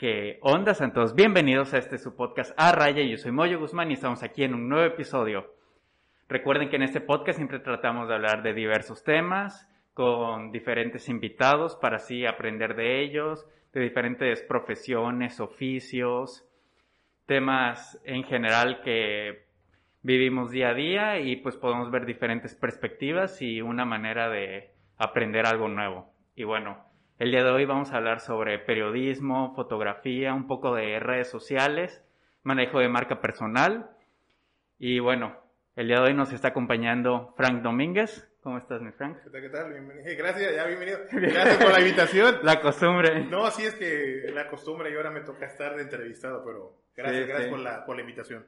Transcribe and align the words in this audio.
¿Qué 0.00 0.38
onda, 0.40 0.72
Santos? 0.72 1.14
Bienvenidos 1.14 1.74
a 1.74 1.76
este 1.76 1.98
su 1.98 2.16
podcast 2.16 2.54
A 2.56 2.72
Raya. 2.72 3.02
Yo 3.02 3.18
soy 3.18 3.32
Moyo 3.32 3.60
Guzmán 3.60 3.90
y 3.90 3.94
estamos 3.94 4.22
aquí 4.22 4.44
en 4.44 4.54
un 4.54 4.66
nuevo 4.66 4.86
episodio. 4.86 5.54
Recuerden 6.26 6.70
que 6.70 6.76
en 6.76 6.84
este 6.84 7.02
podcast 7.02 7.36
siempre 7.36 7.58
tratamos 7.58 8.08
de 8.08 8.14
hablar 8.14 8.42
de 8.42 8.54
diversos 8.54 9.04
temas 9.04 9.68
con 9.92 10.52
diferentes 10.52 11.10
invitados 11.10 11.76
para 11.76 11.96
así 11.96 12.24
aprender 12.24 12.76
de 12.76 13.02
ellos, 13.02 13.46
de 13.74 13.82
diferentes 13.82 14.40
profesiones, 14.40 15.38
oficios, 15.38 16.48
temas 17.26 18.00
en 18.04 18.24
general 18.24 18.80
que 18.80 19.44
vivimos 20.00 20.50
día 20.50 20.70
a 20.70 20.74
día 20.74 21.18
y 21.20 21.36
pues 21.36 21.56
podemos 21.56 21.90
ver 21.90 22.06
diferentes 22.06 22.54
perspectivas 22.54 23.42
y 23.42 23.60
una 23.60 23.84
manera 23.84 24.30
de 24.30 24.70
aprender 24.96 25.44
algo 25.44 25.68
nuevo. 25.68 26.10
Y 26.34 26.44
bueno, 26.44 26.89
el 27.20 27.32
día 27.32 27.44
de 27.44 27.50
hoy 27.50 27.66
vamos 27.66 27.92
a 27.92 27.98
hablar 27.98 28.20
sobre 28.20 28.58
periodismo, 28.58 29.54
fotografía, 29.54 30.32
un 30.32 30.46
poco 30.46 30.74
de 30.74 30.98
redes 31.00 31.28
sociales, 31.28 32.02
manejo 32.44 32.78
de 32.78 32.88
marca 32.88 33.20
personal. 33.20 33.90
Y 34.78 35.00
bueno, 35.00 35.36
el 35.76 35.88
día 35.88 35.96
de 35.96 36.08
hoy 36.08 36.14
nos 36.14 36.32
está 36.32 36.48
acompañando 36.48 37.34
Frank 37.36 37.60
Domínguez. 37.60 38.26
¿Cómo 38.42 38.56
estás, 38.56 38.80
mi 38.80 38.90
Frank? 38.92 39.18
¿Qué 39.22 39.28
tal? 39.28 39.42
¿Qué 39.42 39.48
tal? 39.50 39.70
Bienvenido. 39.70 40.06
Gracias, 40.16 40.56
ya 40.56 40.64
bienvenido. 40.64 40.98
Gracias 41.12 41.56
por 41.62 41.72
la 41.72 41.80
invitación. 41.80 42.36
la 42.42 42.58
costumbre. 42.62 43.26
No, 43.26 43.44
así 43.44 43.64
es 43.64 43.74
que 43.74 44.30
la 44.32 44.48
costumbre 44.48 44.90
y 44.90 44.96
ahora 44.96 45.10
me 45.10 45.20
toca 45.20 45.44
estar 45.44 45.76
de 45.76 45.82
entrevistado, 45.82 46.42
pero 46.42 46.72
gracias, 46.96 47.24
Sí, 47.24 47.28
gracias 47.28 47.48
sí. 47.48 47.50
Por, 47.50 47.60
la, 47.60 47.84
por 47.84 47.96
la 47.96 48.00
invitación. 48.00 48.46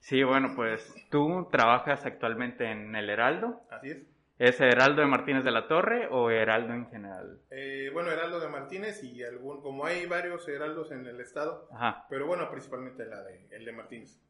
Sí, 0.00 0.22
bueno, 0.22 0.54
pues 0.56 0.94
tú 1.10 1.46
trabajas 1.52 2.06
actualmente 2.06 2.70
en 2.70 2.96
el 2.96 3.10
Heraldo. 3.10 3.60
Así 3.70 3.90
es. 3.90 4.17
¿Es 4.38 4.60
Heraldo 4.60 5.00
de 5.02 5.08
Martínez 5.08 5.42
de 5.44 5.50
la 5.50 5.66
Torre 5.66 6.06
o 6.10 6.30
Heraldo 6.30 6.72
en 6.72 6.86
general? 6.88 7.40
Eh, 7.50 7.90
bueno, 7.92 8.10
Heraldo 8.10 8.38
de 8.38 8.48
Martínez 8.48 9.02
y 9.02 9.22
algún, 9.24 9.60
como 9.62 9.84
hay 9.84 10.06
varios 10.06 10.46
Heraldos 10.48 10.92
en 10.92 11.06
el 11.06 11.20
estado, 11.20 11.68
Ajá, 11.72 12.06
pero 12.08 12.26
bueno, 12.26 12.48
principalmente 12.50 13.04
la 13.04 13.22
de, 13.22 13.48
el 13.50 13.64
de 13.64 13.72
Martínez. 13.72 14.20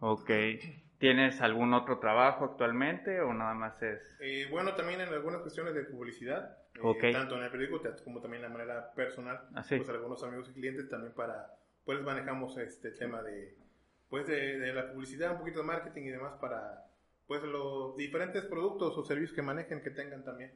ok. 0.00 0.30
¿Tienes 0.98 1.42
algún 1.42 1.74
otro 1.74 1.98
trabajo 1.98 2.46
actualmente 2.46 3.20
o 3.20 3.34
nada 3.34 3.52
más 3.52 3.82
es...? 3.82 4.16
Eh, 4.18 4.46
bueno, 4.50 4.74
también 4.74 5.02
en 5.02 5.10
algunas 5.10 5.42
cuestiones 5.42 5.74
de 5.74 5.82
publicidad, 5.84 6.56
eh, 6.74 7.12
tanto 7.12 7.36
en 7.36 7.42
el 7.42 7.50
periódico 7.50 7.82
como 8.02 8.22
también 8.22 8.42
de 8.42 8.48
manera 8.48 8.92
personal, 8.94 9.42
Ah, 9.54 9.62
sí. 9.62 9.76
pues 9.76 9.90
algunos 9.90 10.22
amigos 10.24 10.48
y 10.48 10.54
clientes 10.54 10.88
también 10.88 11.12
para, 11.12 11.50
pues 11.84 12.00
manejamos 12.00 12.56
este 12.56 12.92
tema 12.92 13.22
de, 13.22 13.54
pues 14.08 14.26
de, 14.26 14.58
de 14.58 14.72
la 14.72 14.90
publicidad, 14.90 15.32
un 15.32 15.38
poquito 15.40 15.58
de 15.58 15.66
marketing 15.66 16.02
y 16.04 16.10
demás 16.10 16.32
para, 16.40 16.84
pues 17.26 17.42
los 17.42 17.96
diferentes 17.96 18.44
productos 18.44 18.96
o 18.96 19.02
servicios 19.04 19.34
que 19.34 19.42
manejen 19.42 19.82
que 19.82 19.90
tengan 19.90 20.24
también. 20.24 20.52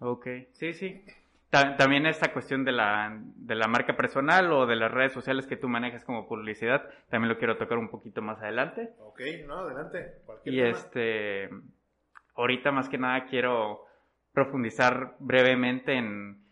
Ok, 0.00 0.26
sí, 0.52 0.72
sí. 0.72 1.04
Ta- 1.50 1.76
también 1.76 2.06
esta 2.06 2.32
cuestión 2.32 2.64
de 2.64 2.72
la, 2.72 3.18
de 3.36 3.54
la 3.54 3.66
marca 3.68 3.96
personal 3.96 4.52
o 4.52 4.66
de 4.66 4.76
las 4.76 4.90
redes 4.90 5.12
sociales 5.12 5.46
que 5.46 5.56
tú 5.56 5.68
manejas 5.68 6.04
como 6.04 6.28
publicidad, 6.28 6.88
también 7.10 7.28
lo 7.32 7.38
quiero 7.38 7.56
tocar 7.56 7.78
un 7.78 7.90
poquito 7.90 8.22
más 8.22 8.40
adelante. 8.40 8.90
Ok, 9.00 9.20
no, 9.46 9.58
adelante. 9.58 10.22
Cualquier 10.26 10.54
Y 10.54 10.58
tema. 10.58 10.70
este, 10.70 11.50
ahorita 12.36 12.70
más 12.72 12.88
que 12.88 12.98
nada 12.98 13.26
quiero 13.26 13.84
profundizar 14.32 15.16
brevemente 15.18 15.92
en 15.94 16.44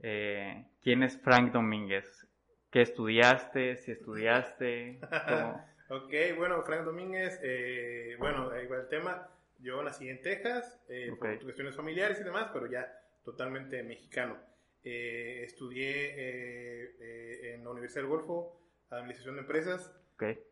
eh, 0.00 0.66
quién 0.82 1.02
es 1.02 1.20
Frank 1.20 1.52
Domínguez. 1.52 2.26
¿Qué 2.70 2.80
estudiaste? 2.82 3.76
Si 3.76 3.92
estudiaste, 3.92 5.00
¿cómo? 5.28 5.69
Ok, 5.90 6.12
bueno, 6.36 6.62
Frank 6.62 6.84
Domínguez, 6.84 7.40
eh, 7.42 8.14
bueno, 8.20 8.48
va 8.48 8.76
el 8.76 8.88
tema. 8.88 9.28
Yo 9.58 9.82
nací 9.82 10.08
en 10.08 10.22
Texas, 10.22 10.80
eh, 10.88 11.12
por 11.18 11.38
cuestiones 11.42 11.74
familiares 11.74 12.20
y 12.20 12.22
demás, 12.22 12.50
pero 12.52 12.66
ya 12.66 12.96
totalmente 13.24 13.82
mexicano. 13.82 14.38
Eh, 14.84 15.42
estudié 15.44 15.90
eh, 15.90 16.96
eh, 17.00 17.54
en 17.54 17.64
la 17.64 17.70
Universidad 17.70 18.02
del 18.02 18.10
Golfo, 18.10 18.60
Administración 18.88 19.34
de 19.34 19.40
Empresas, 19.42 19.92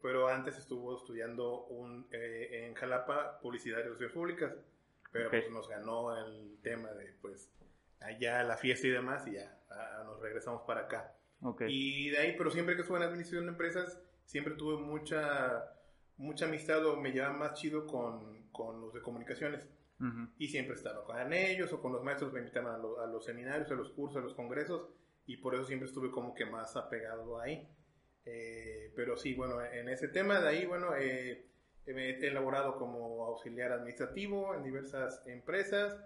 pero 0.03 0.27
antes 0.29 0.59
estuvo 0.59 0.97
estudiando 0.97 1.67
un, 1.67 2.09
eh, 2.11 2.67
en 2.67 2.75
Jalapa 2.75 3.39
Publicidad 3.41 3.79
y 3.79 3.83
Relaciones 3.83 4.13
Públicas, 4.15 4.53
pero 5.13 5.31
pues 5.31 5.49
nos 5.51 5.69
ganó 5.69 6.17
el 6.19 6.59
tema 6.63 6.93
de 6.95 7.15
pues 7.23 7.49
allá 8.01 8.43
la 8.43 8.57
fiesta 8.57 8.89
y 8.89 8.91
demás 8.91 9.27
y 9.29 9.35
ya 9.35 9.57
ah, 9.71 10.03
nos 10.05 10.21
regresamos 10.21 10.63
para 10.63 10.83
acá. 10.83 11.15
Y 11.69 12.11
de 12.11 12.19
ahí, 12.19 12.35
pero 12.37 12.51
siempre 12.51 12.75
que 12.75 12.83
estuve 12.83 12.99
en 12.99 13.05
administración 13.05 13.47
de 13.47 13.53
empresas, 13.53 14.03
siempre 14.29 14.55
tuve 14.55 14.77
mucha, 14.77 15.73
mucha 16.19 16.45
amistad 16.45 16.85
o 16.87 16.97
me 16.97 17.11
llevaba 17.13 17.33
más 17.35 17.55
chido 17.55 17.87
con, 17.87 18.49
con 18.53 18.81
los 18.81 18.93
de 18.93 19.01
comunicaciones. 19.01 19.67
Ujú. 20.01 20.29
Y 20.39 20.49
siempre 20.49 20.75
estaba 20.77 21.03
con 21.05 21.33
ellos 21.33 21.73
o 21.73 21.81
con 21.81 21.93
los 21.93 22.05
maestros, 22.05 22.33
me 22.33 22.39
invitaban 22.41 22.75
a, 22.75 22.79
lo- 22.79 23.01
a 23.01 23.07
los 23.07 23.25
seminarios, 23.25 23.71
a 23.71 23.75
los 23.75 23.91
cursos, 23.91 24.19
a 24.19 24.25
los 24.25 24.35
congresos. 24.35 24.89
Y 25.27 25.39
por 25.39 25.55
eso 25.55 25.65
siempre 25.65 25.89
estuve 25.89 26.11
como 26.11 26.35
que 26.35 26.45
más 26.47 26.77
apegado 26.77 27.41
ahí. 27.41 27.67
Eh, 28.25 28.93
pero 28.95 29.17
sí, 29.17 29.35
bueno, 29.35 29.65
en 29.65 29.89
ese 29.89 30.09
tema 30.09 30.41
de 30.41 30.49
ahí, 30.49 30.67
bueno, 30.67 30.95
eh, 30.97 31.47
he 31.87 32.27
elaborado 32.27 32.77
como 32.77 33.25
auxiliar 33.25 33.73
administrativo 33.73 34.55
en 34.55 34.63
diversas 34.63 35.23
empresas, 35.27 35.99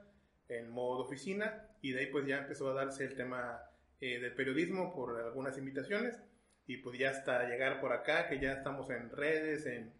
en 0.48 0.70
modo 0.70 1.02
oficina, 1.02 1.68
y 1.80 1.92
de 1.92 2.00
ahí 2.00 2.06
pues 2.06 2.24
ya 2.26 2.38
empezó 2.38 2.70
a 2.70 2.74
darse 2.74 3.04
el 3.04 3.16
tema 3.16 3.60
eh, 4.00 4.20
del 4.20 4.34
periodismo 4.34 4.94
por 4.94 5.20
algunas 5.20 5.58
invitaciones, 5.58 6.20
y 6.66 6.78
pues 6.78 6.98
ya 6.98 7.10
hasta 7.10 7.48
llegar 7.48 7.80
por 7.80 7.92
acá, 7.92 8.28
que 8.28 8.38
ya 8.38 8.52
estamos 8.52 8.88
en 8.90 9.10
redes, 9.10 9.66
en, 9.66 9.92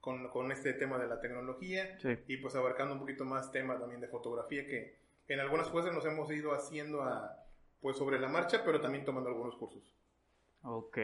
con, 0.00 0.28
con 0.30 0.50
este 0.52 0.72
tema 0.74 0.98
de 0.98 1.06
la 1.08 1.20
tecnología, 1.20 1.98
Sí. 2.00 2.16
y 2.26 2.36
pues 2.38 2.54
abarcando 2.56 2.94
un 2.94 3.00
poquito 3.00 3.24
más 3.24 3.50
temas 3.52 3.78
también 3.80 4.00
de 4.00 4.08
fotografía, 4.08 4.66
que 4.66 4.96
en 5.28 5.40
algunas 5.40 5.68
cosas 5.68 5.92
nos 5.94 6.04
hemos 6.06 6.30
ido 6.32 6.52
haciendo 6.54 7.02
a, 7.02 7.36
pues 7.80 7.96
sobre 7.96 8.18
la 8.18 8.28
marcha, 8.28 8.62
pero 8.64 8.80
también 8.80 9.04
tomando 9.04 9.28
algunos 9.30 9.56
cursos. 9.56 9.94
Ok. 10.62 10.98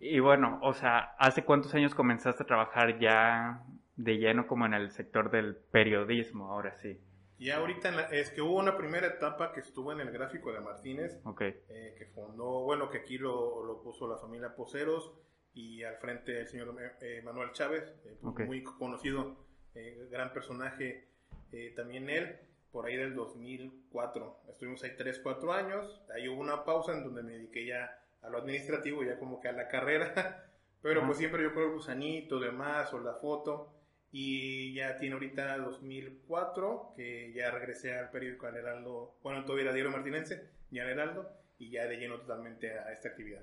Y 0.00 0.18
bueno, 0.20 0.58
o 0.62 0.74
sea, 0.74 1.14
¿hace 1.18 1.44
cuántos 1.44 1.74
años 1.74 1.94
comenzaste 1.94 2.42
a 2.42 2.46
trabajar 2.46 2.98
ya 2.98 3.62
de 3.96 4.18
lleno 4.18 4.46
como 4.46 4.66
en 4.66 4.74
el 4.74 4.90
sector 4.90 5.30
del 5.30 5.56
periodismo? 5.56 6.50
Ahora 6.52 6.74
sí. 6.76 7.00
Y 7.40 7.48
ahorita 7.50 7.88
en 7.88 7.96
la- 7.96 8.02
es 8.10 8.30
que 8.30 8.42
hubo 8.42 8.58
una 8.58 8.76
primera 8.76 9.06
etapa 9.06 9.52
que 9.54 9.60
estuvo 9.60 9.92
en 9.92 10.00
el 10.00 10.10
gráfico 10.10 10.52
de 10.52 10.60
Martínez, 10.60 11.18
Ok, 11.24 11.40
eh, 11.40 11.94
que 11.96 12.04
fundó, 12.04 12.64
bueno, 12.64 12.90
que 12.90 12.98
aquí 12.98 13.16
lo, 13.16 13.64
lo 13.64 13.82
puso 13.82 14.06
la 14.06 14.18
familia 14.18 14.54
Poceros 14.54 15.10
y 15.54 15.82
al 15.82 15.96
frente 15.96 16.38
el 16.38 16.48
señor 16.48 16.76
eh, 17.00 17.22
Manuel 17.24 17.52
Chávez, 17.52 17.82
eh, 18.04 18.18
pues, 18.20 18.34
Ok. 18.34 18.40
muy 18.42 18.62
conocido, 18.62 19.36
eh, 19.74 20.06
gran 20.10 20.34
personaje 20.34 21.08
eh, 21.52 21.72
también 21.74 22.10
él, 22.10 22.36
por 22.72 22.84
ahí 22.86 22.96
del 22.96 23.14
2004. 23.14 24.42
Estuvimos 24.50 24.82
ahí 24.84 24.92
3, 24.98 25.18
4 25.20 25.50
años, 25.54 26.02
ahí 26.14 26.28
hubo 26.28 26.40
una 26.42 26.64
pausa 26.66 26.92
en 26.92 27.04
donde 27.04 27.22
me 27.22 27.32
dediqué 27.32 27.64
ya 27.66 27.98
a 28.20 28.28
lo 28.28 28.36
administrativo, 28.36 29.02
ya 29.02 29.18
como 29.18 29.40
que 29.40 29.48
a 29.48 29.52
la 29.52 29.66
carrera, 29.66 30.12
pero 30.82 31.04
pues 31.06 31.16
siempre 31.16 31.42
yo 31.42 31.52
creo 31.54 31.68
el 31.68 31.72
gusanito, 31.72 32.38
demás, 32.38 32.92
o 32.92 33.00
la 33.00 33.14
foto. 33.14 33.72
Y 34.12 34.74
ya 34.74 34.96
tiene 34.98 35.14
ahorita 35.14 35.56
2004, 35.58 36.94
que 36.96 37.32
ya 37.32 37.50
regresé 37.50 37.96
al 37.96 38.10
periódico 38.10 38.46
al 38.46 38.56
Heraldo, 38.56 39.14
bueno, 39.22 39.44
todavía 39.44 39.64
era 39.66 39.72
Diario 39.72 39.92
Martinense, 39.92 40.48
ya 40.70 40.82
al 40.82 40.90
Heraldo, 40.90 41.30
y 41.58 41.70
ya 41.70 41.86
de 41.86 41.96
lleno 41.96 42.18
totalmente 42.18 42.70
a 42.78 42.92
esta 42.92 43.08
actividad. 43.10 43.42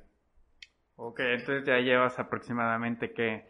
ok, 0.98 1.20
entonces 1.20 1.64
ya 1.66 1.78
llevas 1.80 2.18
aproximadamente 2.20 3.14
que 3.14 3.46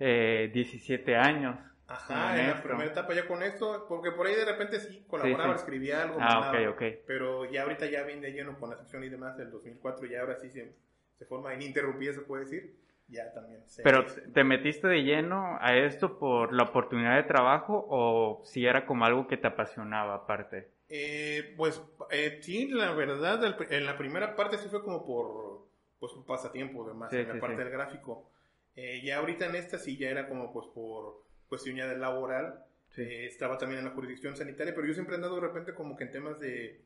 eh, 0.00 0.50
17 0.52 1.14
años. 1.16 1.58
Ajá, 1.88 2.40
en 2.40 2.48
la 2.48 2.62
primera 2.62 2.90
etapa 2.90 3.14
ya 3.14 3.28
con 3.28 3.44
esto, 3.44 3.86
porque 3.88 4.10
por 4.10 4.26
ahí 4.26 4.34
de 4.34 4.44
repente 4.44 4.80
sí 4.80 5.04
colaboraba, 5.06 5.52
Sí, 5.52 5.58
sí. 5.58 5.62
escribía 5.64 6.02
algo, 6.02 6.16
Ah, 6.18 6.40
mandaba, 6.52 6.76
pero 7.06 7.44
ya 7.48 7.62
ahorita 7.62 7.86
ya 7.86 8.02
viene 8.02 8.22
de 8.26 8.32
lleno 8.32 8.58
con 8.58 8.70
la 8.70 8.76
sección 8.76 9.04
y 9.04 9.08
demás 9.08 9.36
del 9.36 9.50
2004, 9.52 10.06
y 10.06 10.16
ahora 10.16 10.34
sí 10.36 10.50
se, 10.50 10.74
se 11.16 11.24
forma 11.26 11.54
ininterrumpida, 11.54 12.12
se 12.12 12.22
puede 12.22 12.42
decir, 12.44 12.74
ya 13.08 13.32
también. 13.32 13.62
se- 13.68 13.82
Pero 13.82 14.04
¿te 14.32 14.44
metiste 14.44 14.86
de 14.88 15.02
lleno 15.02 15.58
a 15.60 15.76
esto 15.76 16.18
por 16.18 16.52
la 16.52 16.64
oportunidad 16.64 17.16
de 17.16 17.22
trabajo 17.24 17.86
o 17.88 18.42
si 18.44 18.66
era 18.66 18.86
como 18.86 19.04
algo 19.04 19.26
que 19.26 19.36
te 19.36 19.46
apasionaba 19.46 20.14
aparte? 20.14 20.70
Eh, 20.88 21.54
pues 21.56 21.82
eh, 22.10 22.38
sí, 22.42 22.68
la 22.68 22.92
verdad, 22.92 23.40
en 23.70 23.86
la 23.86 23.98
primera 23.98 24.36
parte 24.36 24.58
sí 24.58 24.68
fue 24.68 24.82
como 24.82 25.04
por 25.04 25.66
pues 25.98 26.12
un 26.12 26.24
pasatiempo, 26.24 26.84
además, 26.84 27.10
Sí, 27.10 27.16
en 27.16 27.28
la 27.28 27.40
parte 27.40 27.56
sí. 27.56 27.62
del 27.62 27.70
gráfico. 27.72 28.30
Eh, 28.76 29.00
ya 29.02 29.18
ahorita 29.18 29.46
en 29.46 29.56
esta 29.56 29.78
sí 29.78 29.96
ya 29.96 30.10
era 30.10 30.28
como 30.28 30.52
pues 30.52 30.66
por 30.74 31.22
cuestión 31.48 31.76
ya 31.76 31.86
de 31.86 31.96
laboral. 31.96 32.62
Eh, 32.96 33.26
estaba 33.26 33.58
también 33.58 33.80
en 33.80 33.86
la 33.86 33.90
jurisdicción 33.92 34.36
sanitaria, 34.36 34.74
pero 34.74 34.86
yo 34.86 34.94
siempre 34.94 35.14
he 35.14 35.16
andado 35.16 35.34
de 35.36 35.40
repente 35.42 35.74
como 35.74 35.96
que 35.96 36.04
en 36.04 36.12
temas 36.12 36.38
de 36.40 36.80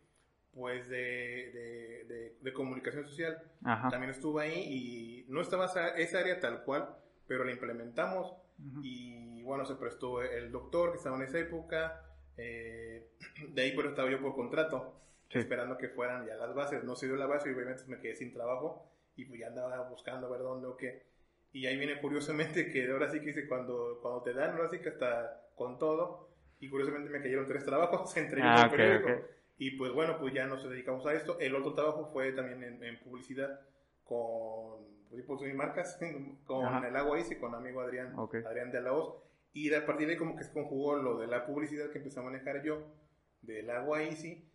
pues 0.55 0.88
de, 0.88 0.97
de, 0.99 2.05
de- 2.08 2.37
de 2.41 2.52
comunicación 2.52 3.05
social. 3.06 3.41
Ajá. 3.64 3.88
También 3.88 4.11
estuve 4.11 4.43
ahí 4.43 4.64
y 4.67 5.25
no 5.32 5.41
estaba 5.41 5.67
esa, 5.97 6.19
área 6.19 6.41
tal 6.41 6.64
cual, 6.64 6.88
pero 7.26 7.44
la 7.44 7.52
implementamos 7.52 8.32
Ujú. 8.58 8.81
y 8.82 9.43
bueno, 9.43 9.64
se 9.64 9.75
prestó 9.76 10.23
el 10.23 10.50
doctor 10.52 10.91
que 10.93 10.99
estaba 10.99 11.17
en 11.17 11.23
esa 11.23 11.38
época. 11.38 12.05
eh, 12.37 13.06
de 13.55 13.62
ahí, 13.62 13.73
pero 13.76 13.91
estaba 13.91 14.11
yo 14.11 14.20
por 14.20 14.35
contrato, 14.35 14.97
Sí. 15.29 15.38
esperando 15.38 15.79
que 15.79 15.88
fueran 15.88 16.26
ya 16.26 16.35
las 16.35 16.53
bases. 16.55 16.82
No 16.82 16.96
se 16.96 17.06
dio 17.06 17.14
la 17.17 17.26
base 17.26 17.49
y 17.50 17.55
obviamente 17.55 17.85
me 17.87 18.00
quedé 18.00 18.17
sin 18.17 18.32
trabajo 18.32 18.91
y 19.14 19.26
pues 19.26 19.38
ya 19.38 19.46
andaba 19.49 19.88
buscando 19.88 20.26
a 20.26 20.31
ver 20.31 20.41
dónde 20.41 20.67
o 20.67 20.76
qué. 20.76 21.05
Y 21.53 21.67
ahí 21.67 21.76
viene 21.76 22.00
curiosamente 22.00 22.70
que 22.73 22.91
ahora 22.91 23.08
sí 23.11 23.20
que 23.20 23.26
dice 23.26 23.46
cuando, 23.46 23.99
cuando 24.03 24.23
te 24.23 24.32
dan, 24.32 24.50
ahora 24.56 24.69
sí 24.69 24.81
que 24.81 24.88
hasta 24.88 25.46
con 25.55 25.79
todo. 25.79 26.29
Y 26.58 26.69
curiosamente 26.69 27.11
me 27.11 27.20
cayeron 27.23 27.46
tres 27.46 27.64
trabajos 27.64 28.17
entre 28.17 28.43
Ah, 28.43 28.55
ellos 28.55 28.64
el 28.64 28.70
periódico. 28.76 29.11
ok. 29.12 29.31
Y 29.61 29.73
pues 29.73 29.93
bueno, 29.93 30.17
pues 30.19 30.33
ya 30.33 30.47
nos 30.47 30.67
dedicamos 30.67 31.05
a 31.05 31.12
esto. 31.12 31.39
El 31.39 31.55
otro 31.55 31.75
trabajo 31.75 32.09
fue 32.15 32.33
también 32.33 32.62
en, 32.62 32.83
en 32.83 32.99
publicidad 33.01 33.61
con, 34.05 34.87
pues, 35.11 35.23
pues 35.27 35.55
marcas, 35.55 36.01
con 36.47 36.83
el 36.83 36.97
agua 36.97 37.19
Easy, 37.19 37.37
con 37.37 37.55
amigo 37.55 37.83
Adrián, 37.83 38.15
Adrián 38.17 38.73
de 38.73 38.81
la 38.81 38.95
Hoz. 38.95 39.23
Y 39.53 39.71
a 39.75 39.85
partir 39.85 40.07
de 40.07 40.15
ahí 40.15 40.19
como 40.19 40.35
que 40.35 40.45
se 40.45 40.53
conjugó 40.55 40.97
lo 40.97 41.19
de 41.19 41.27
la 41.27 41.45
publicidad 41.45 41.91
que 41.91 41.99
empecé 41.99 42.21
a 42.21 42.23
manejar 42.23 42.62
yo, 42.62 42.87
del 43.43 43.69
agua 43.69 44.03
Easy, 44.03 44.49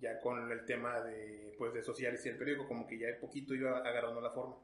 ya 0.00 0.20
con 0.20 0.50
el 0.50 0.64
tema 0.64 1.02
de, 1.02 1.54
pues, 1.58 1.74
de 1.74 1.82
sociales 1.82 2.24
y 2.24 2.30
el 2.30 2.38
periódico, 2.38 2.66
como 2.66 2.86
que 2.86 2.98
ya 2.98 3.08
poquito 3.20 3.54
iba 3.54 3.80
agarrando 3.80 4.22
la 4.22 4.30
forma. 4.30 4.56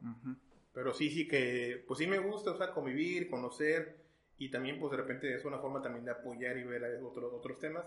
Pero 0.73 0.95
sí, 0.95 1.11
sí 1.11 1.29
que, 1.29 1.85
pues 1.87 1.99
sí 1.99 2.07
me 2.07 2.19
gusta, 2.19 2.53
o 2.53 2.57
sea, 2.57 2.73
convivir, 2.73 3.29
conocer, 3.29 3.99
y 4.39 4.51
también, 4.51 4.81
pues 4.81 4.91
de 4.93 4.97
repente 4.97 5.35
es 5.35 5.45
una 5.45 5.59
forma 5.59 5.83
también 5.83 6.07
de 6.07 6.13
apoyar 6.13 6.57
y 6.57 6.65
ver 6.65 6.83
otros 7.05 7.31
otros 7.35 7.59
temas, 7.59 7.85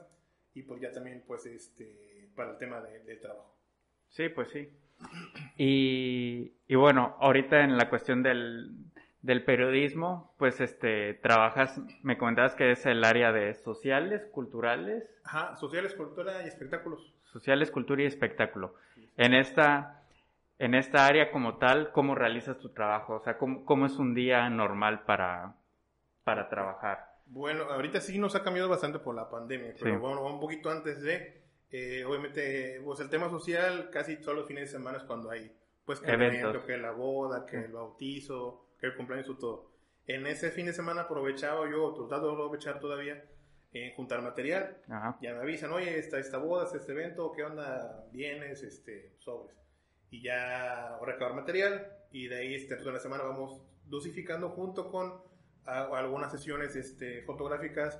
y 0.55 0.63
pues 0.63 0.81
ya 0.81 0.91
también, 0.91 1.23
pues, 1.27 1.45
este, 1.45 2.29
para 2.35 2.51
el 2.51 2.57
tema 2.57 2.81
de, 2.81 2.99
del 2.99 3.19
trabajo. 3.19 3.53
Sí, 4.09 4.29
pues 4.29 4.49
sí. 4.49 4.69
Y, 5.57 6.53
y 6.67 6.75
bueno, 6.75 7.17
ahorita 7.19 7.61
en 7.63 7.77
la 7.77 7.89
cuestión 7.89 8.23
del, 8.23 8.71
del 9.21 9.43
periodismo, 9.43 10.33
pues 10.37 10.61
este, 10.61 11.15
trabajas, 11.15 11.81
me 12.01 12.17
comentabas 12.17 12.55
que 12.55 12.71
es 12.71 12.85
el 12.85 13.03
área 13.03 13.33
de 13.33 13.53
sociales, 13.55 14.25
culturales. 14.31 15.03
Ajá, 15.25 15.57
sociales, 15.57 15.93
cultura 15.95 16.43
y 16.45 16.47
espectáculos. 16.47 17.13
Sociales, 17.25 17.71
cultura 17.71 18.03
y 18.03 18.05
espectáculo. 18.05 18.75
En 19.17 19.33
esta, 19.33 20.03
en 20.59 20.75
esta 20.75 21.05
área 21.05 21.31
como 21.31 21.57
tal, 21.57 21.91
¿cómo 21.91 22.15
realizas 22.15 22.59
tu 22.59 22.69
trabajo? 22.69 23.15
O 23.15 23.19
sea, 23.19 23.37
¿cómo, 23.37 23.65
cómo 23.65 23.87
es 23.87 23.97
un 23.97 24.13
día 24.13 24.49
normal 24.49 25.03
para, 25.03 25.55
para 26.23 26.47
trabajar? 26.47 27.14
Bueno, 27.25 27.63
ahorita 27.63 28.01
sí 28.01 28.17
nos 28.19 28.35
ha 28.35 28.43
cambiado 28.43 28.69
bastante 28.69 28.99
por 28.99 29.15
la 29.15 29.29
pandemia, 29.29 29.73
pero 29.79 29.99
bueno, 29.99 30.25
un 30.25 30.39
poquito 30.39 30.69
antes 30.69 31.01
de, 31.01 31.41
eh, 31.71 32.03
obviamente, 32.05 32.81
pues 32.83 32.99
el 32.99 33.09
tema 33.09 33.29
social 33.29 33.89
casi 33.91 34.17
todos 34.17 34.35
los 34.37 34.47
fines 34.47 34.71
de 34.71 34.77
semana 34.77 34.99
es 34.99 35.03
cuando 35.03 35.31
hay, 35.31 35.51
pues, 35.85 35.99
que 35.99 36.11
eventos, 36.11 36.63
que 36.63 36.77
la 36.77 36.91
boda, 36.91 37.45
que 37.45 37.57
el 37.57 37.71
bautizo, 37.71 38.67
que 38.79 38.87
el 38.87 38.95
cumpleaños 38.95 39.29
y 39.29 39.39
todo. 39.39 39.71
En 40.07 40.27
ese 40.27 40.51
fin 40.51 40.67
de 40.67 40.73
semana 40.73 41.01
aprovechaba 41.01 41.69
yo, 41.69 41.93
tratado 41.93 42.27
de 42.27 42.33
aprovechar 42.33 42.79
todavía, 42.79 43.25
en 43.73 43.93
juntar 43.95 44.21
material. 44.21 44.77
Ya 45.21 45.33
me 45.33 45.39
avisan, 45.39 45.71
oye, 45.73 45.97
esta, 45.97 46.19
esta 46.19 46.37
boda, 46.37 46.69
este 46.73 46.91
evento, 46.91 47.31
¿qué 47.31 47.43
onda? 47.43 48.05
Vienes, 48.11 48.63
este, 48.63 49.15
sobres. 49.19 49.57
Y 50.09 50.21
ya 50.21 50.97
recabar 51.01 51.33
material 51.33 51.91
y 52.11 52.27
de 52.27 52.37
ahí 52.37 52.55
este, 52.55 52.77
toda 52.77 52.93
la 52.93 52.99
semana 52.99 53.23
vamos 53.23 53.61
dosificando 53.85 54.49
junto 54.49 54.89
con 54.89 55.21
algunas 55.65 56.31
sesiones 56.31 56.75
este, 56.75 57.23
fotográficas, 57.23 57.99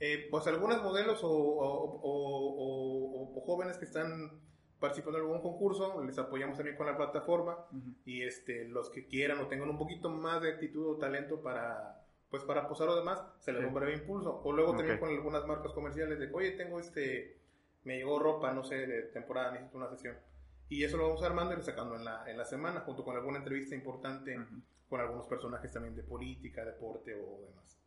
eh, 0.00 0.26
pues 0.30 0.46
algunos 0.46 0.82
modelos 0.82 1.22
o, 1.22 1.30
o, 1.30 3.42
jóvenes 3.46 3.76
que 3.76 3.84
están 3.84 4.40
participando 4.80 5.18
en 5.18 5.24
algún 5.24 5.42
concurso, 5.42 6.02
les 6.02 6.18
apoyamos 6.18 6.56
también 6.56 6.76
con 6.76 6.86
la 6.86 6.96
plataforma 6.96 7.66
y 8.04 8.22
este, 8.22 8.68
los 8.68 8.90
que 8.90 9.06
quieran 9.06 9.38
o 9.40 9.48
tengan 9.48 9.68
un 9.68 9.78
poquito 9.78 10.08
más 10.08 10.42
de 10.42 10.50
actitud 10.50 10.86
o 10.86 10.96
talento 10.96 11.42
para 11.42 12.04
pues 12.34 12.42
para 12.42 12.66
posar 12.66 12.88
o 12.88 12.96
demás, 12.96 13.22
se 13.38 13.52
les 13.52 13.62
da 13.62 13.68
un 13.68 13.74
breve 13.74 13.94
impulso. 13.94 14.40
O 14.42 14.50
luego 14.50 14.74
también 14.74 14.98
con 14.98 15.08
algunas 15.08 15.46
marcas 15.46 15.72
comerciales 15.72 16.18
de, 16.18 16.28
oye, 16.32 16.50
tengo 16.50 16.80
este, 16.80 17.38
me 17.84 17.96
llegó 17.96 18.18
ropa, 18.18 18.52
no 18.52 18.64
sé, 18.64 18.88
de 18.88 19.02
temporada, 19.02 19.52
necesito 19.52 19.78
una 19.78 19.88
sesión. 19.88 20.16
Y 20.68 20.84
eso 20.84 20.96
lo 20.96 21.08
vamos 21.08 21.22
armando 21.22 21.54
y 21.58 21.62
sacando 21.62 21.96
en 21.96 22.04
la, 22.04 22.28
en 22.28 22.38
la 22.38 22.44
semana, 22.44 22.80
junto 22.80 23.04
con 23.04 23.16
alguna 23.16 23.38
entrevista 23.38 23.74
importante 23.74 24.38
con 24.88 25.00
algunos 25.00 25.26
personajes 25.26 25.72
también 25.72 25.96
de 25.96 26.02
política, 26.02 26.64
deporte 26.64 27.14
o 27.14 27.40
demás. 27.46 27.80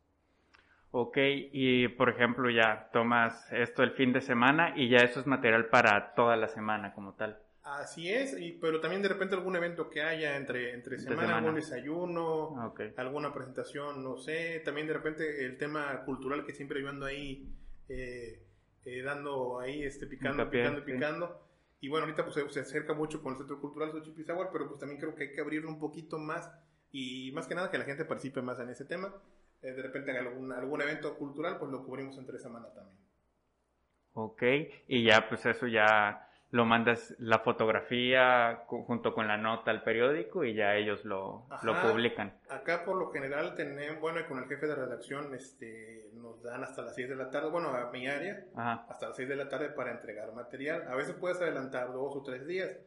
Ok, 0.92 1.18
y 1.18 1.88
por 1.90 2.10
ejemplo 2.10 2.50
ya 2.50 2.90
tomas 2.92 3.52
esto 3.52 3.84
el 3.84 3.92
fin 3.92 4.14
de 4.14 4.22
semana 4.22 4.74
y 4.76 4.90
ya 4.90 5.00
eso 5.00 5.20
es 5.20 5.28
material 5.28 5.68
para 5.68 6.14
toda 6.16 6.36
la 6.36 6.48
semana 6.48 6.94
como 6.94 7.14
tal. 7.14 7.40
Así 7.64 8.10
es, 8.10 8.40
y, 8.40 8.54
pero 8.54 8.80
también 8.80 9.02
de 9.02 9.10
repente 9.10 9.36
algún 9.36 9.56
evento 9.58 9.90
que 9.90 10.02
haya 10.02 10.38
entre, 10.38 10.74
entre 10.74 10.98
semana, 10.98 11.38
algún 11.38 11.56
desayuno, 11.56 12.56
ah, 12.58 12.74
alguna 12.96 13.34
presentación, 13.34 14.02
no 14.04 14.18
sé, 14.18 14.62
también 14.64 14.88
de 14.88 14.94
repente 14.94 15.46
el 15.46 15.58
tema 15.58 16.04
cultural 16.06 16.46
que 16.46 16.54
siempre 16.54 16.82
yo 16.82 16.88
ando 16.88 17.06
ahí 17.06 17.54
eh, 17.90 18.42
eh, 18.86 19.02
dando 19.02 19.60
ahí, 19.60 19.84
este, 19.84 20.08
picando, 20.08 20.50
picando, 20.50 20.84
picando. 20.86 21.47
Y 21.80 21.90
bueno, 21.90 22.06
ahorita 22.06 22.26
pues 22.26 22.54
se 22.54 22.60
acerca 22.60 22.94
mucho 22.94 23.22
con 23.22 23.34
el 23.34 23.38
Centro 23.38 23.62
Cultural 23.62 23.92
Xochipizahual, 23.92 24.50
pero 24.52 24.68
pues 24.68 24.80
también 24.80 25.00
creo 25.00 25.14
que 25.16 25.24
hay 25.26 25.34
que 25.34 25.42
abrirlo 25.42 25.70
un 25.70 25.80
poquito 25.80 26.18
más 26.18 26.52
y 26.92 27.32
más 27.34 27.48
que 27.48 27.56
nada 27.56 27.70
que 27.70 27.78
la 27.78 27.86
gente 27.86 28.06
participe 28.06 28.42
más 28.42 28.60
en 28.60 28.70
ese 28.70 28.86
tema. 28.86 29.14
Eh, 29.62 29.72
de 29.72 29.82
repente 29.82 30.12
en 30.12 30.18
algún, 30.18 30.52
algún 30.52 30.82
evento 30.82 31.16
cultural, 31.18 31.58
pues 31.60 31.72
lo 31.72 31.84
cubrimos 31.84 32.18
entre 32.18 32.40
semana 32.40 32.68
también. 32.74 32.98
Ok, 34.14 34.44
y 34.88 35.04
ya 35.04 35.30
pues 35.30 35.46
eso 35.46 35.68
ya 35.68 36.27
lo 36.52 36.66
mandas 36.66 37.14
la 37.20 37.40
fotografía 37.40 38.64
junto 38.68 39.14
con 39.14 39.28
la 39.28 39.38
nota 39.38 39.72
al 39.72 39.84
periódico 39.84 40.46
y 40.46 40.54
ya 40.54 40.76
ellos 40.76 41.04
lo, 41.04 41.46
lo, 41.64 41.82
publican. 41.82 42.34
Acá 42.50 42.86
por 42.86 42.96
lo 42.96 43.12
general 43.12 43.56
tenemos, 43.56 44.00
bueno, 44.00 44.26
con 44.28 44.40
el 44.40 44.46
jefe 44.46 44.68
de 44.68 44.76
redacción 44.76 45.34
este, 45.36 46.10
nos 46.14 46.42
dan 46.44 46.64
hasta 46.64 46.84
las 46.84 46.96
6 46.96 47.10
de 47.10 47.16
la 47.16 47.30
tarde, 47.30 47.50
bueno, 47.50 47.70
a 47.70 47.92
mi 47.92 48.08
área, 48.08 48.46
hasta 48.88 49.08
las 49.10 49.18
6 49.18 49.28
de 49.28 49.36
la 49.36 49.50
tarde 49.50 49.70
para 49.70 49.92
entregar 49.92 50.34
material. 50.34 50.86
A 50.88 50.96
veces 50.96 51.16
puedes 51.16 51.42
adelantar 51.42 51.92
dos 51.92 52.16
o 52.16 52.24
tres 52.24 52.48
días, 52.48 52.78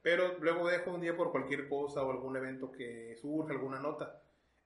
pero 0.00 0.38
luego 0.40 0.68
dejo 0.68 0.92
un 0.92 1.00
día 1.00 1.16
por 1.16 1.32
cualquier 1.32 1.68
cosa 1.68 2.04
o 2.04 2.10
algún 2.10 2.36
evento 2.36 2.70
que 2.70 3.16
surja, 3.20 3.52
alguna 3.52 3.80
nota 3.80 4.22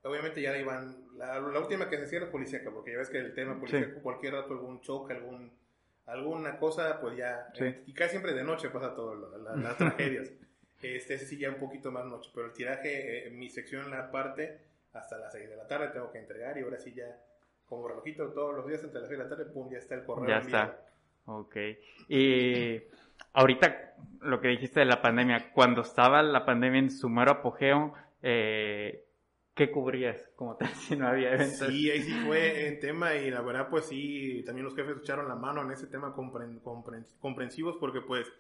obviamente 0.07 0.41
ya 0.41 0.57
iban, 0.57 0.97
la, 1.17 1.41
la, 1.41 1.61
última 1.61 1.89
que 1.89 1.99
se 1.99 2.07
cierra 2.07 2.27
es 2.27 2.31
policíaca, 2.31 2.71
porque 2.71 2.93
ya 2.93 2.99
ves 2.99 3.11
que 3.11 3.19
el 3.19 3.35
tema 3.35 3.59
policíaco, 3.59 4.01
cualquier 4.03 4.35
rato 4.35 4.53
algún 4.53 4.81
choque, 4.81 5.15
algún, 5.15 5.53
alguna 6.07 6.59
cosa, 6.59 7.01
pues 7.01 7.17
ya, 7.17 7.53
y 7.87 7.93
casi 7.93 8.13
siempre 8.13 8.33
de 8.33 8.45
noche 8.45 8.71
pasa 8.71 8.95
todo, 8.95 9.15
las 9.39 9.77
tragedias. 9.79 10.33
Este, 10.83 11.15
ese 11.15 11.27
sí 11.27 11.39
ya 11.39 11.49
un 11.49 11.57
poquito 11.57 11.91
más 11.91 12.05
noche, 12.05 12.31
pero 12.35 12.47
el 12.47 12.53
tiraje, 12.53 13.27
eh, 13.27 13.31
mi 13.31 13.49
sección 13.49 13.85
en 13.85 13.91
la 13.91 14.11
parte, 14.11 14.61
hasta 14.93 15.19
las 15.19 15.33
6 15.33 15.49
de 15.49 15.57
la 15.57 15.67
tarde 15.67 15.89
tengo 15.89 16.11
que 16.13 16.19
entregar 16.19 16.57
y 16.59 16.63
ahora 16.63 16.79
sí 16.79 16.93
ya, 16.95 17.19
como 17.67 17.89
relojito 17.89 18.29
todos 18.29 18.55
los 18.55 18.67
días 18.67 18.85
entre 18.85 19.01
las 19.01 19.09
6 19.09 19.19
de 19.19 19.25
la 19.25 19.31
tarde, 19.31 19.47
pum, 19.47 19.71
ya 19.71 19.79
está 19.79 19.95
el 19.95 20.05
correo. 20.05 20.29
Ya 20.29 20.39
está. 20.39 20.79
Ok. 21.27 21.57
Y 22.09 22.83
ahorita 23.33 23.95
lo 24.21 24.41
que 24.41 24.49
dijiste 24.49 24.81
de 24.81 24.87
la 24.87 25.03
pandemia, 25.03 25.51
cuando 25.53 25.81
estaba 25.81 26.23
la 26.23 26.45
pandemia 26.45 26.81
en 26.81 26.91
su 26.91 27.09
mero 27.09 27.33
apogeo, 27.33 27.95
eh, 28.23 29.06
¿qué 29.57 29.73
cubrías 29.73 30.31
como 30.37 30.57
tal 30.57 30.69
si 30.87 30.95
no 30.95 31.09
había 31.09 31.33
eventos? 31.33 31.67
Sí, 31.67 31.91
ahí 31.91 32.03
sí 32.03 32.13
fue 32.25 32.69
en 32.69 32.79
tema 32.79 33.15
y 33.15 33.31
la 33.31 33.41
verdad 33.41 33.69
pues 33.69 33.87
sí, 33.87 34.45
también 34.45 34.65
los 34.65 34.77
jefes 34.77 34.99
echaron 34.99 35.27
la 35.27 35.35
mano 35.35 35.63
en 35.63 35.73
ese 35.73 35.89
tema 35.89 36.15
comprensivos 36.15 37.77
porque 37.81 38.03
pues 38.03 38.33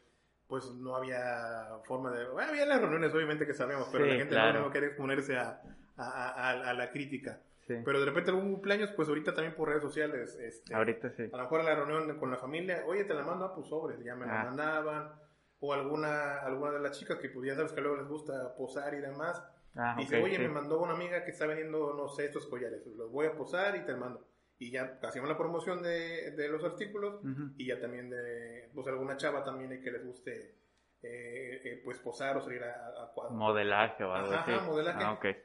pues 0.46 0.70
no 0.74 0.94
había 0.94 1.66
forma 1.86 2.12
de... 2.12 2.28
Bueno, 2.28 2.50
había 2.50 2.66
las 2.66 2.80
reuniones 2.80 3.12
obviamente 3.12 3.46
que 3.46 3.54
sabemos, 3.54 3.88
pero 3.90 4.06
la 4.06 4.14
gente 4.14 4.36
no, 4.36 4.70
quería 4.70 4.90
exponerse 4.90 5.36
a, 5.36 5.60
a, 5.96 6.72
la 6.72 6.90
crítica. 6.92 7.40
Pero 7.66 7.98
de 7.98 8.06
repente 8.06 8.30
algún 8.30 8.52
cumpleaños, 8.52 8.90
pues 8.94 9.08
ahorita 9.08 9.34
también 9.34 9.56
por 9.56 9.68
redes 9.68 9.82
sociales. 9.82 10.38
Este, 10.40 10.72
ahorita 10.72 11.10
sí. 11.10 11.24
A 11.32 11.36
lo 11.36 11.42
mejor 11.42 11.60
en 11.60 11.66
la 11.66 11.74
reunión 11.74 12.16
con 12.16 12.30
la 12.30 12.36
familia, 12.36 12.84
oye, 12.86 13.02
te 13.02 13.12
la 13.12 13.24
mando 13.24 13.44
a 13.44 13.54
pues 13.56 13.66
sobres, 13.66 13.98
ya 14.04 14.14
me 14.14 14.24
la 14.24 14.42
ah. 14.42 14.44
mandaban. 14.44 15.10
O 15.58 15.72
alguna, 15.72 16.36
alguna 16.42 16.70
de 16.70 16.78
las 16.78 16.96
chicas 16.96 17.18
que 17.18 17.28
pues 17.28 17.44
ya 17.44 17.56
sabes 17.56 17.72
que 17.72 17.80
luego 17.80 17.96
les 17.96 18.06
gusta 18.06 18.54
posar 18.56 18.94
y 18.94 19.00
demás 19.00 19.42
Ah, 19.76 19.94
dice, 19.98 20.22
oye, 20.22 20.38
me 20.38 20.48
mandó 20.48 20.80
una 20.80 20.94
amiga 20.94 21.24
que 21.24 21.30
está 21.30 21.46
vendiendo, 21.46 21.92
no 21.94 22.08
sé, 22.08 22.26
estos 22.26 22.46
collares, 22.46 22.86
los 22.86 23.10
voy 23.10 23.26
a 23.26 23.36
posar 23.36 23.76
y 23.76 23.84
te 23.84 23.94
mando. 23.94 24.26
Y 24.58 24.70
ya 24.70 24.98
hacemos 25.02 25.28
la 25.28 25.36
promoción 25.36 25.82
de, 25.82 26.30
de 26.30 26.48
los 26.48 26.64
artículos 26.64 27.20
y 27.58 27.66
ya 27.66 27.78
también 27.78 28.08
de, 28.08 28.70
pues 28.74 28.86
alguna 28.86 29.18
chava 29.18 29.44
también 29.44 29.82
que 29.82 29.90
les 29.90 30.02
guste, 30.02 30.54
eh, 31.02 31.60
eh, 31.62 31.80
pues 31.84 31.98
posar 31.98 32.38
o 32.38 32.40
salir 32.40 32.64
a, 32.64 33.02
a 33.02 33.12
cuadro. 33.12 33.34
Modelaje 33.34 34.02
o 34.04 34.12
algo 34.12 34.32
así. 34.32 34.52
Ajá, 34.52 34.64
modelaje. 34.66 35.04
Ah, 35.04 35.12
okay. 35.12 35.36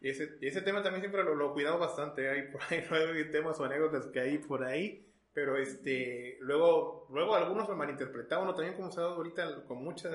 Ese, 0.00 0.36
ese 0.40 0.62
tema 0.62 0.82
también 0.82 1.00
siempre 1.00 1.24
lo, 1.24 1.34
lo 1.34 1.52
cuidamos 1.52 1.80
bastante, 1.80 2.28
hay 2.28 2.48
por 2.48 2.60
ahí 2.70 2.84
hay 3.16 3.30
temas 3.30 3.58
o 3.58 3.64
anécdotas 3.64 4.06
que 4.06 4.20
hay 4.20 4.38
por 4.38 4.64
ahí, 4.64 5.08
pero 5.32 5.56
este, 5.56 6.38
luego, 6.40 7.06
luego 7.10 7.34
algunos 7.34 7.68
lo 7.68 7.76
malinterpretaban, 7.76 8.48
o 8.48 8.54
también 8.54 8.76
como 8.76 8.90
se 8.90 9.00
ha 9.00 9.04
dado 9.04 9.16
ahorita 9.16 9.64
con 9.64 9.82
muchas 9.82 10.12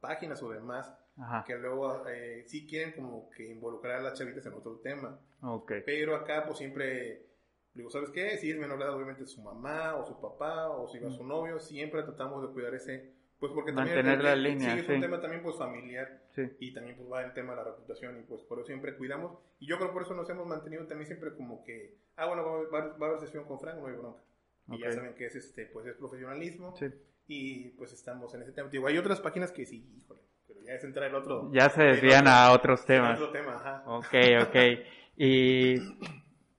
páginas 0.00 0.42
o 0.42 0.50
demás, 0.50 0.92
que 1.46 1.56
luego 1.56 2.06
eh, 2.08 2.44
sí 2.46 2.66
quieren 2.66 2.92
como 2.92 3.30
que 3.30 3.50
involucrar 3.50 3.96
a 3.96 4.02
las 4.02 4.18
chavitas 4.18 4.46
en 4.46 4.54
otro 4.54 4.76
tema. 4.76 5.18
Okay. 5.42 5.82
Pero 5.84 6.16
acá 6.16 6.44
pues 6.46 6.58
siempre, 6.58 7.26
digo, 7.74 7.90
¿sabes 7.90 8.10
qué? 8.10 8.38
Si 8.38 8.50
es 8.50 8.58
menor 8.58 8.78
de 8.78 8.84
edad, 8.84 8.94
obviamente 8.94 9.26
su 9.26 9.42
mamá 9.42 9.96
o 9.96 10.06
su 10.06 10.20
papá 10.20 10.70
o 10.70 10.88
si 10.88 10.98
va 10.98 11.10
su 11.10 11.24
novio, 11.24 11.60
siempre 11.60 12.02
tratamos 12.02 12.42
de 12.42 12.48
cuidar 12.52 12.74
ese, 12.74 13.12
pues 13.38 13.52
porque 13.52 13.72
también 13.72 13.96
Mantener 13.96 14.24
la 14.24 14.36
línea, 14.36 14.72
sí, 14.74 14.80
es 14.80 14.88
un 14.88 15.00
tema 15.00 15.20
también 15.20 15.42
pues 15.42 15.56
familiar 15.56 16.22
y 16.58 16.72
también 16.72 16.96
pues 16.96 17.10
va 17.10 17.22
el 17.22 17.34
tema 17.34 17.52
de 17.52 17.56
la 17.56 17.64
reputación 17.64 18.18
y 18.18 18.22
pues 18.22 18.40
por 18.42 18.58
eso 18.58 18.66
siempre 18.68 18.96
cuidamos 18.96 19.36
y 19.58 19.66
yo 19.66 19.76
creo 19.76 19.88
que 19.88 19.94
por 19.94 20.02
eso 20.02 20.14
nos 20.14 20.30
hemos 20.30 20.46
mantenido 20.46 20.86
también 20.86 21.06
siempre 21.06 21.34
como 21.34 21.62
que, 21.64 21.98
ah 22.16 22.26
bueno, 22.26 22.44
va, 22.72 22.78
a 22.78 23.06
haber 23.06 23.20
sesión 23.20 23.44
con 23.44 23.60
Frank, 23.60 23.78
no 23.78 23.86
hay 23.86 23.94
bronca. 23.94 24.22
Y 24.68 24.78
ya 24.78 24.92
saben 24.92 25.14
que 25.14 25.26
es 25.26 25.34
este, 25.34 25.66
pues 25.66 25.86
es 25.86 25.96
profesionalismo 25.96 26.72
y 27.26 27.70
pues 27.70 27.92
estamos 27.92 28.32
en 28.34 28.42
ese 28.42 28.52
tema. 28.52 28.70
Digo, 28.70 28.86
hay 28.86 28.96
otras 28.96 29.20
páginas 29.20 29.50
que 29.50 29.66
sí, 29.66 29.84
híjole 29.98 30.21
ya 30.64 31.06
el 31.06 31.14
otro. 31.14 31.50
Se 31.70 31.82
desvían 31.82 32.26
a 32.28 32.52
otros 32.52 32.84
temas. 32.84 33.18
Otro 33.20 33.30
tema, 33.32 33.54
ajá. 33.54 33.82
Ok, 33.86 34.14
ok. 34.48 34.56
Y, 35.16 35.76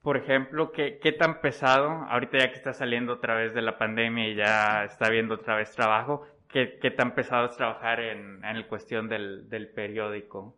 por 0.01 0.17
ejemplo, 0.17 0.71
¿qué, 0.71 0.99
¿qué 1.01 1.11
tan 1.11 1.41
pesado, 1.41 1.89
ahorita 2.09 2.37
ya 2.39 2.49
que 2.49 2.57
está 2.57 2.73
saliendo 2.73 3.13
otra 3.13 3.35
vez 3.35 3.53
de 3.53 3.61
la 3.61 3.77
pandemia 3.77 4.27
y 4.29 4.35
ya 4.35 4.83
está 4.85 5.09
viendo 5.09 5.35
otra 5.35 5.55
vez 5.55 5.71
trabajo, 5.71 6.25
¿qué, 6.49 6.77
qué 6.81 6.91
tan 6.91 7.15
pesado 7.15 7.45
es 7.47 7.55
trabajar 7.55 7.99
en, 7.99 8.43
en 8.43 8.59
la 8.61 8.67
cuestión 8.67 9.07
del, 9.09 9.49
del 9.49 9.69
periódico? 9.69 10.55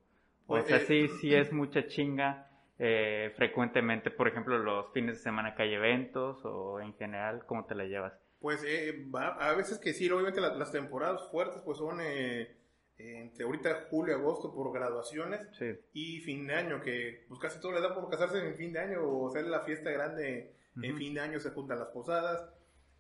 O 0.48 0.48
Pues, 0.48 0.68
sea, 0.68 0.78
eh, 0.78 0.86
sí, 0.88 1.08
sí 1.08 1.34
es 1.36 1.52
mucha 1.54 1.88
chinga. 1.88 2.48
eh, 2.78 3.32
frecuentemente, 3.38 4.12
por 4.12 4.28
ejemplo, 4.28 4.58
los 4.58 4.92
fines 4.92 5.18
de 5.18 5.24
semana 5.24 5.56
que 5.56 5.64
hay 5.64 5.74
eventos 5.76 6.44
o 6.44 6.82
en 6.82 6.94
general, 6.96 7.46
¿cómo 7.46 7.66
te 7.66 7.74
la 7.76 7.86
llevas? 7.86 8.14
Pues 8.40 8.64
eh, 8.66 9.06
a 9.40 9.54
veces 9.54 9.80
que 9.80 9.94
sí, 9.94 10.10
obviamente 10.10 10.42
la- 10.42 10.54
las 10.54 10.72
temporadas 10.72 11.30
fuertes 11.32 11.62
pues 11.66 11.78
son 11.78 12.00
eh, 12.02 12.56
entre 12.98 13.44
ahorita 13.46 13.88
julio, 13.90 14.16
agosto 14.16 14.54
por 14.54 14.72
graduaciones 14.74 15.42
Sí, 15.58 15.78
y 15.94 16.20
fin 16.22 16.48
de 16.48 16.56
año, 16.56 16.82
que 16.82 17.26
pues 17.28 17.40
casi 17.40 17.60
todo 17.60 17.74
le 17.74 17.82
da 17.82 17.94
por 17.94 18.10
casarse 18.10 18.40
en 18.48 18.56
fin 18.56 18.72
de 18.74 18.80
año 18.80 19.02
o 19.02 19.28
hacer 19.30 19.46
la 19.48 19.62
fiesta 19.62 19.92
grande 19.92 20.54
en 20.82 20.92
Ujú. 20.92 20.98
fin 20.98 21.14
de 21.14 21.20
año, 21.22 21.40
se 21.40 21.52
juntan 21.52 21.80
las 21.80 21.90
posadas 21.90 22.50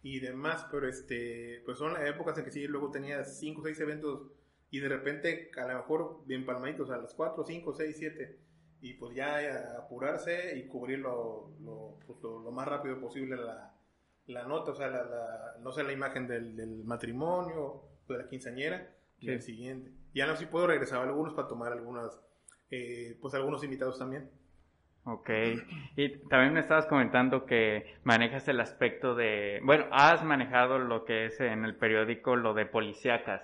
y 0.02 0.20
demás, 0.20 0.66
pero 0.72 0.88
este, 0.88 1.62
pues 1.66 1.78
son 1.78 1.96
épocas 2.06 2.38
en 2.38 2.46
que 2.46 2.52
sí, 2.52 2.68
luego 2.68 2.92
tenía 2.92 3.24
5 3.24 3.62
o 3.62 3.64
6 3.66 3.80
eventos 3.80 4.22
y 4.72 4.80
de 4.80 4.90
repente 4.90 5.50
a 5.58 5.68
lo 5.68 5.75
mejor 5.80 6.25
bien 6.25 6.46
palmaditos 6.46 6.90
a 6.92 6.98
las 6.98 7.14
4, 7.14 7.44
5, 7.46 7.74
6, 7.74 7.96
7 7.98 8.40
y 8.82 8.94
pues 8.96 9.16
ya 9.16 9.78
apurarse 9.78 10.58
y 10.58 10.68
cubrir 10.68 11.00
lo, 11.00 11.52
lo, 11.62 11.98
pues, 12.06 12.22
lo- 12.22 12.40
lo 12.40 12.52
más 12.52 12.68
rápido 12.68 13.00
posible 13.00 13.36
la, 13.38 13.74
la 14.28 14.44
nota, 14.44 14.72
o 14.72 14.75
sea, 14.75 14.88
la, 14.90 15.04
la- 15.04 15.56
no 15.62 15.72
sé, 15.72 15.84
la 15.84 15.94
imagen 15.94 16.28
del, 16.28 16.56
del 16.56 16.84
matrimonio 16.84 17.62
o 18.08 18.14
de 18.14 18.18
la 18.20 18.28
quinceañera 18.28 18.95
y 19.25 19.29
Sí. 19.29 19.34
el 19.34 19.41
siguiente. 19.41 19.91
Ya 20.13 20.27
no, 20.27 20.36
si 20.36 20.46
puedo 20.46 20.67
regresar 20.67 21.00
a 21.00 21.03
algunos 21.03 21.34
para 21.34 21.48
tomar 21.48 21.72
algunas, 21.74 22.20
eh, 22.72 23.17
pues 23.22 23.34
algunos 23.34 23.63
invitados 23.63 24.00
también. 24.00 24.29
ok. 25.05 25.29
Y 25.96 26.17
también 26.27 26.53
me 26.53 26.60
estabas 26.60 26.86
comentando 26.88 27.46
que 27.46 27.96
manejas 28.03 28.48
el 28.48 28.60
aspecto 28.60 29.15
de, 29.15 29.60
bueno, 29.63 29.86
has 29.91 30.24
manejado 30.24 30.79
lo 30.79 31.05
que 31.05 31.25
es 31.27 31.39
en 31.39 31.65
el 31.65 31.75
periódico 31.75 32.36
lo 32.36 32.53
de 32.53 32.65
policíacas. 32.65 33.41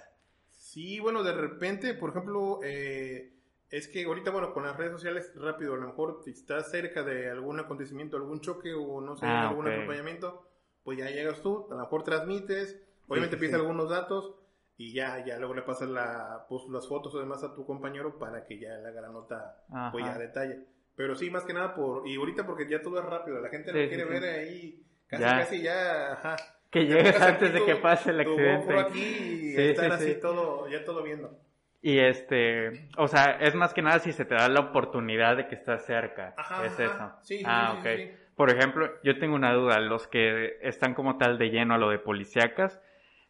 Sí, 0.49 0.99
bueno, 0.99 1.23
de 1.23 1.33
repente, 1.33 1.93
por 1.93 2.11
ejemplo, 2.11 2.59
eh, 2.63 3.33
es 3.69 3.87
que 3.87 4.03
ahorita, 4.05 4.31
bueno, 4.31 4.53
con 4.53 4.63
las 4.63 4.77
redes 4.77 4.91
sociales, 4.93 5.31
rápido, 5.35 5.73
a 5.73 5.77
lo 5.77 5.87
mejor 5.87 6.21
si 6.23 6.31
estás 6.31 6.69
cerca 6.71 7.03
de 7.03 7.29
algún 7.29 7.59
acontecimiento, 7.59 8.17
algún 8.17 8.41
choque 8.41 8.73
o 8.73 9.01
no 9.01 9.15
sé, 9.15 9.25
Ah, 9.25 9.41
algún 9.41 9.65
ok. 9.65 9.73
atropellamiento, 9.73 10.47
pues 10.83 10.97
ya 10.97 11.09
llegas 11.09 11.41
tú, 11.41 11.67
a 11.71 11.75
lo 11.75 11.81
mejor 11.81 12.03
transmites, 12.03 12.79
obviamente 13.07 13.37
sí, 13.37 13.39
pides 13.39 13.51
sí. 13.51 13.55
algunos 13.55 13.89
datos 13.89 14.35
y 14.77 14.93
ya, 14.93 15.23
ya 15.25 15.37
luego 15.37 15.53
le 15.53 15.61
pasas 15.61 15.89
la, 15.89 16.45
pues, 16.49 16.63
las 16.69 16.87
fotos 16.87 17.13
o 17.15 17.19
demás 17.19 17.43
a 17.43 17.53
tu 17.53 17.65
compañero 17.65 18.17
para 18.17 18.45
que 18.45 18.59
ya 18.59 18.75
le 18.77 18.87
haga 18.89 19.01
la 19.01 19.09
nota, 19.09 19.63
pues 19.91 20.05
ya 20.05 20.17
detalle. 20.17 20.65
Pero 20.95 21.15
sí, 21.15 21.29
más 21.29 21.43
que 21.45 21.53
nada 21.53 21.73
por, 21.75 22.07
y 22.07 22.15
ahorita 22.15 22.45
porque 22.45 22.67
ya 22.69 22.81
todo 22.81 22.99
es 22.99 23.05
rápido, 23.05 23.39
la 23.39 23.49
gente 23.49 23.71
Sí, 23.71 23.77
lo 23.77 23.83
sí, 23.83 23.89
quiere 23.89 24.03
sí. 24.03 24.09
ver 24.09 24.23
ahí, 24.23 24.83
casi, 25.07 25.23
Ya. 25.23 25.37
casi 25.39 25.61
ya, 25.61 26.13
ajá. 26.13 26.35
Que 26.69 26.85
llegues 26.85 27.21
antes 27.21 27.53
de 27.53 27.65
que 27.65 27.75
tu- 27.75 27.81
pase 27.81 28.11
el 28.11 28.19
accidente. 28.21 28.77
Aquí 28.79 28.99
y 28.99 29.53
Sí, 29.55 29.61
estar 29.61 29.85
sí, 29.85 29.91
así 29.91 30.13
sí. 30.13 30.19
todo, 30.21 30.67
ya 30.69 30.85
todo 30.85 31.03
viendo. 31.03 31.37
Y 31.81 31.97
este, 31.99 32.89
o 32.97 33.07
sea, 33.07 33.37
es 33.41 33.55
más 33.55 33.73
que 33.73 33.81
nada 33.81 33.99
si 33.99 34.13
se 34.13 34.23
te 34.25 34.35
da 34.35 34.47
la 34.47 34.59
oportunidad 34.59 35.35
de 35.35 35.47
que 35.47 35.55
estás 35.55 35.85
cerca. 35.85 36.33
Ajá, 36.37 36.65
es 36.65 36.79
ajá. 36.79 36.83
eso. 36.85 37.25
Sí, 37.25 37.37
sí, 37.39 37.43
ah, 37.47 37.79
sí, 37.81 37.87
ok. 37.89 37.97
sí, 37.97 38.03
sí. 38.07 38.17
Por 38.35 38.49
ejemplo, 38.51 38.89
yo 39.03 39.17
tengo 39.19 39.35
una 39.35 39.53
duda. 39.53 39.79
Los 39.79 40.07
que 40.07 40.57
están 40.61 40.93
como 40.93 41.17
tal 41.17 41.37
de 41.37 41.49
lleno 41.49 41.73
a 41.73 41.77
lo 41.77 41.89
de 41.89 41.99
policíacas, 41.99 42.79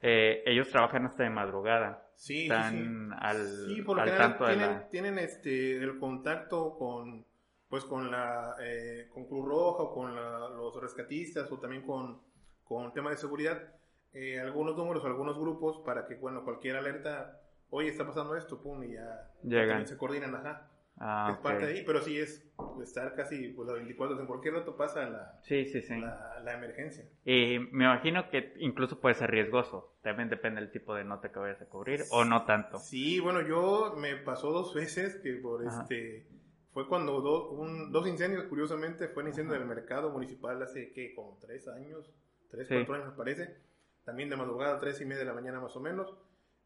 eh, 0.01 0.43
ellos 0.45 0.69
trabajan 0.69 1.05
hasta 1.05 1.23
de 1.23 1.29
madrugada. 1.29 2.07
Sí, 2.15 2.33
sí, 2.35 2.43
están 2.43 3.09
sí. 3.11 3.15
al, 3.19 3.47
Sí, 3.67 3.81
por 3.81 3.99
al 3.99 4.05
de 4.09 4.55
tienen, 4.55 4.59
la... 4.59 4.89
tienen 4.89 5.19
este 5.19 5.77
el 5.77 5.97
contacto 5.99 6.75
con 6.77 7.25
pues 7.67 7.85
con 7.85 8.11
la 8.11 8.55
eh, 8.61 9.07
con 9.13 9.25
Cruz 9.25 9.45
Roja 9.45 9.83
o 9.83 9.93
con 9.93 10.13
la- 10.15 10.49
los 10.49 10.79
rescatistas 10.81 11.51
o 11.51 11.57
también 11.59 11.83
con 11.83 12.21
con 12.63 12.93
tema 12.93 13.09
de 13.09 13.17
seguridad 13.17 13.75
eh, 14.13 14.39
algunos 14.39 14.75
números 14.75 15.05
algunos 15.05 15.37
grupos 15.39 15.79
para 15.85 16.05
que 16.05 16.15
bueno 16.15 16.43
cualquier 16.43 16.75
alerta 16.75 17.39
oye 17.69 17.89
está 17.89 18.05
pasando 18.05 18.35
esto 18.35 18.61
pum 18.61 18.83
y 18.83 18.93
ya 18.93 19.31
Llegan. 19.43 19.87
se 19.87 19.97
coordinan 19.97 20.35
ajá 20.35 20.69
Ah, 21.03 21.29
es 21.33 21.37
ok. 21.37 21.43
parte 21.43 21.65
de 21.65 21.71
ahí 21.73 21.83
pero 21.83 21.99
sí 22.01 22.19
es 22.19 22.47
estar 22.83 23.15
casi 23.15 23.47
pues 23.49 23.67
las 23.67 23.77
24 23.77 24.13
horas 24.15 24.21
en 24.21 24.27
cualquier 24.27 24.53
rato 24.53 24.77
pasa 24.77 25.09
la, 25.09 25.39
Sí, 25.41 25.65
sí, 25.65 25.81
sí. 25.81 25.99
la, 25.99 26.39
la 26.43 26.53
emergencia 26.53 27.05
Y 27.25 27.57
me 27.71 27.85
imagino 27.85 28.29
que 28.29 28.53
incluso 28.59 28.99
puede 28.99 29.15
ser 29.15 29.31
riesgoso. 29.31 29.95
También 30.03 30.29
depende 30.29 30.61
del 30.61 30.71
tipo 30.71 30.93
de 30.93 31.03
nota 31.03 31.31
que 31.31 31.39
vayas 31.39 31.61
a 31.61 31.65
cubrir 31.65 32.01
o 32.11 32.23
no 32.23 32.45
tanto. 32.45 32.77
Sí, 32.77 33.19
bueno, 33.19 33.41
yo 33.41 33.95
me 33.97 34.15
pasó 34.17 34.51
dos 34.51 34.73
veces 34.75 35.15
que 35.23 35.33
por 35.35 35.65
Ajá. 35.67 35.81
este 35.81 36.27
fue 36.71 36.87
cuando 36.87 37.19
do- 37.21 37.49
un- 37.51 37.91
dos 37.91 38.07
incendios, 38.07 38.43
curiosamente, 38.45 39.07
fue 39.09 39.23
el 39.23 39.29
incendio 39.29 39.53
del 39.53 39.65
mercado 39.65 40.09
municipal 40.11 40.61
hace 40.61 40.91
que 40.93 41.13
como 41.15 41.37
tres 41.41 41.67
años, 41.67 42.09
tres, 42.49 42.67
cuatro 42.69 42.93
años 42.95 43.07
me 43.09 43.15
parece, 43.17 43.57
también 44.05 44.29
de 44.29 44.37
madrugada, 44.37 44.79
tres 44.79 45.01
y 45.01 45.05
media 45.05 45.19
de 45.19 45.25
la 45.25 45.33
mañana 45.33 45.59
más 45.59 45.75
o 45.75 45.79
menos, 45.81 46.15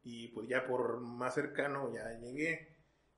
y 0.03 0.27
pues 0.29 0.47
ya 0.47 0.67
por 0.67 0.99
más 0.99 1.33
cercano 1.33 1.91
ya 1.93 2.11
llegué, 2.19 2.75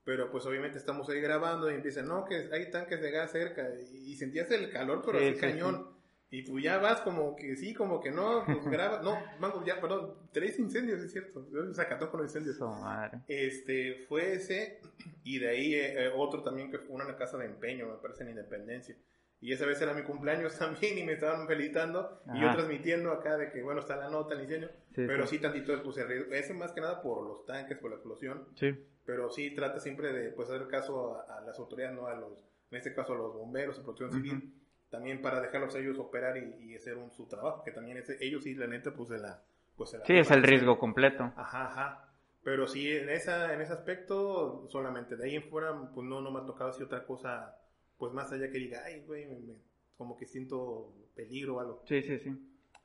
pero 0.07 0.31
pues 0.31 0.45
obviamente 0.45 0.77
estamos 0.77 1.09
ahí 1.09 1.19
grabando 1.19 1.69
y 1.69 1.75
empiezan, 1.75 2.07
no, 2.07 2.23
que 2.23 2.47
hay 2.53 2.71
tanques 2.71 3.01
de 3.01 3.11
gas 3.11 3.29
cerca, 3.29 3.67
y, 3.91 4.11
y 4.11 4.15
sentías 4.15 4.49
el 4.51 4.71
calor, 4.71 5.03
pero 5.05 5.19
Sí, 5.19 5.25
así 5.25 5.33
sí, 5.35 5.41
cañón. 5.41 5.85
Y 6.29 6.45
tú 6.45 6.61
ya 6.61 6.77
vas 6.77 7.01
como 7.01 7.35
que 7.35 7.57
sí, 7.57 7.73
como 7.73 7.99
que 7.99 8.09
no, 8.09 8.45
pues 8.45 8.65
grabas, 8.71 9.03
no, 9.03 9.21
mango, 9.39 9.65
ya, 9.65 9.81
perdón, 9.81 10.13
tres 10.31 10.59
incendios, 10.59 11.01
es 11.01 11.11
cierto, 11.11 11.45
sacató 11.73 12.09
con 12.09 12.21
los 12.21 12.29
incendios. 12.29 12.57
Madre. 12.57 13.19
Este, 13.27 14.05
fue 14.07 14.35
ese, 14.35 14.79
y 15.25 15.39
de 15.39 15.49
ahí 15.49 15.75
eh, 15.75 16.05
eh, 16.05 16.11
otro 16.15 16.41
también 16.41 16.71
que 16.71 16.79
fue 16.79 16.95
una 16.95 17.13
casa 17.17 17.37
de 17.37 17.47
empeño, 17.47 17.87
me 17.87 17.97
parece, 17.97 18.23
en 18.23 18.29
Independencia. 18.29 18.95
Y 19.41 19.51
esa 19.51 19.65
vez 19.65 19.81
era 19.81 19.93
mi 19.93 20.03
cumpleaños 20.03 20.55
también 20.57 20.97
y 20.97 21.03
me 21.03 21.13
estaban 21.13 21.45
felicitando 21.47 22.21
y 22.33 22.39
yo 22.39 22.47
Ajá. 22.47 22.55
transmitiendo 22.55 23.11
acá 23.11 23.35
de 23.35 23.51
que, 23.51 23.61
bueno, 23.61 23.81
está 23.81 23.97
la 23.97 24.09
nota, 24.09 24.35
el 24.35 24.43
incendio, 24.43 24.69
Sí, 24.97 25.03
pero 25.07 25.27
sí. 25.27 25.39
tantito 25.39 25.81
puse 25.83 26.03
riesgo. 26.05 26.33
Eso 26.33 26.53
más 26.55 26.71
que 26.71 26.81
nada 26.81 27.01
por 27.01 27.25
los 27.25 27.45
tanques, 27.45 27.77
por 27.77 27.91
la 27.91 27.97
explosión, 27.97 28.47
Sí. 28.55 28.75
pero 29.05 29.29
sí 29.29 29.51
trata 29.51 29.79
siempre 29.79 30.11
de 30.11 30.31
pues, 30.31 30.49
hacer 30.49 30.67
caso 30.67 31.15
a, 31.15 31.37
a 31.37 31.41
las 31.41 31.57
autoridades, 31.59 31.95
no 31.95 32.07
a 32.07 32.15
los, 32.15 32.43
en 32.71 32.77
este 32.77 32.93
caso 32.93 33.13
a 33.13 33.17
los 33.17 33.33
bomberos, 33.33 33.77
a 33.79 33.83
protección 33.83 34.11
civil, 34.11 34.53
también 34.89 35.21
para 35.21 35.39
dejarlos 35.39 35.75
a 35.75 35.79
ellos 35.79 35.99
operar 35.99 36.37
y, 36.37 36.71
y 36.71 36.75
hacer 36.75 36.97
un, 36.97 37.11
su 37.11 37.27
trabajo, 37.27 37.63
que 37.63 37.71
también 37.71 38.03
ellos 38.19 38.43
sí, 38.43 38.55
la 38.55 38.67
neta, 38.67 38.91
pues 38.93 39.09
se 39.09 39.19
la... 39.19 39.41
Pues, 39.75 39.91
se 39.91 39.99
la 39.99 40.05
Sí, 40.05 40.13
es 40.17 40.31
el 40.31 40.41
riesgo 40.41 40.79
completo. 40.79 41.31
Ajá, 41.35 41.65
ajá. 41.67 42.03
Pero 42.43 42.67
sí, 42.67 42.91
en, 42.91 43.09
esa, 43.09 43.53
en 43.53 43.61
ese 43.61 43.73
aspecto, 43.73 44.67
solamente. 44.69 45.15
De 45.17 45.25
ahí 45.25 45.35
en 45.35 45.43
fuera, 45.43 45.73
pues 45.93 46.07
no, 46.07 46.21
no 46.21 46.31
me 46.31 46.39
ha 46.39 46.45
tocado 46.45 46.71
así 46.71 46.81
otra 46.81 47.05
cosa, 47.05 47.59
pues 47.99 48.11
más 48.13 48.31
allá 48.31 48.49
que 48.49 48.57
diga, 48.57 48.81
ay, 48.85 49.03
güey, 49.05 49.27
me- 49.27 49.39
me- 49.39 49.59
como 49.97 50.17
que 50.17 50.25
siento 50.25 50.93
peligro 51.15 51.55
o 51.57 51.59
algo. 51.59 51.83
Sí, 51.87 52.01
sí, 52.01 52.17
sí. 52.19 52.35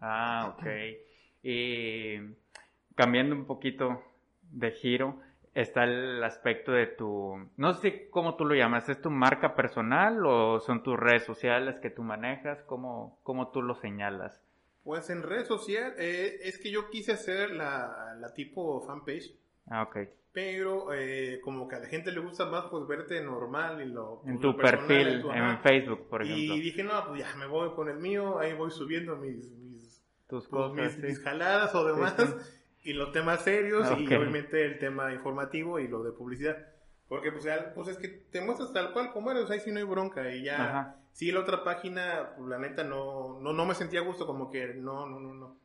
Ah, 0.00 0.54
ok. 0.58 0.66
Y 1.42 2.16
cambiando 2.94 3.34
un 3.34 3.46
poquito 3.46 4.02
de 4.50 4.70
giro, 4.72 5.18
está 5.54 5.84
el 5.84 6.22
aspecto 6.22 6.72
de 6.72 6.86
tu, 6.86 7.36
no 7.56 7.74
sé 7.74 8.08
cómo 8.10 8.36
tú 8.36 8.44
lo 8.44 8.54
llamas, 8.54 8.88
¿es 8.88 9.00
tu 9.00 9.10
marca 9.10 9.54
personal 9.54 10.24
o 10.24 10.60
son 10.60 10.82
tus 10.82 10.98
redes 10.98 11.24
sociales 11.24 11.78
que 11.80 11.90
tú 11.90 12.02
manejas? 12.02 12.62
¿Cómo, 12.64 13.18
cómo 13.22 13.48
tú 13.48 13.62
lo 13.62 13.74
señalas? 13.74 14.40
Pues 14.84 15.10
en 15.10 15.22
red 15.22 15.44
social, 15.44 15.94
eh, 15.98 16.40
es 16.42 16.58
que 16.58 16.70
yo 16.70 16.90
quise 16.90 17.12
hacer 17.12 17.50
la, 17.52 18.16
la 18.18 18.34
tipo 18.34 18.80
fanpage, 18.86 19.32
Ah, 19.70 19.82
ok. 19.82 19.96
pero 20.32 20.92
eh, 20.92 21.38
como 21.44 21.68
que 21.68 21.76
a 21.76 21.78
la 21.78 21.86
gente 21.86 22.10
le 22.10 22.18
gusta 22.18 22.46
más, 22.46 22.64
pues 22.68 22.86
verte 22.88 23.22
normal 23.22 23.80
y 23.80 23.86
lo. 23.92 24.22
En 24.26 24.38
pues, 24.38 24.40
tu 24.40 24.46
lo 24.48 24.56
personal, 24.56 24.86
perfil, 24.88 25.08
en 25.14 25.22
tu- 25.22 25.30
en. 25.32 25.58
Facebook, 25.60 26.08
por 26.08 26.22
ejemplo. 26.22 26.56
Y 26.56 26.60
dije, 26.60 26.82
no, 26.82 27.06
pues 27.06 27.20
ya 27.20 27.36
me 27.36 27.46
voy 27.46 27.70
con 27.76 27.88
el 27.88 27.98
mío, 27.98 28.40
ahí 28.40 28.54
voy 28.54 28.72
subiendo 28.72 29.14
mis, 29.14 29.48
mis 29.52 29.71
Tus 30.32 30.48
cosas, 30.48 30.74
mis, 30.74 30.92
sí. 30.94 31.02
mis 31.02 31.20
jaladas 31.20 31.74
o 31.74 31.84
demás, 31.84 32.14
Sí, 32.16 32.24
y 32.84 32.92
los 32.94 33.12
temas 33.12 33.42
serios, 33.42 33.86
y 34.00 34.06
Ok. 34.06 34.12
obviamente 34.18 34.64
el 34.64 34.78
tema 34.78 35.12
informativo 35.12 35.78
y 35.78 35.88
lo 35.88 36.02
de 36.02 36.12
publicidad. 36.12 36.56
Porque 37.06 37.30
pues, 37.30 37.44
ya, 37.44 37.74
pues 37.74 37.88
es 37.88 37.98
que 37.98 38.08
te 38.08 38.40
muestras 38.40 38.72
tal 38.72 38.94
cual 38.94 39.12
como 39.12 39.30
eres, 39.30 39.50
ahí 39.50 39.60
sí 39.60 39.70
no 39.70 39.76
hay 39.76 39.84
bronca, 39.84 40.34
y 40.34 40.44
ya, 40.44 40.70
Ajá. 40.70 40.96
sí, 41.12 41.30
la 41.32 41.40
otra 41.40 41.64
página, 41.64 42.32
pues, 42.38 42.48
la 42.48 42.56
neta, 42.58 42.82
no, 42.82 43.38
no, 43.40 43.52
no 43.52 43.66
me 43.66 43.74
sentía 43.74 44.00
a 44.00 44.04
gusto, 44.04 44.26
como 44.26 44.50
que 44.50 44.68
no, 44.72 45.06
no, 45.06 45.20
no, 45.20 45.34
no. 45.34 45.58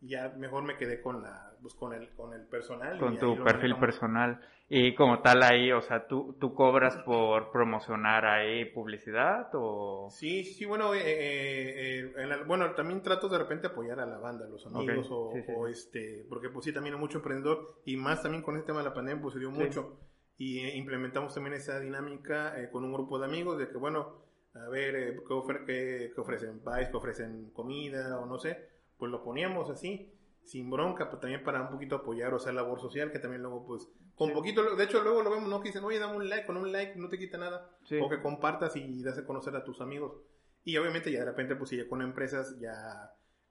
Y 0.00 0.10
ya 0.10 0.28
mejor 0.36 0.62
me 0.64 0.76
quedé 0.76 1.00
con 1.00 1.22
la, 1.22 1.52
pues 1.60 1.74
con 1.74 1.92
el, 1.92 2.10
con 2.14 2.32
el 2.32 2.46
personal. 2.46 2.98
Con 2.98 3.18
tu 3.18 3.34
perfil 3.42 3.70
manejamos. 3.74 3.80
personal. 3.80 4.40
Y 4.70 4.94
como 4.94 5.20
tal 5.22 5.42
ahí, 5.42 5.72
o 5.72 5.80
sea, 5.80 6.06
¿tú, 6.06 6.36
tú 6.38 6.54
cobras 6.54 6.94
por 6.98 7.50
promocionar 7.50 8.26
ahí 8.26 8.66
publicidad 8.66 9.48
o...? 9.54 10.08
Sí, 10.10 10.44
sí, 10.44 10.66
bueno, 10.66 10.92
eh, 10.94 11.00
eh, 11.04 12.12
eh, 12.16 12.26
la- 12.26 12.42
bueno, 12.44 12.72
también 12.74 13.02
trato 13.02 13.28
de 13.30 13.38
repente 13.38 13.68
apoyar 13.68 13.98
a 13.98 14.06
la 14.06 14.18
banda, 14.18 14.44
a 14.44 14.48
los 14.48 14.66
amigos, 14.66 15.08
o, 15.10 15.30
sí, 15.32 15.42
sí, 15.42 15.52
o 15.56 15.66
sí. 15.66 15.72
este, 15.72 16.26
porque 16.28 16.50
pues 16.50 16.66
sí, 16.66 16.72
también 16.72 16.94
hay 16.96 17.00
mucho 17.00 17.18
emprendedor, 17.18 17.80
y 17.86 17.96
más 17.96 18.22
también 18.22 18.42
con 18.42 18.56
este 18.56 18.66
tema 18.66 18.80
de 18.80 18.84
la 18.90 18.94
pandemia, 18.94 19.22
pues 19.22 19.32
se 19.34 19.40
dio 19.40 19.50
Sí. 19.50 19.58
mucho, 19.58 19.98
y 20.36 20.60
implementamos 20.76 21.32
también 21.34 21.54
esa 21.54 21.80
dinámica 21.80 22.54
con 22.70 22.84
un 22.84 22.92
grupo 22.92 23.18
de 23.18 23.24
amigos, 23.24 23.58
de 23.58 23.68
que 23.70 23.78
bueno, 23.78 24.16
a 24.54 24.68
ver, 24.68 24.94
eh, 24.96 25.16
¿qué, 25.26 25.32
ofre- 25.34 25.64
qué- 25.64 26.12
qué 26.14 26.20
ofrecen? 26.20 26.60
Pais, 26.60 26.90
¿qué 26.90 26.96
ofrecen 26.96 27.50
comida, 27.54 28.18
o 28.20 28.26
no 28.26 28.38
sé, 28.38 28.68
pues 28.98 29.10
lo 29.10 29.22
poníamos 29.22 29.70
así, 29.70 30.12
sin 30.44 30.70
bronca, 30.70 31.08
pues 31.10 31.20
también 31.20 31.44
para 31.44 31.62
un 31.62 31.70
poquito 31.70 31.96
apoyar, 31.96 32.32
o 32.34 32.38
sea, 32.38 32.52
labor 32.52 32.80
social, 32.80 33.12
que 33.12 33.18
también 33.18 33.42
luego, 33.42 33.66
pues, 33.66 33.88
con 34.14 34.28
Sí. 34.28 34.34
poquito, 34.34 34.74
de 34.76 34.84
hecho, 34.84 35.02
luego 35.02 35.22
lo 35.22 35.30
vemos, 35.30 35.48
no, 35.48 35.60
que 35.60 35.68
dicen, 35.68 35.84
oye, 35.84 35.98
dame 35.98 36.16
un 36.16 36.28
like, 36.28 36.46
con 36.46 36.56
un 36.56 36.72
like 36.72 36.96
no 36.96 37.08
te 37.08 37.18
quita 37.18 37.38
nada, 37.38 37.70
Sí. 37.84 37.98
o 38.02 38.08
que 38.08 38.20
compartas 38.20 38.74
y 38.76 39.02
das 39.02 39.18
a 39.18 39.26
conocer 39.26 39.54
a 39.56 39.64
tus 39.64 39.80
amigos. 39.80 40.16
Y 40.64 40.76
obviamente 40.76 41.12
ya 41.12 41.20
de 41.20 41.26
repente, 41.26 41.54
pues 41.56 41.70
si 41.70 41.76
ya 41.76 41.88
con 41.88 42.02
empresas, 42.02 42.58
ya 42.58 42.72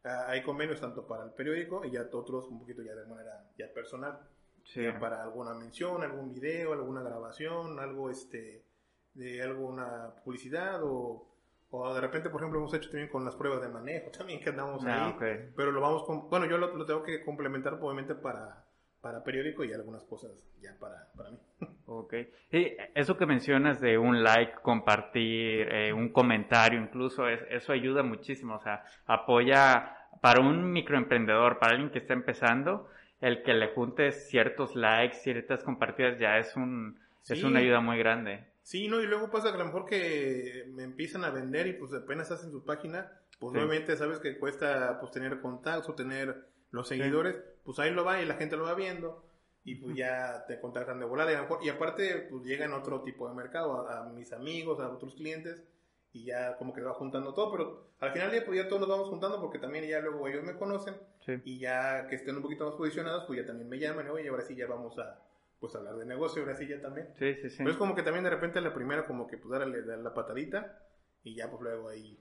ah, 0.03 0.25
hay 0.27 0.43
convenios 0.43 0.81
tanto 0.81 1.07
para 1.07 1.23
el 1.23 1.31
periódico 1.31 1.83
y 1.85 1.91
ya 1.91 2.07
otros 2.11 2.47
un 2.49 2.59
poquito 2.59 2.81
ya 2.83 2.93
de 2.95 3.05
manera 3.05 3.49
ya 3.57 3.71
personal. 3.73 4.19
Sí. 4.63 4.83
Ya 4.83 4.99
para 4.99 5.23
alguna 5.23 5.53
mención, 5.53 6.03
algún 6.03 6.33
video, 6.33 6.73
alguna 6.73 7.01
grabación, 7.01 7.79
algo 7.79 8.09
este 8.09 8.65
de 9.13 9.41
alguna 9.41 10.13
publicidad 10.23 10.81
o, 10.83 11.27
o 11.71 11.93
de 11.93 12.01
repente, 12.01 12.29
por 12.29 12.41
ejemplo, 12.41 12.59
hemos 12.59 12.73
hecho 12.73 12.89
también 12.89 13.09
con 13.09 13.25
las 13.25 13.35
pruebas 13.35 13.61
de 13.61 13.69
manejo, 13.69 14.09
también 14.11 14.39
que 14.39 14.49
andamos 14.49 14.85
Ah, 14.85 15.07
ahí. 15.07 15.13
ok. 15.15 15.53
Pero 15.55 15.71
lo 15.71 15.81
vamos 15.81 16.03
con, 16.03 16.29
bueno, 16.29 16.45
yo 16.45 16.57
lo, 16.57 16.75
lo 16.75 16.85
tengo 16.85 17.03
que 17.03 17.23
complementar 17.23 17.73
obviamente 17.81 18.15
para, 18.15 18.65
para 19.01 19.23
periódico 19.23 19.63
y 19.63 19.73
algunas 19.73 20.03
cosas 20.05 20.31
ya 20.61 20.77
para, 20.79 21.07
para 21.15 21.31
mí. 21.31 21.37
Ok. 21.89 22.13
Y 22.51 22.75
eso 22.95 23.15
que 23.17 23.25
mencionas 23.25 23.79
de 23.79 23.97
un 23.97 24.21
like, 24.21 24.55
compartir, 24.61 25.69
eh, 25.71 25.93
un 25.93 26.09
comentario 26.09 26.81
incluso, 26.81 27.29
es- 27.29 27.45
eso 27.49 27.71
ayuda 27.71 28.03
muchísimo. 28.03 28.55
O 28.55 28.59
sea, 28.59 28.83
apoya 29.05 29.95
para 30.21 30.41
un 30.41 30.71
microemprendedor, 30.73 31.59
para 31.59 31.73
alguien 31.73 31.89
que 31.91 31.99
está 31.99 32.13
empezando, 32.13 32.89
el 33.21 33.41
que 33.43 33.53
le 33.53 33.69
juntes 33.69 34.27
ciertos 34.29 34.75
likes, 34.75 35.15
ciertas 35.15 35.63
compartidas, 35.63 36.19
ya 36.19 36.37
es 36.37 36.55
un 36.57 36.99
es 37.29 37.43
una 37.43 37.59
ayuda 37.59 37.79
muy 37.81 37.97
grande. 37.97 38.45
Sí, 38.67 38.89
no, 38.89 38.99
y 38.99 39.07
luego 39.07 39.31
pasa 39.31 39.47
que 39.49 39.55
a 39.55 39.59
lo 39.59 39.65
mejor 39.67 39.85
que 39.85 40.65
me 40.73 40.83
empiezan 40.83 41.23
a 41.23 41.29
vender 41.29 41.67
y 41.67 41.73
pues 41.73 41.93
apenas 41.93 42.29
hacen 42.31 42.51
su 42.51 42.65
página, 42.65 43.09
pues 43.39 43.53
Sí. 43.53 43.59
obviamente 43.59 43.95
sabes 43.95 44.19
que 44.19 44.37
cuesta 44.37 44.99
pues 44.99 45.13
tener 45.13 45.39
contactos 45.39 45.95
tener 45.95 46.49
los 46.71 46.85
seguidores, 46.89 47.37
pues 47.63 47.79
ahí 47.79 47.91
lo 47.91 48.03
va 48.03 48.21
y 48.21 48.25
la 48.25 48.33
gente 48.35 48.57
lo 48.57 48.65
va 48.65 48.73
viendo 48.73 49.23
y 49.63 49.75
pues 49.75 49.95
ya 49.95 50.43
te 50.49 50.59
contactan 50.59 50.99
de 50.99 51.05
volada. 51.05 51.31
Y, 51.31 51.35
a 51.35 51.37
lo 51.37 51.43
mejor- 51.43 51.63
y 51.63 51.69
aparte 51.69 52.27
pues 52.29 52.43
llegan 52.43 52.73
otro 52.73 53.03
tipo 53.03 53.29
de 53.29 53.35
mercado, 53.35 53.87
a, 53.87 53.99
a 54.01 54.03
mis 54.09 54.33
amigos, 54.33 54.81
a 54.81 54.89
otros 54.89 55.15
clientes 55.15 55.63
y 56.11 56.25
ya 56.25 56.57
como 56.57 56.73
que 56.73 56.81
va 56.81 56.93
juntando 56.93 57.33
todo, 57.33 57.49
pero 57.53 57.87
al 58.01 58.11
final 58.11 58.33
ya, 58.33 58.43
pues 58.45 58.57
ya 58.61 58.67
todos 58.67 58.81
nos 58.81 58.89
vamos 58.89 59.07
juntando 59.07 59.39
porque 59.39 59.59
también 59.59 59.87
ya 59.87 60.01
luego 60.01 60.27
ellos 60.27 60.43
me 60.43 60.57
conocen 60.57 60.95
Sí. 61.25 61.41
y 61.45 61.59
ya 61.59 62.07
que 62.09 62.15
estén 62.15 62.35
un 62.35 62.41
poquito 62.41 62.65
más 62.65 62.75
posicionados, 62.75 63.23
pues 63.27 63.39
ya 63.39 63.45
también 63.45 63.69
me 63.69 63.79
llaman, 63.79 64.09
oye, 64.09 64.27
ahora 64.27 64.41
sí 64.43 64.57
ya 64.57 64.67
vamos 64.67 64.99
a 64.99 65.21
pues 65.59 65.75
hablar 65.75 65.95
de 65.95 66.05
negocio, 66.05 66.41
ahora 66.41 66.55
sí 66.55 66.67
ya 66.67 66.81
también. 66.81 67.07
Sí, 67.17 67.33
sí, 67.35 67.49
sí. 67.49 67.57
Pero 67.59 67.71
es 67.71 67.77
como 67.77 67.95
que 67.95 68.03
también 68.03 68.23
de 68.23 68.29
repente 68.29 68.61
la 68.61 68.73
primera 68.73 69.05
como 69.05 69.27
que 69.27 69.37
pues 69.37 69.59
darle, 69.59 69.81
la 69.81 70.13
patadita 70.13 70.79
y 71.23 71.35
ya 71.35 71.49
pues 71.49 71.61
luego 71.61 71.89
ahí 71.89 72.17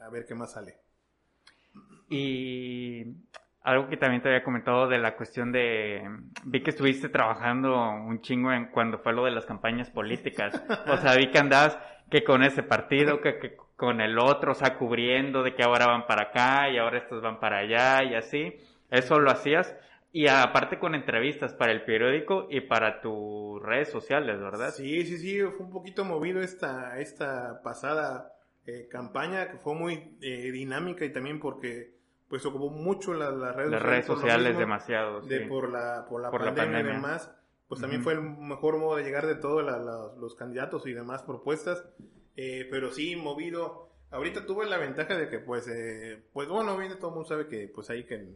a 0.00 0.08
ver 0.10 0.26
qué 0.26 0.34
más 0.34 0.52
sale. 0.52 0.76
Y 2.10 3.04
algo 3.62 3.88
que 3.88 3.96
también 3.96 4.22
te 4.22 4.28
había 4.28 4.44
comentado 4.44 4.88
de 4.88 4.98
la 4.98 5.16
cuestión 5.16 5.52
de, 5.52 6.02
vi 6.44 6.62
que 6.62 6.70
estuviste 6.70 7.08
trabajando 7.08 7.74
un 7.90 8.20
chingo 8.20 8.52
en 8.52 8.66
cuando 8.66 8.98
fue 8.98 9.12
lo 9.12 9.24
de 9.24 9.30
las 9.30 9.46
campañas 9.46 9.90
políticas. 9.90 10.62
O 10.86 10.96
sea, 10.98 11.14
vi 11.16 11.30
que 11.30 11.38
andabas 11.38 11.78
que 12.10 12.24
con 12.24 12.42
ese 12.42 12.62
partido, 12.62 13.20
que, 13.20 13.38
que 13.38 13.56
con 13.76 14.00
el 14.00 14.18
otro, 14.18 14.52
o 14.52 14.54
sea, 14.54 14.76
cubriendo 14.76 15.42
de 15.42 15.54
que 15.54 15.62
ahora 15.62 15.86
van 15.86 16.06
para 16.06 16.30
acá 16.30 16.70
y 16.70 16.78
ahora 16.78 16.98
estos 16.98 17.22
van 17.22 17.38
para 17.40 17.58
allá 17.58 18.02
y 18.04 18.14
así. 18.14 18.56
Eso 18.90 19.20
lo 19.20 19.30
hacías. 19.30 19.76
Y 20.12 20.26
aparte 20.26 20.78
con 20.78 20.94
entrevistas 20.94 21.52
para 21.52 21.72
el 21.72 21.84
periódico 21.84 22.46
y 22.50 22.60
para 22.62 23.00
tus 23.02 23.62
redes 23.62 23.90
sociales, 23.90 24.40
¿verdad? 24.40 24.70
Sí, 24.70 25.04
sí, 25.04 25.18
sí, 25.18 25.40
fue 25.56 25.66
un 25.66 25.70
poquito 25.72 26.04
movido 26.04 26.40
esta, 26.40 26.98
esta 26.98 27.60
pasada 27.62 28.32
eh, 28.66 28.88
campaña 28.90 29.50
que 29.50 29.58
fue 29.58 29.74
muy 29.74 30.16
eh, 30.22 30.50
dinámica 30.50 31.04
y 31.04 31.12
también 31.12 31.40
porque 31.40 31.96
pues 32.28 32.44
ocupó 32.46 32.70
mucho 32.70 33.14
la- 33.14 33.30
las 33.30 33.54
redes 33.56 33.70
Las 33.70 33.82
redes 33.82 34.06
sociales 34.06 34.48
mismo 34.48 34.60
demasiado. 34.60 35.20
de 35.22 35.40
por 35.42 35.70
la, 35.70 36.06
por 36.08 36.20
la 36.22 36.30
Por 36.30 36.40
la 36.40 36.46
pandemia 36.54 36.70
y 36.80 36.82
pandemia. 36.82 36.92
demás, 36.94 37.30
pues 37.68 37.80
también 37.80 38.02
fue 38.02 38.14
el 38.14 38.20
mejor 38.22 38.78
modo 38.78 38.96
de 38.96 39.04
llegar 39.04 39.26
de 39.26 39.34
todos 39.34 39.64
la- 39.64 39.78
la- 39.78 40.12
los 40.18 40.34
candidatos 40.34 40.86
y 40.86 40.92
demás 40.94 41.22
propuestas, 41.22 41.84
eh, 42.36 42.66
pero 42.70 42.90
sí 42.92 43.14
movido. 43.16 43.90
Ahorita 44.10 44.46
tuve 44.46 44.66
la 44.66 44.78
ventaja 44.78 45.16
de 45.18 45.28
que 45.28 45.38
pues, 45.38 45.68
eh, 45.68 46.22
pues 46.32 46.48
bueno, 46.48 46.72
obviamente 46.72 46.96
todo 46.96 47.08
el 47.10 47.14
mundo 47.14 47.28
sabe 47.28 47.46
que 47.46 47.70
pues 47.74 47.90
ahí 47.90 48.04
que, 48.04 48.26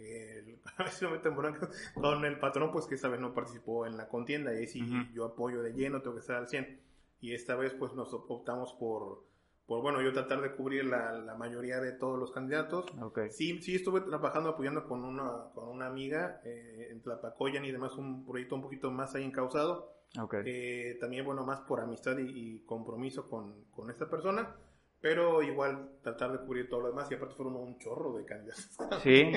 que 0.00 0.38
el- 0.38 0.58
a 0.78 0.84
veces 0.84 1.02
me 1.02 1.10
meten 1.10 1.36
broncas 1.36 1.68
con 1.94 2.24
el 2.24 2.38
patrón, 2.38 2.70
pues 2.72 2.86
que 2.86 2.94
esta 2.94 3.08
vez 3.08 3.20
no 3.20 3.34
participó 3.34 3.86
en 3.86 3.96
la 3.96 4.08
contienda 4.08 4.52
y 4.54 4.58
ahí 4.58 4.66
sí 4.66 4.82
Ujú. 4.82 5.12
yo 5.12 5.24
apoyo 5.26 5.62
de 5.62 5.72
lleno, 5.72 6.00
tengo 6.00 6.14
que 6.16 6.20
estar 6.20 6.36
al 6.36 6.48
100. 6.48 6.80
Y 7.20 7.34
esta 7.34 7.54
vez 7.54 7.74
pues 7.74 7.92
nos 7.94 8.12
optamos 8.14 8.72
por, 8.74 9.24
por 9.66 9.82
bueno, 9.82 10.00
yo 10.00 10.12
tratar 10.12 10.40
de 10.40 10.52
cubrir 10.56 10.86
la, 10.86 11.12
la 11.12 11.34
mayoría 11.34 11.78
de 11.80 11.92
todos 11.92 12.18
los 12.18 12.30
candidatos. 12.32 12.86
Ok. 13.00 13.20
Sí, 13.30 13.60
sí 13.60 13.74
estuve 13.76 14.00
trabajando 14.00 14.50
apoyando 14.50 14.86
con 14.88 15.04
una, 15.04 15.50
con 15.54 15.68
una 15.68 15.86
amiga 15.86 16.40
eh, 16.44 16.88
en 16.90 17.02
Tlapacoyan 17.02 17.64
y 17.66 17.72
demás, 17.72 17.94
un 17.96 18.24
proyecto 18.26 18.54
un 18.54 18.62
poquito 18.62 18.90
más 18.90 19.14
ahí 19.14 19.24
encausado. 19.24 19.92
Ok. 20.18 20.34
Eh, 20.46 20.96
también, 20.98 21.24
bueno, 21.26 21.44
más 21.44 21.60
por 21.60 21.80
amistad 21.80 22.16
y, 22.18 22.22
y 22.56 22.58
compromiso 22.64 23.28
con, 23.28 23.64
con 23.70 23.90
esta 23.90 24.08
persona. 24.08 24.56
Pero 25.02 25.42
igual 25.42 25.92
tratar 26.02 26.30
de 26.32 26.38
cubrir 26.44 26.68
todo 26.68 26.80
lo 26.82 26.88
demás 26.88 27.10
y 27.10 27.14
aparte 27.14 27.34
fueron 27.34 27.56
un 27.56 27.78
chorro 27.78 28.18
de 28.18 28.24
candidatos. 28.26 28.76
Sí. 29.02 29.32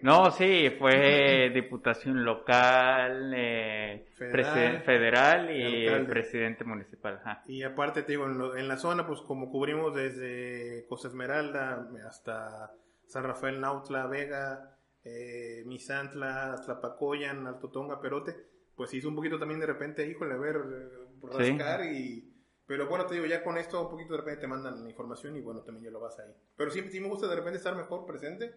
No, 0.00 0.30
sí, 0.30 0.70
fue 0.78 1.50
diputación 1.52 2.24
local, 2.24 3.32
eh, 3.36 4.06
Federal, 4.16 5.50
y 5.54 5.86
alcalde. 5.86 6.08
presidente 6.10 6.64
municipal. 6.64 7.18
ajá. 7.22 7.42
Y 7.46 7.62
aparte, 7.64 8.02
te 8.02 8.12
digo, 8.12 8.24
en, 8.24 8.38
lo- 8.38 8.56
en 8.56 8.66
la 8.66 8.78
zona, 8.78 9.06
pues 9.06 9.20
como 9.20 9.50
cubrimos 9.50 9.94
desde 9.94 10.86
Costa 10.88 11.08
Esmeralda 11.08 11.86
hasta 12.08 12.72
San 13.06 13.24
Rafael, 13.24 13.60
Nautla, 13.60 14.06
Vega, 14.06 14.76
eh, 15.04 15.64
Misantla, 15.66 16.62
Tlapacoyan, 16.64 17.46
Alto 17.46 17.68
Tonga, 17.68 18.00
Perote, 18.00 18.34
pues 18.74 18.94
hizo 18.94 19.08
un 19.10 19.16
poquito 19.16 19.38
también 19.38 19.60
de 19.60 19.66
repente, 19.66 20.06
híjole, 20.08 20.32
a 20.34 20.38
ver, 20.38 20.56
eh, 20.56 20.88
Sí. 21.38 21.50
rascar 21.58 21.84
y... 21.86 22.30
Pero 22.66 22.88
bueno, 22.88 23.06
te 23.06 23.14
digo, 23.14 23.26
ya 23.26 23.42
con 23.44 23.58
esto 23.58 23.82
un 23.82 23.90
poquito 23.90 24.12
de 24.14 24.18
repente 24.20 24.40
te 24.42 24.46
mandan 24.46 24.82
la 24.82 24.88
información 24.90 25.36
y 25.36 25.40
bueno, 25.40 25.60
también 25.62 25.84
ya 25.86 25.90
lo 25.90 26.00
vas 26.00 26.18
ahí. 26.18 26.32
Pero 26.56 26.70
sí, 26.70 26.82
sí 26.90 27.00
me 27.00 27.08
gusta 27.08 27.26
de 27.28 27.36
repente 27.36 27.58
estar 27.58 27.76
mejor 27.76 28.06
presente 28.06 28.54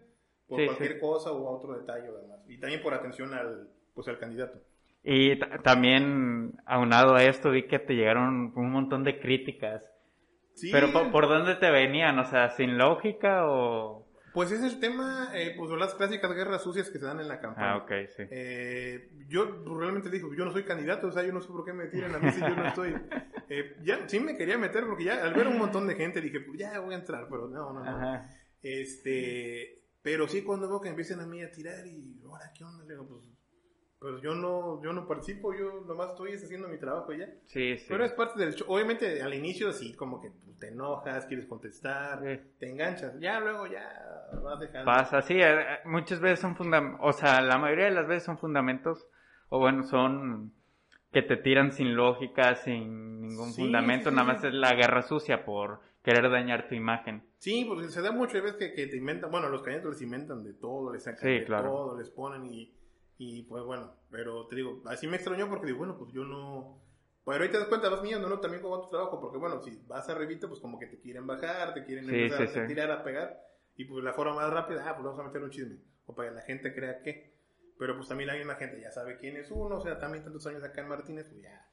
por 0.47 0.59
Sí, 0.59 0.65
cualquier 0.65 0.93
sí. 0.93 0.99
cosa 0.99 1.31
o 1.31 1.55
otro 1.55 1.77
detalle 1.77 2.09
o 2.09 2.17
demás. 2.17 2.39
Y 2.47 2.57
también 2.59 2.81
por 2.81 2.93
atención 2.93 3.33
al, 3.33 3.69
pues, 3.93 4.07
al 4.07 4.17
candidato. 4.19 4.59
Y 5.03 5.37
ta- 5.39 5.59
también, 5.63 6.53
aunado 6.65 7.15
a 7.15 7.23
esto, 7.23 7.51
vi 7.51 7.63
que 7.67 7.79
te 7.79 7.95
llegaron 7.95 8.51
un 8.55 8.71
montón 8.71 9.03
de 9.03 9.19
críticas. 9.19 9.89
Sí, 10.53 10.71
Pero 10.71 10.91
¿por, 10.93 11.11
por 11.11 11.27
dónde 11.29 11.55
te 11.55 11.71
venían? 11.71 12.19
O 12.19 12.25
sea, 12.25 12.49
¿sin 12.51 12.77
lógica 12.77 13.47
o...? 13.47 14.06
Pues 14.37 14.51
es 14.51 14.61
el 14.61 14.79
tema, 14.79 15.31
eh, 15.33 15.55
pues 15.57 15.71
las 15.71 15.95
clásicas 15.95 16.31
guerras 16.31 16.61
sucias 16.61 16.91
que 16.91 16.99
se 16.99 17.05
dan 17.05 17.19
en 17.19 17.27
la 17.27 17.39
campaña. 17.39 17.71
Ah, 17.71 17.77
ok, 17.77 17.91
sí. 18.15 18.21
Eh, 18.29 19.09
yo 19.27 19.63
realmente 19.65 20.11
dije, 20.11 20.27
yo 20.37 20.45
no 20.45 20.51
soy 20.51 20.63
candidato, 20.63 21.07
o 21.07 21.11
sea, 21.11 21.23
yo 21.23 21.33
no 21.33 21.41
sé 21.41 21.47
por 21.47 21.65
qué 21.65 21.73
me 21.73 21.87
tiran 21.87 22.13
a 22.13 22.19
mí 22.19 22.31
si 22.31 22.41
yo 22.41 22.55
no 22.55 22.67
estoy. 22.67 22.93
Eh, 23.49 23.77
ya, 23.81 24.07
sí 24.09 24.19
me 24.19 24.35
quería 24.35 24.57
meter 24.57 24.85
porque 24.85 25.05
ya 25.05 25.23
al 25.23 25.33
ver 25.33 25.47
un 25.47 25.57
montón 25.57 25.87
de 25.87 25.95
gente 25.95 26.19
dije, 26.19 26.41
pues 26.41 26.59
ya 26.59 26.79
voy 26.81 26.93
a 26.93 26.97
entrar, 26.97 27.27
pero 27.29 27.47
no, 27.47 27.71
no, 27.71 27.81
no. 27.81 27.89
Ajá. 27.89 28.29
Este, 28.61 29.85
pero 30.01 30.27
sí 30.27 30.41
cuando 30.41 30.67
veo 30.67 30.81
que 30.81 30.89
empiezan 30.89 31.21
a 31.21 31.25
mí 31.25 31.41
a 31.41 31.49
tirar 31.49 31.87
y 31.87 32.19
ahora 32.25 32.51
qué 32.53 32.65
onda, 32.65 32.83
le 32.83 32.93
digo, 32.93 33.07
pues, 33.07 33.23
pues 33.99 34.21
yo 34.21 34.35
no, 34.35 34.81
yo 34.83 34.93
no 34.93 35.07
participo, 35.07 35.53
yo 35.53 35.81
nomás 35.87 36.09
estoy 36.11 36.33
haciendo 36.33 36.67
mi 36.67 36.77
trabajo 36.77 37.13
ya. 37.13 37.27
Sí, 37.45 37.77
sí. 37.77 37.85
Pero 37.89 38.05
es 38.05 38.11
parte 38.13 38.39
del 38.39 38.53
show. 38.53 38.67
Obviamente 38.71 39.21
al 39.21 39.33
inicio 39.33 39.71
sí, 39.71 39.95
como 39.95 40.21
que 40.21 40.29
pues, 40.31 40.57
te 40.59 40.67
enojas, 40.67 41.25
quieres 41.25 41.45
contestar, 41.47 42.19
Sí. 42.21 42.41
te 42.59 42.69
enganchas. 42.69 43.19
Ya 43.19 43.39
luego 43.39 43.65
ya 43.67 43.89
vas 44.43 44.59
dejando. 44.59 44.85
Pasa, 44.85 45.21
sí, 45.21 45.33
eh, 45.35 45.61
eh, 45.61 45.79
muchas 45.85 46.19
veces 46.19 46.39
son 46.39 46.55
fundamentos, 46.55 46.99
o 47.03 47.11
sea, 47.13 47.41
la 47.41 47.57
mayoría 47.57 47.85
de 47.85 47.91
las 47.91 48.07
veces 48.07 48.23
son 48.23 48.37
fundamentos, 48.37 49.07
o 49.49 49.59
bueno, 49.59 49.83
son 49.83 50.53
que 51.11 51.21
te 51.23 51.37
tiran 51.37 51.71
sin 51.71 51.95
lógica, 51.95 52.55
sin 52.55 53.21
ningún 53.21 53.51
Sí, 53.53 53.61
fundamento, 53.63 54.09
sí, 54.09 54.15
nada 54.15 54.33
más 54.33 54.43
es 54.43 54.53
la 54.53 54.73
guerra 54.75 55.01
sucia 55.01 55.43
por 55.45 55.79
querer 56.03 56.29
dañar 56.29 56.67
tu 56.67 56.75
imagen. 56.75 57.23
Sí, 57.39 57.65
porque 57.67 57.87
se 57.87 58.01
da 58.01 58.11
mucho, 58.11 58.41
ves 58.43 58.53
que, 58.53 58.73
que 58.73 58.87
te 58.87 58.97
inventan, 58.97 59.31
bueno, 59.31 59.49
los 59.49 59.61
candidatos 59.63 59.93
les 59.93 60.01
inventan 60.03 60.43
de 60.43 60.53
todo, 60.53 60.93
les 60.93 61.03
sacan 61.03 61.27
de 61.27 61.43
claro. 61.45 61.69
todo, 61.69 61.97
les 61.97 62.09
ponen 62.09 62.45
y, 62.45 62.73
y 63.17 63.43
pues 63.43 63.63
bueno, 63.63 63.93
pero 64.11 64.47
te 64.47 64.55
digo, 64.55 64.81
así 64.85 65.07
me 65.07 65.15
extrañó 65.17 65.49
porque 65.49 65.65
digo, 65.67 65.79
bueno, 65.79 65.97
pues 65.97 66.11
yo 66.13 66.23
no... 66.23 66.81
Pero 67.25 67.43
ahí 67.43 67.49
te 67.49 67.57
das 67.57 67.67
cuenta, 67.67 67.89
vas 67.89 68.01
midiendo, 68.01 68.29
¿no? 68.29 68.39
También 68.39 68.63
va 68.63 68.81
tu 68.81 68.89
trabajo, 68.89 69.19
porque 69.19 69.37
bueno, 69.37 69.59
si 69.61 69.81
vas 69.85 70.07
arribita, 70.07 70.47
pues 70.47 70.61
como 70.61 70.79
que 70.79 70.87
te 70.87 70.99
quieren 71.01 71.27
bajar, 71.27 71.73
te 71.73 71.83
quieren 71.83 72.05
Sí, 72.05 72.15
empezar 72.15 72.47
sí, 72.47 72.59
a 72.59 72.61
sí. 72.61 72.67
tirar, 72.67 72.89
a 72.91 73.03
pegar, 73.03 73.37
y 73.75 73.83
pues 73.85 74.01
la 74.03 74.13
forma 74.13 74.35
más 74.35 74.49
rápida, 74.49 74.85
ah, 74.87 74.93
pues 74.93 75.03
vamos 75.03 75.19
a 75.19 75.23
meter 75.23 75.43
un 75.43 75.49
chisme, 75.49 75.77
o 76.05 76.15
para 76.15 76.29
que 76.29 76.35
la 76.35 76.41
gente 76.41 76.73
crea 76.73 77.01
que... 77.01 77.35
Pero 77.77 77.95
pues 77.95 78.07
también 78.07 78.29
hay 78.29 78.41
una 78.41 78.55
gente, 78.55 78.79
ya 78.79 78.91
sabe 78.91 79.17
quién 79.17 79.35
es 79.37 79.51
uno, 79.51 79.75
o 79.75 79.81
sea, 79.81 79.99
también 79.99 80.23
tantos 80.23 80.47
años 80.47 80.63
acá 80.63 80.81
en 80.81 80.87
Martínez, 80.87 81.25
pues 81.29 81.41
ya... 81.41 81.69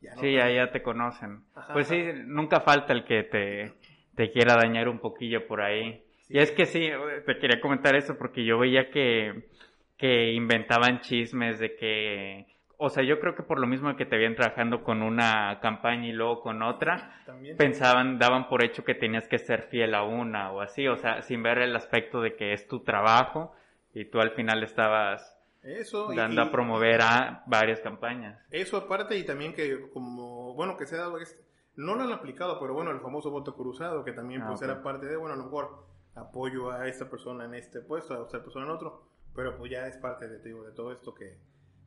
ya 0.00 0.14
no 0.14 0.20
Sí, 0.22 0.32
ya, 0.34 0.50
ya 0.50 0.72
te 0.72 0.82
conocen. 0.82 1.44
Ajá, 1.54 1.74
Pues 1.74 1.86
sí, 1.88 2.02
nunca 2.24 2.60
falta 2.60 2.92
el 2.94 3.04
que 3.04 3.22
te, 3.24 3.74
te 4.16 4.32
quiera 4.32 4.56
dañar 4.56 4.88
un 4.88 5.00
poquillo 5.00 5.46
por 5.46 5.60
ahí. 5.60 6.02
Y 6.28 6.38
es 6.38 6.50
que 6.50 6.64
sí, 6.66 6.88
te 7.26 7.38
quería 7.38 7.60
comentar 7.60 7.94
eso 7.94 8.16
porque 8.16 8.44
yo 8.44 8.58
veía 8.58 8.90
que, 8.90 9.50
que 9.96 10.32
inventaban 10.32 11.00
chismes 11.00 11.58
de 11.58 11.76
que, 11.76 12.46
o 12.78 12.90
sea, 12.90 13.02
yo 13.04 13.20
creo 13.20 13.34
que 13.34 13.42
por 13.42 13.58
lo 13.60 13.66
mismo 13.66 13.94
que 13.96 14.06
te 14.06 14.16
habían 14.16 14.34
trabajando 14.34 14.82
con 14.82 15.02
una 15.02 15.60
campaña 15.60 16.08
y 16.08 16.12
luego 16.12 16.40
con 16.40 16.62
otra, 16.62 17.22
También. 17.26 17.56
pensaban, 17.56 18.18
daban 18.18 18.48
por 18.48 18.64
hecho 18.64 18.84
que 18.84 18.94
tenías 18.94 19.28
que 19.28 19.38
ser 19.38 19.62
fiel 19.62 19.94
a 19.94 20.02
una 20.02 20.50
o 20.52 20.60
así, 20.60 20.88
o 20.88 20.96
sea, 20.96 21.22
sin 21.22 21.42
ver 21.42 21.58
el 21.58 21.76
aspecto 21.76 22.20
de 22.20 22.34
que 22.34 22.52
es 22.52 22.66
tu 22.66 22.80
trabajo 22.80 23.54
y 23.94 24.04
tú 24.06 24.20
al 24.20 24.32
final 24.32 24.62
estabas 24.64 25.38
Eso, 25.62 26.12
dando 26.12 26.42
y- 26.42 26.44
a 26.46 26.50
promover 26.50 27.00
a 27.00 27.44
varias 27.46 27.80
campañas. 27.80 28.38
Eso 28.50 28.76
aparte 28.76 29.16
y 29.16 29.24
también 29.24 29.54
que 29.54 29.88
como, 29.92 30.54
bueno, 30.54 30.76
que 30.76 30.86
se 30.86 30.96
ha 30.96 31.02
dado, 31.02 31.18
es- 31.18 31.40
no 31.76 31.94
lo 31.94 32.02
han 32.02 32.12
aplicado, 32.12 32.58
pero 32.60 32.74
bueno, 32.74 32.90
el 32.90 33.00
famoso 33.00 33.30
voto 33.30 33.54
cruzado, 33.56 34.04
que 34.04 34.12
también 34.12 34.42
Ah, 34.42 34.48
pues 34.48 34.62
era 34.62 34.82
parte 34.82 35.06
de, 35.06 35.16
bueno, 35.16 35.34
a 35.34 35.36
lo 35.38 35.44
mejor 35.44 35.84
apoyo 36.16 36.70
a 36.70 36.86
esta 36.88 37.08
persona 37.08 37.44
en 37.44 37.54
este 37.54 37.80
puesto, 37.80 38.14
a 38.14 38.20
otra 38.20 38.42
persona 38.42 38.66
en 38.66 38.72
otro, 38.72 39.02
pero 39.34 39.56
pues 39.56 39.70
ya 39.70 39.86
es 39.86 39.96
parte 39.96 40.28
de, 40.28 40.38
de 40.38 40.72
todo 40.72 40.92
esto 40.92 41.14
que, 41.14 41.36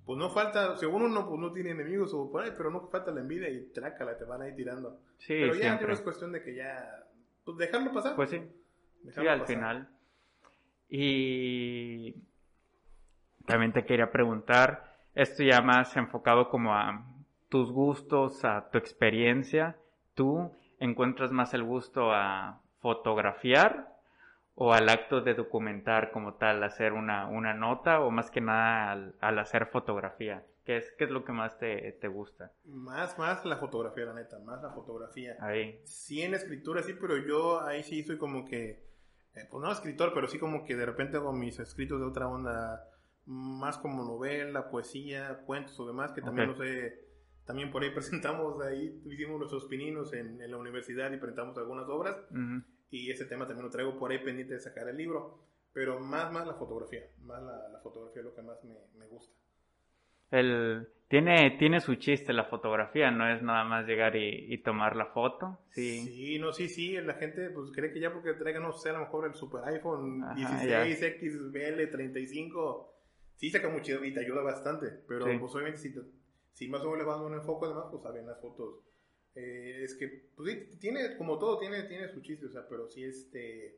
pues 0.06 0.18
no 0.18 0.30
falta, 0.30 0.78
según 0.78 1.04
uno 1.04 1.28
pues 1.28 1.40
no 1.40 1.52
tiene 1.52 1.72
enemigos 1.72 2.14
o 2.14 2.32
por 2.32 2.44
ahí, 2.44 2.52
pero 2.56 2.70
no 2.72 2.88
falta 2.88 3.12
la 3.12 3.22
envidia 3.22 3.50
y 3.50 3.72
trácala, 3.74 4.18
te 4.18 4.26
van 4.26 4.42
a 4.42 4.48
ir 4.48 4.56
tirando. 4.56 5.02
Sí, 5.18 5.34
pero 5.34 5.54
ya 5.54 5.62
siempre. 5.62 5.94
es 5.94 6.02
cuestión 6.02 6.32
de 6.32 6.42
que 6.44 6.56
ya, 6.56 7.06
pues 7.44 7.58
dejarlo 7.58 7.92
pasar. 7.92 8.16
Pues 8.16 8.30
sí, 8.30 8.38
sí, 8.40 8.44
dejarlo 9.04 9.32
al 9.32 9.40
pasar. 9.42 9.56
final. 9.56 9.90
Y 10.90 12.16
también 13.46 13.74
te 13.74 13.86
quería 13.86 14.12
preguntar, 14.12 14.96
esto 15.16 15.44
ya 15.44 15.62
más 15.62 15.96
enfocado 15.98 16.50
como 16.50 16.74
a 16.74 17.06
tus 17.50 17.72
gustos, 17.72 18.46
a 18.46 18.70
tu 18.70 18.78
experiencia, 18.78 19.78
¿tú 20.14 20.52
encuentras 20.80 21.32
más 21.32 21.54
el 21.54 21.64
gusto 21.64 22.12
a 22.12 22.62
fotografiar 22.80 23.97
o 24.60 24.74
al 24.74 24.90
acto 24.90 25.22
de 25.22 25.36
documentar 25.36 26.12
como 26.12 26.34
tal, 26.34 26.64
hacer 26.64 26.94
una, 26.94 27.28
una 27.28 27.54
nota 27.54 28.02
o 28.02 28.10
más 28.10 28.32
que 28.32 28.42
nada 28.42 28.92
al, 28.92 29.16
al 29.22 29.38
hacer 29.38 29.68
fotografía? 29.68 30.44
¿Qué 30.66 30.78
es, 30.78 30.92
¿Qué 30.98 31.04
es 31.04 31.12
lo 31.12 31.24
que 31.24 31.32
más 31.32 31.60
te, 31.60 31.92
te 31.94 32.08
gusta? 32.08 32.52
Más, 32.66 33.20
más 33.20 33.46
la 33.46 33.58
fotografía, 33.58 34.06
la 34.06 34.16
neta, 34.16 34.40
más 34.40 34.62
la 34.64 34.72
fotografía. 34.72 35.38
Ahí. 35.40 35.80
Sí 35.86 36.24
en 36.24 36.34
escritura, 36.34 36.82
sí, 36.82 36.96
pero 37.00 37.18
yo 37.20 37.62
ahí 37.62 37.84
sí 37.84 38.02
soy 38.04 38.18
como 38.18 38.46
que, 38.46 38.84
eh, 39.36 39.48
pues 39.50 39.64
no 39.64 39.72
escritor, 39.72 40.12
pero 40.16 40.28
sí 40.28 40.40
como 40.40 40.66
que 40.66 40.76
de 40.76 40.88
repente 40.88 41.18
hago 41.18 41.32
mis 41.32 41.60
escritos 41.60 42.00
de 42.00 42.08
otra 42.08 42.28
onda, 42.28 42.84
más 43.28 43.78
como 43.78 44.04
novela, 44.04 44.72
poesía, 44.72 45.44
cuentos 45.46 45.80
o 45.80 45.86
demás, 45.86 46.14
que 46.14 46.22
también 46.22 46.48
no 46.50 46.56
sé, 46.56 47.00
también 47.46 47.70
por 47.70 47.84
ahí 47.84 47.92
presentamos, 47.94 48.60
ahí 48.66 49.04
hicimos 49.06 49.38
nuestros 49.38 49.66
pininos 49.66 50.14
en, 50.14 50.42
en 50.42 50.50
la 50.50 50.58
universidad 50.58 51.12
y 51.12 51.18
presentamos 51.18 51.56
algunas 51.60 51.88
obras, 51.88 52.18
Ujú. 52.32 52.64
Y 52.90 53.12
ese 53.12 53.26
tema 53.26 53.46
también 53.48 53.66
lo 53.66 53.72
traigo 53.72 53.98
por 53.98 54.12
ahí 54.12 54.20
pendiente 54.20 54.54
de 54.54 54.60
sacar 54.60 54.88
el 54.88 54.98
libro, 54.98 55.40
pero 55.74 56.00
más, 56.00 56.32
más 56.32 56.48
la 56.48 56.54
fotografía, 56.56 57.04
más 57.22 57.42
la, 57.44 57.70
la 57.70 57.80
fotografía 57.80 58.22
es 58.22 58.26
lo 58.26 58.34
que 58.34 58.42
más 58.42 58.64
me, 58.64 58.76
me 58.98 59.06
gusta. 59.08 59.34
El, 60.32 60.88
tiene, 61.08 61.52
tiene 61.58 61.80
su 61.80 61.96
chiste 61.96 62.34
la 62.34 62.46
fotografía, 62.46 63.12
no 63.12 63.32
es 63.32 63.42
nada 63.42 63.64
más 63.64 63.86
llegar 63.88 64.16
y, 64.16 64.54
y 64.54 64.58
tomar 64.58 64.96
la 64.96 65.06
foto. 65.06 65.58
Sí. 65.70 66.02
Sí, 66.02 66.40
no, 66.40 66.52
sí, 66.52 66.68
sí, 66.68 67.00
la 67.02 67.14
gente 67.14 67.50
pues 67.52 67.72
cree 67.72 67.94
que 67.94 68.00
ya 68.00 68.12
porque 68.12 68.34
traigan, 68.34 68.64
no 68.64 68.74
sé, 68.74 68.90
a 68.90 68.94
lo 68.94 69.00
mejor 69.00 69.26
el 69.26 69.34
super 69.36 69.64
iPhone 69.66 70.24
Ajá, 70.24 70.36
16, 70.36 71.00
XBL, 71.20 71.90
35, 71.92 72.94
sí 73.36 73.50
saca 73.50 73.70
mucho 73.70 74.04
y 74.04 74.14
te 74.14 74.20
ayuda 74.20 74.42
bastante, 74.42 74.88
pero 75.08 75.26
Sí. 75.26 75.38
pues 75.38 75.54
obviamente 75.56 75.80
si, 75.80 75.96
si 76.54 76.68
más 76.68 76.82
o 76.82 76.86
menos 76.86 77.00
le 77.00 77.06
vas 77.06 77.20
a 77.20 77.24
un 77.26 77.34
enfoque 77.36 77.68
además, 77.68 77.86
pues 77.90 78.04
saben 78.04 78.28
las 78.28 78.42
fotos. 78.42 78.84
Eh, 79.40 79.84
es 79.84 79.94
que, 79.94 80.08
pues 80.36 80.80
tiene, 80.80 81.16
como 81.16 81.38
todo, 81.38 81.60
tiene, 81.60 81.84
tiene 81.84 82.08
su 82.10 82.22
chiste, 82.22 82.48
o 82.48 82.50
sea, 82.50 82.68
pero 82.68 82.88
sí, 82.88 83.04
este, 83.04 83.78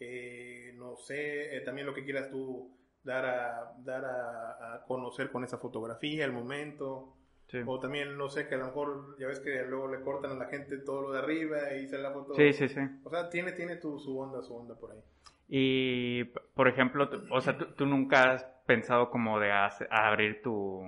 eh, 0.00 0.72
no 0.76 0.96
sé, 0.96 1.56
eh, 1.56 1.60
también 1.60 1.86
lo 1.86 1.92
que 1.92 2.04
quieras 2.04 2.30
tú 2.30 2.70
dar 3.02 3.26
a, 3.26 3.74
dar 3.84 4.02
a, 4.06 4.74
a 4.76 4.84
conocer 4.86 5.30
con 5.30 5.44
esa 5.44 5.58
fotografía, 5.58 6.24
el 6.24 6.32
momento. 6.32 7.12
Sí. 7.48 7.58
O 7.66 7.78
también, 7.78 8.16
no 8.16 8.30
sé, 8.30 8.48
que 8.48 8.54
a 8.54 8.58
lo 8.58 8.64
mejor, 8.64 9.18
ya 9.18 9.26
ves 9.26 9.40
que 9.40 9.62
luego 9.64 9.88
le 9.88 10.00
cortan 10.00 10.30
a 10.32 10.34
la 10.36 10.46
gente 10.46 10.78
todo 10.78 11.02
lo 11.02 11.12
de 11.12 11.18
arriba 11.18 11.74
y 11.74 11.86
sale 11.86 12.02
la 12.02 12.10
foto. 12.12 12.34
sí, 12.34 12.54
sí, 12.54 12.68
sí. 12.68 12.80
O 13.04 13.10
sea, 13.10 13.28
tiene, 13.28 13.52
tiene 13.52 13.76
tu, 13.76 13.98
su 13.98 14.18
onda, 14.18 14.40
su 14.42 14.56
onda 14.56 14.74
por 14.74 14.92
ahí. 14.92 15.00
Y, 15.48 16.24
por 16.54 16.68
ejemplo, 16.68 17.10
tú- 17.10 17.22
o 17.30 17.40
sea, 17.42 17.58
tú, 17.58 17.66
tú 17.74 17.84
nunca 17.84 18.32
has 18.32 18.44
pensado 18.66 19.10
como 19.10 19.38
de 19.38 19.52
abrir 19.90 20.40
tu, 20.40 20.82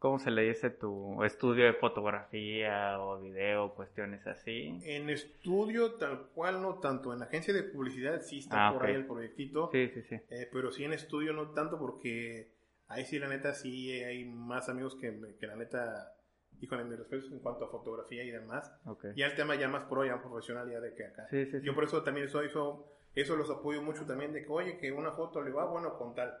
¿cómo 0.00 0.18
se 0.18 0.32
le 0.32 0.42
dice? 0.42 0.70
Tu 0.70 1.22
estudio 1.22 1.66
de 1.66 1.74
fotografía 1.74 2.98
o 2.98 3.20
video, 3.20 3.74
cuestiones 3.74 4.26
así. 4.26 4.80
En 4.82 5.08
estudio, 5.10 5.92
tal 5.92 6.28
cual, 6.34 6.60
no 6.60 6.80
tanto. 6.80 7.14
En 7.14 7.22
agencia 7.22 7.54
de 7.54 7.62
publicidad 7.62 8.20
sí 8.22 8.40
está 8.40 8.68
Ah, 8.68 8.72
por 8.72 8.86
ahí 8.86 8.94
el 8.94 9.06
proyectito. 9.06 9.68
Sí, 9.70 9.88
sí, 9.94 10.02
sí. 10.02 10.16
Eh, 10.30 10.48
pero 10.50 10.72
sí 10.72 10.84
en 10.84 10.94
estudio 10.94 11.32
no 11.32 11.50
tanto 11.50 11.78
porque 11.78 12.50
ahí 12.88 13.04
sí 13.04 13.18
la 13.18 13.28
neta 13.28 13.54
sí 13.54 13.92
hay 13.92 14.24
más 14.24 14.68
amigos 14.68 14.96
que, 14.96 15.12
la 15.46 15.54
neta, 15.54 16.14
híjole, 16.60 16.84
mis 16.84 16.98
respetos 16.98 17.30
en 17.30 17.38
cuanto 17.40 17.66
a 17.66 17.68
fotografía 17.70 18.24
y 18.24 18.30
demás. 18.30 18.72
Ok. 18.86 19.08
Ya 19.14 19.26
el 19.26 19.36
tema 19.36 19.54
ya 19.54 19.68
más 19.68 19.84
pro, 19.84 20.04
ya 20.04 20.20
profesional 20.20 20.68
ya 20.70 20.80
de 20.80 20.94
que 20.94 21.04
acá. 21.04 21.28
Sí, 21.30 21.44
sí, 21.44 21.60
sí. 21.60 21.66
Yo 21.66 21.74
por 21.74 21.84
eso 21.84 22.02
también 22.02 22.26
eso, 22.26 22.40
eso, 22.40 22.90
eso 23.14 23.36
los 23.36 23.50
apoyo 23.50 23.82
mucho 23.82 24.06
también 24.06 24.32
de 24.32 24.42
que, 24.42 24.50
oye, 24.50 24.78
que 24.78 24.90
una 24.92 25.12
foto 25.12 25.42
le 25.42 25.50
va 25.50 25.66
bueno 25.66 25.98
con 25.98 26.14
tal. 26.14 26.32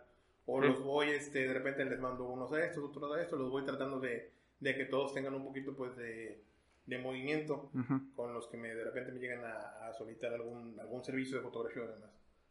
O 0.46 0.60
los 0.60 0.82
voy, 0.82 1.10
este, 1.10 1.46
de 1.46 1.54
repente 1.54 1.84
les 1.84 2.00
mando 2.00 2.24
unos 2.24 2.52
a 2.52 2.64
estos, 2.64 2.82
otros 2.84 3.16
a 3.16 3.22
estos, 3.22 3.38
los 3.38 3.50
voy 3.50 3.64
tratando 3.64 4.00
de, 4.00 4.30
de 4.58 4.74
que 4.76 4.84
todos 4.86 5.14
tengan 5.14 5.34
un 5.34 5.44
poquito 5.44 5.76
pues 5.76 5.96
de, 5.96 6.42
de 6.86 6.98
movimiento 6.98 7.70
Ujú. 7.74 8.14
con 8.16 8.34
los 8.34 8.48
que 8.48 8.56
me, 8.56 8.74
de 8.74 8.84
repente 8.84 9.12
me 9.12 9.20
llegan 9.20 9.44
a, 9.44 9.86
a 9.88 9.92
solicitar 9.92 10.32
algún, 10.32 10.78
algún 10.80 11.04
servicio 11.04 11.36
de 11.36 11.42
fotografía 11.44 11.82
además. 11.84 12.10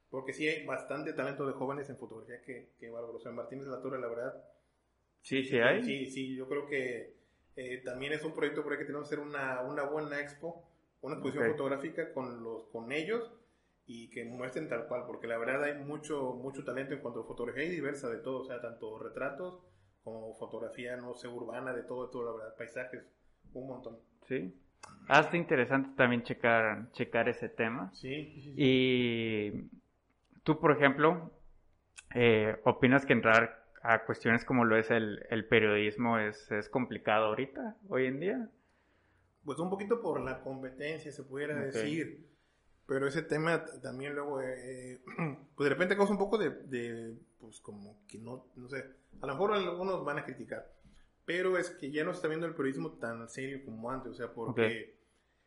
Porque 0.10 0.34
sí 0.34 0.48
hay 0.48 0.66
bastante 0.66 1.14
talento 1.14 1.46
de 1.46 1.54
jóvenes 1.54 1.90
en 1.90 1.98
fotografía 1.98 2.42
que, 2.42 2.70
que 2.80 2.90
bárbaro. 2.90 3.18
O 3.18 3.20
sea, 3.20 3.32
Martínez 3.32 3.66
de 3.66 3.72
la 3.72 3.82
Torre, 3.82 4.00
la 4.00 4.08
verdad. 4.08 4.44
Sí, 5.22 5.44
sí 5.44 5.58
hay. 5.60 5.84
Sí, 5.84 6.06
sí, 6.08 6.36
yo 6.36 6.48
creo 6.48 6.66
que 6.66 7.14
eh, 7.56 7.82
también 7.84 8.14
es 8.14 8.24
un 8.24 8.34
proyecto 8.34 8.64
por 8.64 8.72
ahí 8.72 8.80
que 8.80 8.86
tenemos 8.86 9.08
que 9.08 9.16
hacer 9.16 9.28
una, 9.28 9.62
una 9.62 9.84
buena 9.84 10.20
expo, 10.20 10.64
una 11.02 11.16
exposición 11.16 11.46
Ok. 11.46 11.52
fotográfica 11.52 12.14
con, 12.14 12.44
los, 12.44 12.64
con 12.68 12.92
ellos 12.92 13.32
y 13.92 14.08
que 14.12 14.24
muestren 14.24 14.70
tal 14.70 14.86
cual, 14.86 15.06
porque 15.08 15.26
la 15.26 15.40
verdad 15.40 15.64
hay 15.64 15.74
mucho, 15.84 16.36
mucho 16.36 16.64
talento 16.64 16.94
en 16.94 17.00
cuanto 17.02 17.22
a 17.22 17.24
fotografía 17.24 17.64
y 17.64 17.70
diversa 17.72 18.08
de 18.08 18.18
todo, 18.18 18.42
o 18.42 18.46
sea, 18.46 18.62
tanto 18.62 19.00
retratos 19.00 19.64
como 20.04 20.36
fotografía, 20.36 20.96
no 20.96 21.16
sé, 21.16 21.28
urbana, 21.28 21.74
de 21.74 21.82
todo, 21.82 22.06
de 22.06 22.12
todo, 22.12 22.26
la 22.26 22.32
verdad, 22.34 22.56
paisajes, 22.56 23.04
un 23.52 23.68
montón. 23.68 23.98
Sí. 24.28 24.56
Hasta 25.08 25.36
interesante 25.38 25.90
también 25.98 26.22
checar, 26.22 26.92
checar 26.92 27.30
ese 27.30 27.50
tema. 27.50 27.90
Sí, 27.96 28.32
sí, 28.36 28.42
sí. 28.44 28.54
Y 28.56 29.70
tú, 30.44 30.60
por 30.60 30.72
ejemplo, 30.72 31.32
eh, 32.14 32.58
¿opinas 32.66 33.08
que 33.08 33.14
entrar 33.14 33.66
a 33.82 34.06
cuestiones 34.06 34.46
como 34.46 34.66
lo 34.66 34.78
es 34.78 34.92
el, 34.92 35.26
el 35.32 35.46
periodismo 35.48 36.20
es, 36.20 36.52
es 36.52 36.70
complicado 36.70 37.26
ahorita, 37.26 37.76
hoy 37.88 38.06
en 38.06 38.20
día? 38.20 38.50
Pues 39.44 39.58
un 39.58 39.72
poquito 39.72 40.00
por 40.00 40.22
la 40.22 40.42
competencia, 40.42 41.12
se 41.12 41.24
pudiera 41.24 41.56
decir. 41.56 42.30
Pero 42.90 43.08
ese 43.08 43.22
tema 43.22 43.64
también 43.84 44.16
luego, 44.16 44.42
eh, 44.42 45.00
pues 45.56 45.66
de 45.66 45.70
repente 45.70 45.96
causa 45.96 46.12
un 46.12 46.18
poco 46.20 46.38
de, 46.40 46.50
de, 46.50 47.16
pues 47.40 47.62
como 47.62 48.02
que 48.08 48.18
no, 48.18 48.48
no 48.56 48.68
sé, 48.68 48.84
a 49.22 49.28
lo 49.28 49.34
mejor 49.34 49.54
algunos 49.54 50.04
van 50.04 50.18
a 50.18 50.26
criticar, 50.26 50.70
pero 51.24 51.58
es 51.58 51.70
que 51.70 51.92
ya 51.92 52.04
no 52.04 52.12
se 52.12 52.18
está 52.18 52.28
viendo 52.28 52.48
el 52.48 52.56
periodismo 52.56 52.94
tan 52.94 53.30
serio 53.30 53.64
como 53.64 53.92
antes, 53.92 54.12
o 54.12 54.16
sea, 54.16 54.34
porque 54.34 54.98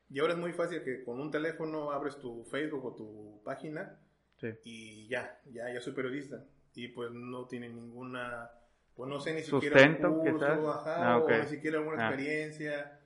y 0.09 0.21
ahora 0.21 0.35
es 0.35 0.39
muy 0.39 0.53
fácil 0.53 0.83
que 0.85 1.03
con 1.05 1.19
un 1.21 1.31
teléfono 1.31 1.91
abres 1.91 2.17
tu 2.19 2.45
Facebook 2.45 2.85
o 2.87 2.95
tu 2.95 3.43
página 3.45 3.99
Sí. 4.37 4.49
y 4.65 5.09
ya, 5.09 5.41
ya, 5.53 5.73
ya 5.73 5.81
soy 5.81 5.93
periodista 5.93 6.45
y 6.75 6.89
pues 6.89 7.11
no 7.13 7.47
tiene 7.47 7.69
ninguna, 7.69 8.51
pues 8.97 9.09
no 9.09 9.21
sé 9.21 9.35
ni 9.35 9.43
Sustento, 9.43 9.61
siquiera 10.09 10.09
un 10.09 10.21
curso, 10.31 10.73
ajá, 10.73 11.13
Ah, 11.15 11.19
ok. 11.19 11.31
o 11.31 11.39
ni 11.39 11.47
siquiera 11.47 11.79
alguna 11.79 12.07
Ah. 12.07 12.09
experiencia 12.09 13.01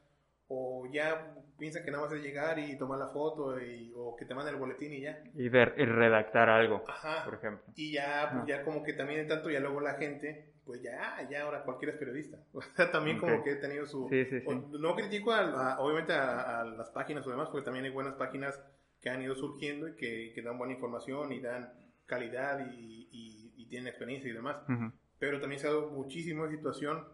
o 0.49 0.87
ya 0.91 1.35
piensan 1.59 1.85
que 1.85 1.91
nada 1.91 2.05
más 2.05 2.13
es 2.13 2.23
llegar 2.23 2.59
y 2.59 2.77
tomar 2.79 2.99
la 2.99 3.09
foto 3.09 3.61
y, 3.61 3.93
o 3.97 4.15
que 4.17 4.25
te 4.25 4.35
manden 4.35 4.55
el 4.55 4.61
boletín 4.61 4.93
y 4.93 5.01
ya. 5.01 5.23
Y, 5.35 5.49
de- 5.49 5.73
y 5.77 5.85
redactar 5.85 6.49
algo, 6.49 6.85
Ajá. 6.89 7.25
por 7.25 7.35
ejemplo. 7.35 7.65
Y 7.75 7.93
ya, 7.93 8.29
pues 8.33 8.43
Ah. 8.43 8.47
ya 8.47 8.63
como 8.65 8.83
que 8.83 8.93
también 8.93 9.21
en 9.21 9.29
tanto 9.29 9.51
ya 9.51 9.61
luego 9.61 9.81
la 9.81 9.95
gente, 9.95 10.53
pues 10.65 10.83
ya, 10.83 11.27
ya 11.31 11.43
ahora 11.43 11.63
cualquiera 11.65 11.93
es 11.95 11.99
periodista. 11.99 12.39
O 12.53 12.61
sea, 12.63 12.91
también 12.91 13.17
Ok. 13.19 13.23
como 13.23 13.43
que 13.45 13.53
he 13.53 13.57
tenido 13.57 13.87
su... 13.87 14.09
Sí, 14.11 14.25
sí, 14.27 14.41
sí. 14.41 14.47
o- 14.47 14.55
no 14.79 14.95
critico 14.95 15.33
a, 15.33 15.73
a- 15.75 15.81
obviamente 15.81 16.13
a, 16.13 16.61
a 16.61 16.65
las 16.65 16.91
páginas 16.91 17.27
o 17.27 17.31
demás, 17.31 17.49
porque 17.51 17.65
también 17.65 17.85
hay 17.85 17.91
buenas 17.93 18.15
páginas 18.15 18.61
que 19.01 19.11
han 19.11 19.23
ido 19.23 19.35
surgiendo 19.35 19.89
y 19.89 19.95
que, 19.97 20.33
que 20.35 20.43
dan 20.43 20.59
buena 20.59 20.73
información 20.75 21.33
y 21.33 21.41
dan 21.41 21.73
calidad 22.07 22.67
y, 22.73 23.09
y- 23.13 23.53
y 23.57 23.67
tienen 23.69 23.89
experiencia 23.89 24.29
y 24.31 24.33
demás. 24.35 24.57
Ujú. 24.69 24.93
Pero 25.19 25.41
también 25.41 25.59
se 25.61 25.67
ha 25.67 25.71
dado 25.71 25.91
muchísimo 25.91 26.49
situación 26.49 27.05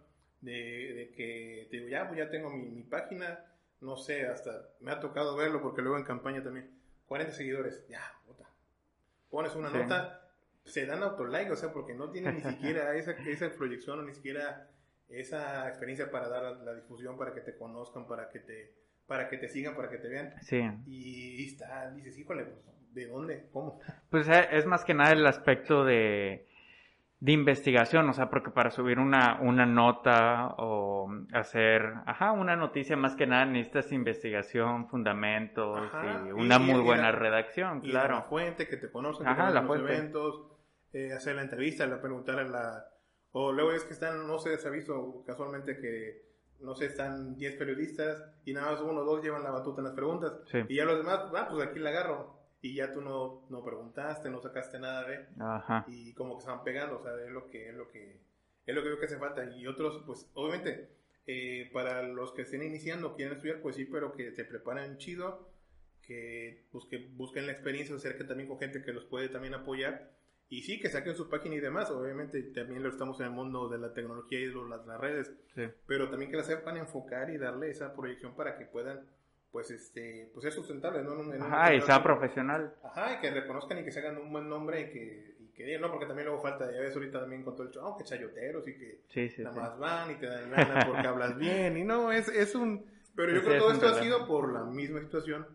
de, 0.40 0.52
de 0.52 1.12
que 1.16 1.68
te 1.70 1.76
digo, 1.76 1.88
ya, 1.88 2.06
pues 2.08 2.18
ya 2.18 2.28
tengo 2.30 2.50
mi, 2.50 2.68
mi 2.68 2.82
página, 2.82 3.38
no 3.82 3.96
sé, 3.96 4.26
hasta 4.26 4.68
me 4.80 4.90
ha 4.92 5.00
tocado 5.00 5.36
verlo 5.36 5.60
porque 5.60 5.82
luego 5.82 5.98
en 5.98 6.04
campaña 6.04 6.42
también, 6.42 6.70
40 7.06 7.32
seguidores, 7.32 7.86
ya, 7.88 8.00
puta. 8.26 8.44
Pones 9.30 9.54
una 9.54 9.70
Sí. 9.70 9.76
nota, 9.78 10.28
se 10.64 10.86
dan 10.86 11.02
autolike, 11.02 11.50
o 11.50 11.56
sea, 11.56 11.72
porque 11.72 11.94
no 11.94 12.10
tienen 12.10 12.36
ni 12.36 12.40
siquiera 12.42 12.94
esa, 12.96 13.12
esa 13.12 13.50
proyección 13.50 13.98
o 14.00 14.02
ni 14.02 14.14
siquiera 14.14 14.68
esa 15.08 15.68
experiencia 15.68 16.10
para 16.10 16.28
dar 16.28 16.42
la, 16.42 16.52
la 16.64 16.74
difusión, 16.74 17.18
para 17.18 17.34
que 17.34 17.40
te 17.42 17.56
conozcan, 17.56 18.06
para 18.06 18.30
que 18.30 18.38
te, 18.38 18.74
para 19.06 19.28
que 19.28 19.36
te 19.36 19.48
sigan, 19.48 19.74
para 19.76 19.90
que 19.90 19.98
te 19.98 20.08
vean. 20.08 20.34
Sí. 20.42 20.62
Y 20.86 21.46
está, 21.46 21.90
dices, 21.90 22.16
híjole, 22.18 22.44
pues, 22.44 22.64
¿de 22.94 23.06
dónde? 23.06 23.48
¿Cómo? 23.52 23.80
Pues 24.10 24.28
eh, 24.28 24.48
es 24.52 24.64
más 24.64 24.84
que 24.84 24.94
nada 24.94 25.12
el 25.12 25.26
aspecto 25.26 25.84
de, 25.84 26.46
de 27.24 27.30
investigación, 27.30 28.08
o 28.08 28.12
sea, 28.14 28.28
porque 28.30 28.50
para 28.50 28.72
subir 28.72 28.98
una, 28.98 29.38
una 29.40 29.64
nota 29.64 30.56
o 30.58 31.08
hacer, 31.32 31.94
ajá, 32.04 32.32
una 32.32 32.56
noticia 32.56 32.96
más 32.96 33.14
que 33.14 33.28
nada 33.28 33.44
necesitas 33.46 33.92
investigación, 33.92 34.88
fundamentos 34.88 35.78
Ajá, 35.86 36.24
y 36.26 36.32
una 36.32 36.56
y- 36.56 36.58
muy 36.58 36.80
y 36.80 36.82
buena 36.84 37.12
la- 37.12 37.12
redacción, 37.12 37.78
Y 37.84 37.92
la 37.92 38.06
claro. 38.06 38.24
fuente, 38.28 38.66
que 38.66 38.76
te 38.76 38.90
conozcan, 38.90 39.28
Ajá, 39.28 39.46
que 39.46 39.54
la 39.54 39.60
los 39.60 39.68
fuente. 39.68 39.92
eventos, 39.96 40.48
eh, 40.92 41.12
hacer 41.12 41.36
la 41.36 41.42
entrevista, 41.42 41.86
la 41.86 42.00
preguntar 42.00 42.40
a 42.40 42.44
la... 42.44 42.84
O 43.30 43.52
luego 43.52 43.70
es 43.70 43.84
que 43.84 43.92
están, 43.92 44.26
no 44.26 44.40
sé, 44.40 44.58
se 44.58 44.66
ha 44.66 44.72
visto 44.72 45.22
casualmente 45.24 45.78
que, 45.80 46.22
no 46.60 46.74
sé, 46.74 46.86
están 46.86 47.36
10 47.36 47.54
periodistas 47.56 48.20
y 48.44 48.52
nada 48.52 48.72
más 48.72 48.80
uno 48.80 49.00
o 49.00 49.04
dos 49.04 49.22
llevan 49.22 49.44
la 49.44 49.52
batuta 49.52 49.80
en 49.80 49.84
las 49.84 49.94
preguntas. 49.94 50.32
Sí. 50.46 50.58
Y 50.68 50.74
ya 50.74 50.84
los 50.84 50.98
demás, 50.98 51.20
ah, 51.36 51.46
pues 51.48 51.68
aquí 51.68 51.78
la 51.78 51.90
agarro. 51.90 52.41
Y 52.62 52.76
ya 52.76 52.92
tú 52.92 53.00
no, 53.00 53.44
no 53.50 53.64
preguntaste, 53.64 54.30
no 54.30 54.40
sacaste 54.40 54.78
nada 54.78 55.06
de, 55.08 55.26
Ajá. 55.40 55.84
y 55.88 56.14
como 56.14 56.38
que 56.38 56.44
se 56.44 56.50
van 56.50 56.62
pegando, 56.62 57.00
o 57.00 57.02
sea, 57.02 57.12
es 57.20 57.30
lo 57.30 57.50
que, 57.50 57.68
es 57.68 57.74
lo 57.74 57.88
que, 57.88 58.20
es 58.64 58.74
lo 58.74 58.82
que 58.82 58.88
veo 58.88 58.98
que 59.00 59.06
hace 59.06 59.18
falta. 59.18 59.44
Y 59.44 59.66
otros, 59.66 60.04
pues, 60.06 60.30
obviamente, 60.34 60.88
eh, 61.26 61.68
para 61.72 62.04
los 62.04 62.32
que 62.32 62.42
estén 62.42 62.62
iniciando, 62.62 63.16
quieren 63.16 63.34
estudiar, 63.34 63.60
pues 63.60 63.74
sí, 63.74 63.84
pero 63.84 64.12
que 64.12 64.30
se 64.30 64.44
preparen 64.44 64.96
chido, 64.96 65.50
que, 66.02 66.68
pues, 66.70 66.84
que 66.84 66.98
busquen 67.14 67.46
la 67.46 67.52
experiencia, 67.52 67.96
acerquen 67.96 68.28
también 68.28 68.48
con 68.48 68.60
gente 68.60 68.82
que 68.82 68.92
los 68.92 69.04
puede 69.06 69.28
también 69.28 69.54
apoyar. 69.54 70.12
Y 70.48 70.62
sí, 70.62 70.78
que 70.78 70.88
saquen 70.90 71.16
su 71.16 71.28
página 71.28 71.56
y 71.56 71.60
demás. 71.60 71.90
Obviamente, 71.90 72.42
también 72.42 72.82
lo 72.82 72.90
estamos 72.90 73.18
en 73.20 73.26
el 73.26 73.32
mundo 73.32 73.68
de 73.68 73.78
la 73.78 73.92
tecnología 73.92 74.38
y 74.38 74.46
de 74.46 74.54
las, 74.68 74.86
las 74.86 75.00
redes. 75.00 75.32
Sí. 75.54 75.62
Pero 75.86 76.10
también 76.10 76.30
que 76.30 76.36
la 76.36 76.44
sepan 76.44 76.76
enfocar 76.76 77.30
y 77.30 77.38
darle 77.38 77.70
esa 77.70 77.94
proyección 77.94 78.36
para 78.36 78.56
que 78.56 78.66
puedan, 78.66 79.00
pues, 79.52 79.70
este, 79.70 80.30
pues 80.32 80.42
ser 80.44 80.52
sustentables, 80.52 81.04
¿no? 81.04 81.12
En 81.12 81.18
un- 81.20 81.34
en 81.34 81.42
un- 81.42 81.52
Ajá, 81.52 81.74
y 81.74 81.78
un- 81.78 81.82
sea 81.86 82.02
profesional. 82.02 82.74
Ajá, 82.82 83.14
y 83.14 83.20
que 83.20 83.30
reconozcan 83.30 83.78
y 83.78 83.84
que 83.84 83.92
se 83.92 84.00
hagan 84.00 84.16
un 84.16 84.32
buen 84.32 84.48
nombre 84.48 84.80
y 84.80 84.90
que, 84.90 85.36
y 85.40 85.46
que 85.52 85.78
¿no? 85.78 85.90
Porque 85.90 86.06
también 86.06 86.26
luego 86.26 86.40
falta, 86.42 86.72
ya 86.72 86.80
ves 86.80 86.94
ahorita 86.94 87.20
también 87.20 87.44
con 87.44 87.54
todo 87.54 87.66
el 87.66 87.72
show, 87.72 87.84
oh, 87.86 87.96
que 87.98 88.04
chayoteros 88.04 88.66
y 88.66 88.78
que 88.78 89.02
Sí, 89.08 89.28
sí, 89.28 89.42
nada 89.42 89.54
sí. 89.54 89.60
más 89.60 89.78
van 89.78 90.10
y 90.10 90.14
te 90.14 90.26
dan 90.26 90.50
lana 90.50 90.86
porque 90.86 91.06
hablas 91.06 91.36
bien 91.38 91.76
y 91.76 91.84
no, 91.84 92.10
es, 92.10 92.28
es 92.28 92.54
un... 92.54 92.86
Pero 93.14 93.32
yo 93.34 93.40
creo 93.42 93.52
que 93.52 93.58
todo 93.58 93.68
es 93.72 93.74
esto 93.76 93.88
ha 93.88 94.02
sido 94.02 94.26
por 94.26 94.50
la 94.52 94.64
misma 94.64 95.00
situación 95.02 95.46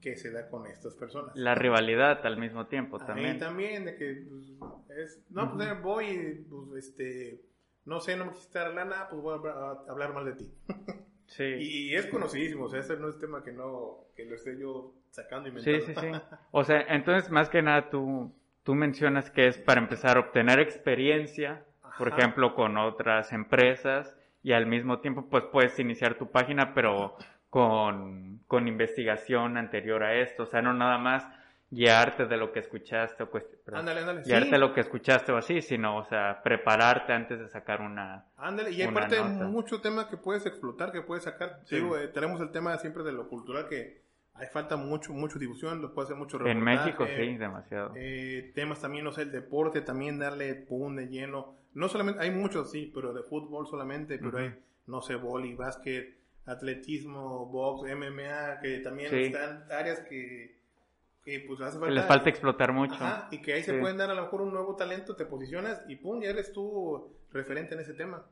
que 0.00 0.16
se 0.16 0.30
da 0.30 0.48
con 0.48 0.66
estas 0.66 0.94
personas. 0.94 1.36
La 1.36 1.54
rivalidad 1.54 2.24
al 2.26 2.38
mismo 2.38 2.66
tiempo 2.66 2.98
Ahí 3.00 3.06
también. 3.06 3.38
también, 3.38 3.84
de 3.84 3.96
que, 3.96 4.26
pues, 4.28 4.98
es, 4.98 5.22
no, 5.30 5.54
pues 5.54 5.68
eh, 5.68 5.74
voy 5.82 6.06
y, 6.06 6.34
pues, 6.48 6.84
este, 6.86 7.42
no 7.84 8.00
sé, 8.00 8.16
no 8.16 8.24
me 8.26 8.32
quisiste 8.32 8.58
dar 8.58 8.72
lana, 8.74 9.06
pues 9.10 9.20
voy 9.22 9.38
a 9.48 9.52
a 9.52 9.70
hablar 9.90 10.14
mal 10.14 10.24
de 10.24 10.32
ti. 10.34 10.54
Sí. 11.26 11.44
Y, 11.44 11.94
es 11.94 12.06
conocidísimo, 12.06 12.64
o 12.64 12.68
sea, 12.68 12.80
ese 12.80 12.96
no 12.96 13.08
es 13.08 13.18
tema 13.18 13.42
que 13.42 13.52
no, 13.52 14.04
que 14.14 14.24
lo 14.24 14.34
esté 14.34 14.58
yo 14.58 14.92
sacando 15.10 15.48
y 15.48 15.52
Sí, 15.60 15.70
inventando. 15.70 16.00
sí, 16.00 16.20
sí. 16.30 16.36
O 16.50 16.64
sea, 16.64 16.80
entonces 16.88 17.30
más 17.30 17.48
que 17.48 17.62
nada 17.62 17.90
tú, 17.90 18.32
tú 18.62 18.74
mencionas 18.74 19.30
que 19.30 19.46
es 19.46 19.58
para 19.58 19.80
empezar 19.80 20.16
a 20.16 20.20
obtener 20.20 20.60
experiencia, 20.60 21.64
por 21.98 22.08
ejemplo, 22.08 22.54
con 22.54 22.76
otras 22.76 23.32
empresas 23.32 24.16
y 24.42 24.52
al 24.52 24.66
mismo 24.66 25.00
tiempo 25.00 25.26
pues 25.30 25.44
puedes 25.44 25.78
iniciar 25.78 26.16
tu 26.16 26.30
página, 26.30 26.74
pero 26.74 27.16
con, 27.50 28.40
con 28.46 28.68
investigación 28.68 29.56
anterior 29.56 30.02
a 30.02 30.14
esto. 30.14 30.42
O 30.42 30.46
sea, 30.46 30.60
no 30.60 30.74
nada 30.74 30.98
más 30.98 31.24
guiarte 31.74 32.26
de 32.26 32.36
lo 32.36 32.52
que 32.52 32.60
escuchaste 32.60 33.22
o 33.22 33.30
perdón, 33.30 33.80
Ándale, 33.80 34.00
ándale. 34.00 34.22
guiarte 34.22 34.46
sí. 34.46 34.50
de 34.52 34.58
lo 34.58 34.72
que 34.72 34.80
escuchaste 34.80 35.32
o 35.32 35.36
así, 35.36 35.60
sino, 35.62 35.96
o 35.98 36.04
sea, 36.04 36.40
prepararte 36.42 37.12
antes 37.12 37.38
de 37.38 37.48
sacar 37.48 37.80
una... 37.80 38.26
Ándale, 38.36 38.70
y 38.70 38.82
aparte 38.82 39.16
hay 39.18 39.24
nota. 39.24 39.46
mucho 39.46 39.80
tema 39.80 40.08
que 40.08 40.16
puedes 40.16 40.46
explotar, 40.46 40.92
que 40.92 41.02
puedes 41.02 41.24
sacar. 41.24 41.60
Sí. 41.64 41.76
Digo, 41.76 41.96
eh, 41.98 42.08
tenemos 42.08 42.40
el 42.40 42.50
tema 42.50 42.76
siempre 42.78 43.02
de 43.02 43.12
lo 43.12 43.28
cultural 43.28 43.68
que 43.68 44.02
hay 44.36 44.48
falta 44.48 44.76
mucho, 44.76 45.12
mucho 45.12 45.38
difusión, 45.38 45.80
lo 45.80 45.94
puede 45.94 46.06
hacer 46.06 46.16
mucho 46.16 46.44
En 46.44 46.60
México, 46.60 47.06
sí, 47.06 47.36
demasiado. 47.36 47.92
eh, 47.96 48.50
temas 48.54 48.80
también, 48.80 49.04
no 49.04 49.12
sé, 49.12 49.22
el 49.22 49.30
deporte, 49.30 49.80
también 49.80 50.18
darle 50.18 50.54
pum 50.56 50.96
de 50.96 51.06
lleno. 51.06 51.54
No 51.74 51.88
solamente, 51.88 52.20
hay 52.20 52.30
muchos, 52.32 52.70
sí, 52.70 52.90
pero 52.94 53.12
de 53.12 53.22
fútbol 53.22 53.66
solamente, 53.68 54.18
pero 54.18 54.38
hay, 54.38 54.54
no 54.86 55.02
sé, 55.02 55.14
boli, 55.14 55.54
básquet, 55.54 56.16
atletismo, 56.46 57.46
box, 57.46 57.88
MMA, 57.94 58.58
que 58.60 58.78
también 58.78 59.10
Sí. 59.10 59.22
están 59.24 59.64
áreas 59.70 60.00
que, 60.00 60.58
que 61.24 61.40
pues 61.46 61.60
hace 61.60 61.78
falta. 61.78 61.94
les 61.94 62.04
falta 62.06 62.28
explotar 62.30 62.72
mucho. 62.72 62.94
Ajá, 62.94 63.28
y 63.30 63.40
que 63.40 63.54
ahí 63.54 63.62
se 63.62 63.78
pueden 63.78 63.96
dar 63.96 64.10
a 64.10 64.14
lo 64.14 64.22
mejor 64.22 64.42
un 64.42 64.52
nuevo 64.52 64.76
talento, 64.76 65.16
te 65.16 65.24
posicionas 65.26 65.82
y 65.88 65.96
pum, 65.96 66.20
ya 66.20 66.30
eres 66.30 66.52
tú 66.52 67.12
referente 67.32 67.74
en 67.74 67.80
ese 67.80 67.94
tema. 67.94 68.24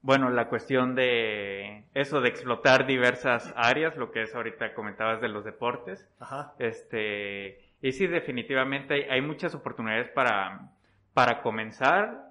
Bueno, 0.00 0.30
la 0.30 0.48
cuestión 0.48 0.94
de 0.96 1.84
eso 1.94 2.20
de 2.20 2.28
explotar 2.28 2.86
diversas 2.86 3.52
áreas, 3.54 3.96
lo 3.96 4.10
que 4.10 4.22
es 4.22 4.34
ahorita 4.34 4.74
comentabas 4.74 5.20
de 5.20 5.28
los 5.28 5.44
deportes, 5.44 6.08
Ajá. 6.18 6.54
este, 6.58 7.60
y 7.80 7.92
sí, 7.92 8.06
definitivamente 8.08 8.94
hay, 8.94 9.02
hay 9.02 9.20
muchas 9.20 9.54
oportunidades 9.54 10.08
para, 10.08 10.72
para 11.14 11.40
comenzar. 11.42 12.30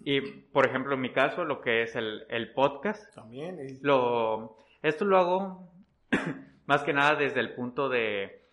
Y, 0.00 0.20
por 0.20 0.66
ejemplo, 0.66 0.94
en 0.94 1.00
mi 1.00 1.10
caso, 1.12 1.44
lo 1.44 1.60
que 1.62 1.82
es 1.82 1.96
el, 1.96 2.24
el 2.28 2.52
podcast, 2.52 3.14
También. 3.14 3.58
y- 3.58 3.80
lo, 3.82 4.58
esto 4.82 5.04
lo 5.06 5.16
hago 5.18 5.72
más 6.66 6.82
que 6.84 6.92
nada 6.92 7.14
desde 7.16 7.40
el 7.40 7.54
punto 7.54 7.88
de 7.88 8.44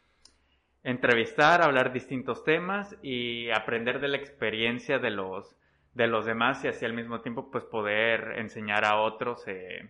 entrevistar, 0.86 1.64
hablar 1.64 1.92
distintos 1.92 2.44
temas 2.44 2.96
y 3.02 3.50
aprender 3.50 4.00
de 4.00 4.08
la 4.08 4.18
experiencia 4.18 5.00
de 5.00 5.10
los, 5.10 5.58
de 5.96 6.06
los 6.06 6.28
demás 6.28 6.64
y 6.64 6.68
así 6.68 6.86
al 6.86 6.94
mismo 6.94 7.22
tiempo 7.22 7.50
pues 7.50 7.64
poder 7.66 8.36
enseñar 8.38 8.86
a 8.86 9.02
otros, 9.02 9.44
eh, 9.48 9.90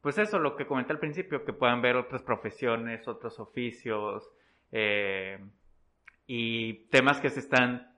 pues 0.00 0.18
eso, 0.18 0.38
lo 0.38 0.54
que 0.54 0.66
comenté 0.66 0.92
al 0.92 1.00
principio, 1.00 1.44
que 1.44 1.52
puedan 1.52 1.82
ver 1.82 1.96
otras 1.96 2.22
profesiones, 2.22 3.08
otros 3.08 3.40
oficios 3.40 4.30
eh, 4.70 5.38
y 6.28 6.86
temas 6.90 7.20
que 7.20 7.28
se 7.28 7.40
están 7.40 7.92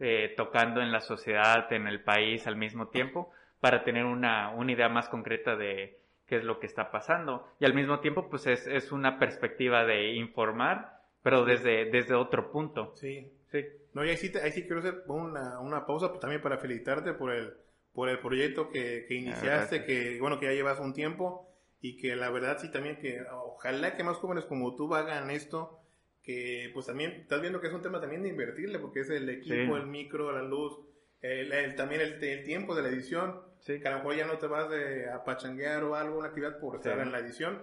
eh, 0.00 0.34
tocando 0.36 0.80
en 0.80 0.90
la 0.90 1.00
sociedad, 1.00 1.72
en 1.72 1.86
el 1.86 2.02
país 2.02 2.48
al 2.48 2.56
mismo 2.56 2.88
tiempo, 2.88 3.30
para 3.60 3.84
tener 3.84 4.04
una, 4.04 4.50
una 4.50 4.72
idea 4.72 4.88
más 4.88 5.08
concreta 5.08 5.54
de 5.54 6.00
qué 6.26 6.38
es 6.38 6.44
lo 6.44 6.58
que 6.58 6.66
está 6.66 6.90
pasando. 6.90 7.48
Y 7.60 7.66
al 7.66 7.74
mismo 7.74 8.00
tiempo, 8.00 8.28
pues 8.28 8.48
es, 8.48 8.66
es 8.66 8.90
una 8.90 9.20
perspectiva 9.20 9.84
de 9.84 10.12
informar, 10.14 10.97
pero 11.30 11.44
desde, 11.44 11.90
desde 11.90 12.14
otro 12.14 12.50
punto. 12.50 12.92
Sí. 12.96 13.30
Sí. 13.50 13.64
No, 13.94 14.04
y 14.04 14.10
ahí 14.10 14.16
sí, 14.16 14.30
te- 14.30 14.40
ahí 14.42 14.52
sí 14.52 14.62
quiero 14.64 14.80
hacer 14.80 15.02
una, 15.06 15.58
una 15.60 15.86
pausa 15.86 16.08
pues, 16.08 16.20
también 16.20 16.42
para 16.42 16.58
felicitarte 16.58 17.12
por 17.14 17.32
el, 17.32 17.54
por 17.94 18.08
el 18.08 18.18
proyecto 18.18 18.68
que, 18.70 19.04
que 19.08 19.14
iniciaste, 19.14 19.46
gracias. 19.78 19.84
que 19.86 20.18
bueno, 20.20 20.38
que 20.38 20.46
ya 20.46 20.52
llevas 20.52 20.78
un 20.80 20.92
tiempo 20.92 21.48
y 21.80 21.96
que 21.96 22.14
la 22.16 22.30
verdad 22.30 22.58
sí 22.60 22.70
también 22.70 22.96
que 22.96 23.22
ojalá 23.32 23.96
que 23.96 24.04
más 24.04 24.16
jóvenes 24.18 24.44
como 24.44 24.74
tú 24.76 24.94
hagan 24.94 25.30
esto, 25.30 25.80
que 26.22 26.70
pues 26.74 26.86
también 26.86 27.12
estás 27.12 27.40
viendo 27.40 27.60
que 27.60 27.68
es 27.68 27.72
un 27.72 27.80
tema 27.82 28.00
también 28.00 28.22
de 28.22 28.28
invertirle, 28.28 28.78
porque 28.78 29.00
es 29.00 29.10
el 29.10 29.28
equipo, 29.30 29.54
Sí. 29.54 29.80
el 29.82 29.86
micro, 29.86 30.30
la 30.32 30.42
luz, 30.42 30.78
el, 31.22 31.52
el- 31.52 31.74
también 31.74 32.00
el, 32.02 32.22
el 32.22 32.44
tiempo 32.44 32.74
de 32.74 32.82
la 32.82 32.88
edición, 32.88 33.40
Sí. 33.60 33.80
que 33.80 33.88
a 33.88 33.92
lo 33.92 33.96
mejor 33.98 34.14
ya 34.16 34.26
no 34.26 34.38
te 34.38 34.46
vas 34.46 34.68
de, 34.70 35.08
a 35.10 35.24
pachanguear 35.24 35.82
o 35.84 35.94
algo, 35.96 36.18
una 36.18 36.28
actividad 36.28 36.58
por 36.60 36.76
estar 36.76 36.94
Sí. 36.96 37.00
en 37.00 37.10
la 37.12 37.18
edición, 37.20 37.62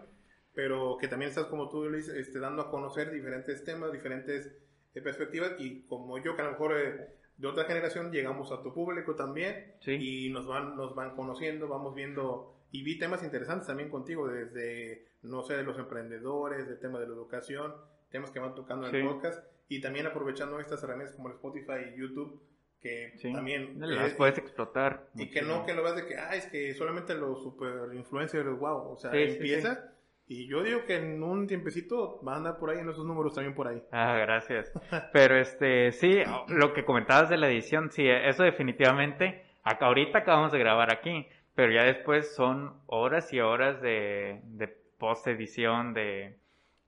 pero 0.56 0.98
que 1.00 1.08
también 1.08 1.30
estás 1.30 1.46
como 1.46 1.70
tú, 1.70 1.84
Luis, 1.90 2.08
este, 2.08 2.40
dando 2.40 2.62
a 2.64 2.72
conocer 2.72 3.12
diferentes 3.12 3.64
temas, 3.64 3.92
diferentes 3.92 4.52
eh, 4.94 5.02
perspectivas 5.02 5.54
y 5.60 5.82
como 5.88 6.18
yo 6.18 6.36
que 6.36 6.42
a 6.42 6.46
lo 6.46 6.52
mejor 6.52 6.78
eh, 6.78 7.08
de 7.38 7.48
otra 7.48 7.66
generación 7.66 8.12
llegamos 8.12 8.52
a 8.54 8.62
tu 8.64 8.74
público 8.74 9.16
también 9.16 9.74
Sí. 9.82 9.92
y 10.28 10.30
nos 10.32 10.48
van, 10.48 10.76
nos 10.78 10.96
van 10.96 11.16
conociendo, 11.16 11.68
vamos 11.68 11.94
viendo 11.94 12.56
y 12.72 12.84
vi 12.84 12.98
temas 12.98 13.24
interesantes 13.24 13.68
también 13.68 13.90
contigo, 13.90 14.28
desde, 14.28 15.06
no 15.22 15.44
sé, 15.44 15.56
de 15.58 15.64
los 15.64 15.78
emprendedores, 15.78 16.68
del 16.68 16.80
tema 16.80 17.00
de 17.00 17.08
la 17.08 17.14
educación, 17.14 17.74
temas 18.10 18.32
que 18.32 18.40
van 18.40 18.56
tocando 18.56 18.86
en 18.88 18.92
Sí. 18.92 18.98
el 19.00 19.08
podcast 19.08 19.46
y 19.68 19.82
también 19.82 20.06
aprovechando 20.08 20.60
estas 20.60 20.82
herramientas 20.84 21.16
como 21.16 21.28
el 21.30 21.36
Spotify 21.36 21.94
y 21.96 22.00
YouTube 22.00 22.42
que 22.82 23.14
Sí. 23.18 23.34
también 23.34 23.76
Las 23.80 24.12
eh, 24.12 24.16
puedes 24.16 24.38
explotar. 24.38 25.08
y 25.16 25.30
que 25.32 25.42
no 25.42 25.48
muchísimo. 25.48 25.66
que 25.66 25.74
lo 25.74 25.84
vas 25.84 25.96
de 25.96 26.06
que, 26.06 26.16
ah, 26.18 26.36
es 26.36 26.46
que 26.48 26.74
solamente 26.76 27.16
los 27.16 27.42
super 27.44 27.94
influencers, 27.94 28.48
wow, 28.60 28.92
o 28.92 28.96
sea, 28.98 29.12
sí, 29.12 29.18
empieza. 29.18 29.92
Y 30.28 30.48
yo 30.48 30.64
digo 30.64 30.86
que 30.86 30.98
en 30.98 31.22
un 31.22 31.46
tiempecito 31.46 32.20
van 32.24 32.34
a 32.34 32.38
andar 32.38 32.58
por 32.58 32.72
ahí 32.72 32.80
en 32.80 32.90
esos 32.90 33.06
números 33.06 33.36
también 33.36 33.54
por 33.54 33.68
ahí. 33.68 33.82
Ah, 33.92 34.18
gracias. 34.20 34.72
Pero 35.14 35.38
este, 35.38 35.92
sí, 35.92 36.20
lo 36.48 36.74
que 36.74 36.84
comentabas 36.84 37.30
de 37.30 37.38
la 37.38 37.48
edición, 37.48 37.92
sí, 37.92 38.08
eso 38.08 38.42
definitivamente, 38.44 39.46
acá 39.64 39.86
ahorita 39.86 40.20
acabamos 40.20 40.52
de 40.52 40.60
grabar 40.60 40.92
aquí, 40.92 41.28
pero 41.54 41.72
ya 41.72 41.84
después 41.84 42.36
son 42.36 42.74
horas 42.88 43.32
y 43.34 43.40
horas 43.40 43.82
de, 43.82 44.42
de 44.44 44.68
post 44.98 45.28
edición, 45.28 45.94
de 45.94 46.36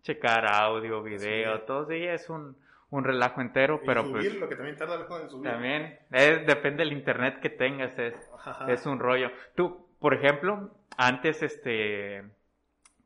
checar 0.02 0.46
audio, 0.46 1.04
video, 1.04 1.58
Sí. 1.58 1.64
todo, 1.68 1.86
sí, 1.88 2.04
es 2.04 2.30
un, 2.30 2.58
un 2.90 3.04
relajo 3.04 3.40
entero, 3.42 3.80
Y 3.82 3.86
pero 3.86 4.02
subir, 4.04 4.14
pues 4.32 4.36
lo 4.40 4.50
que 4.50 4.56
también 4.56 4.76
tarda 4.78 4.96
algo 4.96 5.20
en 5.20 5.30
subir. 5.30 5.50
también, 5.52 6.00
es, 6.12 6.46
depende 6.46 6.84
del 6.84 6.92
internet 6.94 7.40
que 7.40 7.50
tengas, 7.50 7.98
es, 8.00 8.14
Ajá. 8.44 8.70
es 8.72 8.86
un 8.86 9.00
rollo. 9.00 9.30
Tú, 9.56 9.88
por 10.00 10.14
ejemplo, 10.14 10.72
antes, 10.98 11.42
este, 11.44 12.24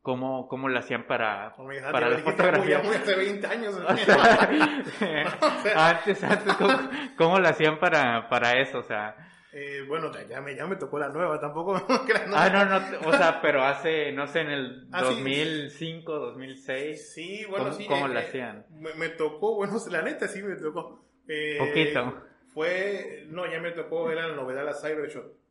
¿cómo, 0.02 0.48
cómo 0.48 0.68
lo 0.68 0.78
hacían 0.78 1.06
para, 1.06 1.54
Oh 1.56 1.64
God, 1.64 1.90
para 1.90 2.08
ya 2.08 2.10
la 2.10 2.16
dijiste, 2.16 2.30
fotografía? 2.36 2.78
Ya 2.78 2.82
muy 2.82 2.96
hace 2.96 3.14
20 3.16 3.46
años. 3.46 3.74
O 3.86 3.96
sea, 3.96 5.88
antes, 5.90 6.22
antes, 6.24 6.54
¿cómo, 6.56 6.78
cómo 7.16 7.38
lo 7.40 7.48
hacían 7.48 7.78
para, 7.78 8.28
para 8.28 8.60
eso? 8.60 8.78
O 8.78 8.82
sea, 8.82 9.16
Eh, 9.54 9.84
bueno, 9.86 10.10
ya 10.28 10.40
me, 10.40 10.54
ya 10.56 10.66
me 10.66 10.76
tocó 10.76 10.98
la 10.98 11.08
nueva, 11.10 11.38
tampoco 11.40 11.74
ah, 12.34 12.48
no, 12.50 12.64
no, 12.64 13.08
o 13.08 13.12
sea, 13.12 13.40
pero 13.42 13.62
hace, 13.62 14.10
no 14.12 14.26
sé, 14.26 14.40
en 14.40 14.50
el 14.50 14.88
Ah, 14.92 15.04
sí. 15.04 15.04
2005, 15.04 16.12
2006, 16.18 17.12
Sí, 17.14 17.44
bueno, 17.48 17.66
¿cómo, 17.66 17.76
sí. 17.76 17.86
cómo 17.86 18.06
eh, 18.06 18.08
lo 18.08 18.18
eh, 18.20 18.22
hacían? 18.26 18.66
Me, 18.70 18.94
me 18.94 19.10
tocó, 19.10 19.56
bueno, 19.56 19.74
la 19.90 20.02
neta 20.02 20.26
sí 20.28 20.42
me 20.42 20.56
tocó. 20.56 21.04
Eh, 21.28 21.56
Poquito. 21.58 22.22
Fue, 22.54 23.24
no, 23.28 23.46
ya 23.50 23.60
me 23.60 23.72
tocó, 23.72 24.10
era 24.10 24.26
la 24.28 24.34
novedad 24.36 24.64
la 24.64 24.74
Cybershot. 24.74 25.41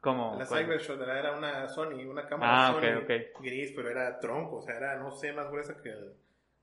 ¿Cómo? 0.00 0.36
La? 0.38 0.46
Cybershot 0.46 1.00
era 1.00 1.36
una 1.36 1.68
Sony, 1.68 2.04
una 2.08 2.26
cámara 2.26 2.68
Ah, 2.68 2.72
Sony 2.72 2.80
gris, 3.40 3.72
pero 3.74 3.90
era 3.90 4.18
tronco, 4.20 4.56
o 4.56 4.62
sea, 4.62 4.76
era, 4.76 4.96
no 4.98 5.10
sé, 5.12 5.32
más 5.32 5.50
gruesa 5.50 5.80
que 5.82 5.88
el, 5.90 6.14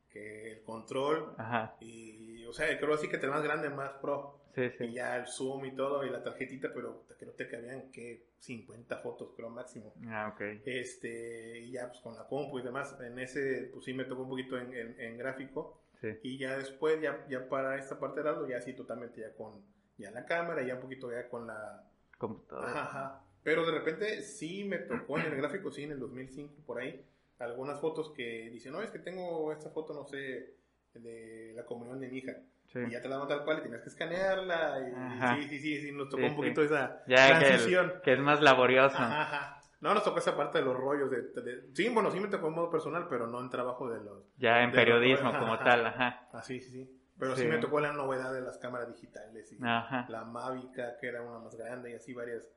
que 0.09 0.51
el 0.53 0.63
control. 0.63 1.35
Ajá, 1.37 1.75
Y, 1.81 2.45
o 2.45 2.53
sea, 2.53 2.77
creo 2.79 2.93
así 2.93 3.09
que 3.09 3.17
el 3.17 3.29
más 3.29 3.43
grande, 3.43 3.69
más 3.69 3.91
pro. 4.01 4.39
sí, 4.55 4.61
Y 4.79 4.87
sí. 4.87 4.93
ya 4.93 5.17
el 5.17 5.27
zoom 5.27 5.65
y 5.65 5.75
todo, 5.75 6.05
y 6.05 6.09
la 6.09 6.23
tarjetita, 6.23 6.71
pero 6.73 7.05
que 7.19 7.25
no 7.25 7.31
te 7.33 7.47
cabían 7.49 7.91
que 7.91 8.27
50 8.39 8.97
fotos, 8.99 9.31
creo 9.35 9.49
máximo. 9.49 9.93
Ah, 10.07 10.31
ok. 10.33 10.41
Este, 10.65 11.59
y 11.59 11.71
ya 11.71 11.87
pues 11.87 11.99
con 12.01 12.15
la 12.15 12.25
compu 12.27 12.59
y 12.59 12.63
demás, 12.63 12.95
en 13.01 13.17
ese, 13.19 13.69
pues 13.73 13.85
sí 13.85 13.93
me 13.93 14.05
tocó 14.05 14.23
un 14.23 14.29
poquito 14.29 14.57
en, 14.57 14.73
en- 14.73 14.99
en 14.99 15.17
gráfico. 15.17 15.79
Y 16.21 16.37
ya 16.37 16.57
después, 16.57 16.99
ya, 17.01 17.25
ya 17.29 17.47
para 17.47 17.77
esta 17.77 17.97
parte 17.97 18.19
de 18.19 18.25
lado, 18.25 18.45
ya 18.45 18.59
sí 18.61 18.73
totalmente 18.73 19.21
ya 19.21 19.33
con 19.35 19.63
ya 19.97 20.11
la 20.11 20.25
cámara, 20.25 20.61
ya 20.61 20.75
un 20.75 20.81
poquito 20.81 21.09
ya 21.11 21.29
con 21.29 21.47
la 21.47 21.81
computadora. 22.17 22.83
Ajá, 22.83 23.21
Pero 23.43 23.65
de 23.65 23.71
repente 23.71 24.21
sí 24.21 24.63
me 24.63 24.79
tocó 24.79 25.19
en 25.19 25.25
el 25.25 25.35
gráfico, 25.35 25.71
sí, 25.71 25.83
en 25.83 25.91
el 25.91 25.99
2005, 25.99 26.63
por 26.65 26.79
ahí, 26.79 27.05
algunas 27.39 27.79
fotos 27.79 28.11
que 28.15 28.49
dicen, 28.51 28.73
no, 28.73 28.81
es 28.81 28.91
que 28.91 28.99
tengo 28.99 29.51
esta 29.51 29.69
foto, 29.69 29.93
no 29.93 30.05
sé, 30.05 30.55
de 30.93 31.53
la 31.55 31.65
comunión 31.65 31.99
de 31.99 32.07
mi 32.07 32.17
hija. 32.19 32.33
Y 32.75 32.89
ya 32.89 33.01
te 33.01 33.07
la 33.07 33.17
dan 33.17 33.27
tal 33.27 33.43
cual 33.43 33.59
y 33.59 33.61
tienes 33.61 33.81
que 33.81 33.89
escanearla. 33.89 34.79
Y, 34.79 35.43
sí, 35.43 35.49
sí, 35.49 35.59
sí, 35.59 35.81
sí, 35.81 35.91
nos 35.91 36.09
tocó 36.09 36.25
un 36.25 36.35
poquito 36.35 36.63
esa 36.63 37.03
transición. 37.05 38.01
Que, 38.03 38.13
es 38.13 38.19
más 38.19 38.41
laborioso. 38.41 38.97
Ajá, 38.97 39.61
No 39.79 39.93
nos 39.93 40.03
tocó 40.03 40.17
esa 40.17 40.35
parte 40.35 40.57
de 40.57 40.65
los 40.65 40.75
rollos. 40.75 41.11
De, 41.11 41.69
sí, 41.73 41.89
bueno, 41.89 42.09
sí 42.09 42.19
me 42.19 42.29
tocó 42.29 42.47
en 42.47 42.55
modo 42.55 42.71
personal, 42.71 43.07
pero 43.09 43.27
no 43.27 43.41
en 43.41 43.49
trabajo 43.49 43.89
de 43.89 44.03
los. 44.03 44.23
Ya 44.37 44.63
en 44.63 44.71
periodismo 44.71 45.37
como 45.37 45.59
tal, 45.59 45.85
ajá. 45.85 46.27
Ah, 46.31 46.41
sí, 46.41 46.59
sí, 46.59 46.71
sí. 46.71 47.02
Pero 47.17 47.35
sí. 47.35 47.45
me 47.45 47.57
tocó 47.59 47.79
la 47.79 47.93
novedad 47.93 48.33
de 48.33 48.41
las 48.41 48.57
cámaras 48.57 48.87
digitales 48.87 49.51
y 49.51 49.59
la 49.59 50.25
Mavica, 50.25 50.97
que 50.99 51.07
era 51.07 51.21
una 51.21 51.39
más 51.39 51.55
grande 51.55 51.91
y 51.91 51.95
así 51.95 52.13
varias. 52.13 52.47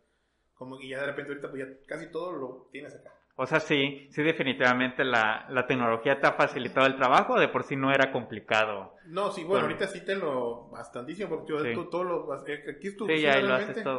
Como, 0.55 0.81
y 0.81 0.89
ya 0.89 1.01
de 1.01 1.07
repente 1.07 1.33
ahorita 1.33 1.51
pues 1.51 1.67
ya 1.67 1.87
casi 1.87 2.11
todo 2.11 2.33
lo 2.33 2.69
tienes 2.73 2.95
acá. 2.95 3.13
O 3.39 3.47
sea, 3.47 3.61
sí, 3.61 4.09
sí 4.11 4.23
definitivamente 4.23 5.05
la, 5.05 5.47
la 5.51 5.67
tecnología 5.67 6.19
te 6.19 6.27
ha 6.27 6.33
facilitado 6.33 6.87
el 6.87 6.97
trabajo, 6.97 7.39
de 7.39 7.49
por 7.49 7.65
sí 7.65 7.77
no 7.77 7.93
era 7.93 8.11
complicado. 8.11 8.95
No, 9.05 9.31
sí, 9.31 9.45
bueno, 9.45 9.67
ahorita 9.67 9.87
sí 9.89 10.03
te 10.07 10.17
lo 10.17 10.71
bastantísimo, 10.71 11.29
porque 11.29 11.53
yo 11.75 11.89
todo 11.89 12.03
lo, 12.03 12.47
eh, 12.47 12.65
aquí 12.75 12.89
estuve 12.89 13.19
sí, 13.19 13.27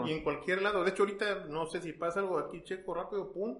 y 0.06 0.12
en 0.12 0.24
cualquier 0.24 0.64
lado. 0.64 0.84
De 0.84 0.90
hecho, 0.90 1.04
ahorita 1.04 1.46
no 1.50 1.68
sé 1.68 1.82
si 1.82 1.94
pasa 1.94 2.20
algo 2.20 2.40
aquí, 2.40 2.64
checo 2.64 2.96
rápido, 2.96 3.32
pum, 3.32 3.60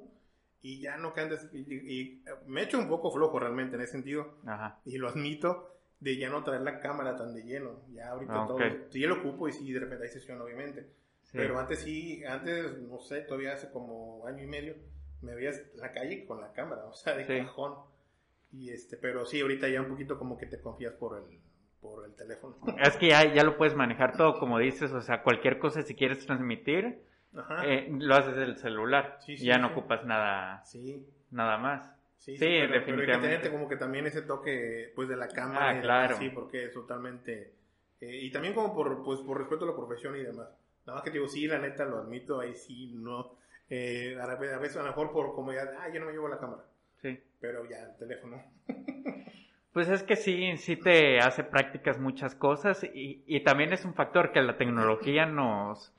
y 0.64 0.82
ya 0.82 0.98
no 0.98 1.14
quedan, 1.14 1.38
y, 1.54 2.24
me 2.48 2.62
he 2.62 2.64
hecho 2.64 2.80
un 2.80 2.90
poco 2.90 3.12
flojo 3.12 3.38
realmente 3.40 3.76
en 3.76 3.84
ese 3.84 3.92
sentido, 3.92 4.40
Ajá. 4.48 4.80
y 4.84 4.98
lo 4.98 5.10
admito, 5.10 5.77
de 6.00 6.18
ya 6.18 6.30
no 6.30 6.44
traer 6.44 6.62
la 6.62 6.80
cámara 6.80 7.16
tan 7.16 7.34
de 7.34 7.44
lleno. 7.44 7.82
Ya 7.92 8.10
ahorita 8.10 8.44
ah, 8.44 8.48
todo, 8.48 8.60
sí 8.90 9.00
lo 9.02 9.16
ocupo 9.16 9.48
y 9.48 9.54
sí, 9.54 9.72
de 9.72 9.80
repente 9.80 10.06
hay 10.06 10.12
sesión, 10.12 10.42
obviamente. 10.42 10.88
Pero 11.34 11.60
antes 11.60 11.80
sí, 11.80 12.24
antes, 12.24 12.78
no 12.80 13.00
sé, 13.00 13.22
todavía 13.22 13.54
hace 13.54 13.70
como 13.70 14.26
año 14.26 14.44
y 14.44 14.48
medio, 14.48 14.76
me 15.22 15.36
veías 15.36 15.62
la 15.76 15.92
calle 15.92 16.26
con 16.26 16.40
la 16.40 16.54
cámara, 16.54 16.86
o 16.86 16.94
sea, 16.94 17.16
de 17.16 17.26
cajón. 17.26 17.76
Y 18.52 18.70
este, 18.70 18.98
pero 18.98 19.26
sí, 19.26 19.42
ahorita 19.42 19.68
ya 19.68 19.82
un 19.82 19.90
poquito 19.90 20.18
como 20.18 20.38
que 20.38 20.46
te 20.46 20.62
confías 20.62 20.94
por 20.94 21.18
el, 21.18 21.40
por 21.82 22.06
el 22.06 22.16
teléfono. 22.16 22.58
Es 22.82 22.96
que 22.96 23.10
ya, 23.10 23.34
ya 23.34 23.44
lo 23.44 23.58
puedes 23.58 23.76
manejar 23.76 24.16
todo, 24.16 24.40
como 24.40 24.58
dices, 24.58 24.92
o 24.94 25.02
sea, 25.02 25.22
cualquier 25.22 25.60
cosa 25.60 25.82
si 25.82 25.96
quieres 25.96 26.26
transmitir, 26.26 27.04
eh, 27.66 27.88
lo 27.92 28.16
haces 28.16 28.36
del 28.36 28.58
celular. 28.58 29.20
ya 29.28 29.58
no 29.58 29.68
ocupas 29.68 30.06
nada, 30.06 30.64
nada 31.32 31.58
más. 31.58 31.97
Sí, 32.18 32.36
pero, 32.40 32.74
definitivamente. 32.74 33.40
Pero 33.42 33.54
como 33.54 33.70
que 33.70 33.78
también 33.78 34.06
ese 34.06 34.22
toque, 34.24 34.92
pues, 34.96 35.08
de 35.08 35.16
la 35.16 35.28
cámara. 35.28 35.70
Ah, 35.70 35.82
claro. 35.82 36.18
Sí, 36.18 36.30
porque 36.30 36.66
es 36.66 36.74
totalmente... 36.74 37.54
Eh, 38.02 38.20
y 38.24 38.32
también 38.32 38.54
como 38.54 38.76
por, 38.76 39.04
pues, 39.04 39.22
por 39.22 39.38
respeto 39.38 39.66
a 39.66 39.70
la 39.70 39.76
profesión 39.76 40.16
y 40.16 40.24
demás. 40.24 40.50
Nada 40.86 40.98
más 40.98 41.04
que 41.04 41.12
digo, 41.12 41.28
sí, 41.28 41.48
la 41.48 41.60
neta, 41.60 41.86
lo 41.86 41.98
admito, 41.98 42.40
ahí 42.40 42.54
sí, 42.54 42.94
no 42.96 43.38
eh, 43.70 44.18
a 44.20 44.36
veces 44.36 44.78
a 44.78 44.82
lo 44.82 44.88
mejor 44.88 45.12
por 45.12 45.36
comodidad, 45.36 45.74
ah, 45.80 45.90
yo 45.94 46.00
no 46.00 46.06
me 46.06 46.14
llevo 46.14 46.28
la 46.28 46.40
cámara. 46.40 46.64
Sí. 47.02 47.20
Pero 47.40 47.68
ya 47.70 47.84
el 47.84 47.98
teléfono. 47.98 48.42
Pues 49.74 49.90
es 49.90 50.02
que 50.02 50.16
sí, 50.16 50.58
sí 50.58 50.76
te 50.76 51.20
hace 51.20 51.44
prácticas 51.44 52.00
muchas 52.00 52.34
cosas 52.34 52.84
y, 52.84 53.24
y 53.28 53.42
también 53.42 53.74
es 53.74 53.86
un 53.86 53.94
factor 53.94 54.32
que 54.32 54.42
la 54.42 54.58
tecnología 54.58 55.28
nos, 55.28 55.94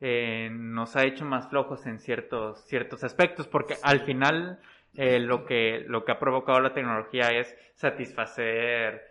eh, 0.00 0.50
nos 0.52 0.96
ha 0.96 1.04
hecho 1.04 1.24
más 1.24 1.48
flojos 1.48 1.86
en 1.86 1.98
ciertos, 1.98 2.62
ciertos 2.66 3.02
aspectos 3.02 3.48
porque 3.48 3.76
al 3.82 4.00
final 4.00 4.60
eh, 4.94 5.18
lo, 5.18 5.44
que, 5.46 5.84
lo 5.86 6.04
que 6.04 6.12
ha 6.12 6.18
provocado 6.18 6.60
la 6.60 6.72
tecnología 6.72 7.30
es 7.30 7.56
satisfacer, 7.74 9.02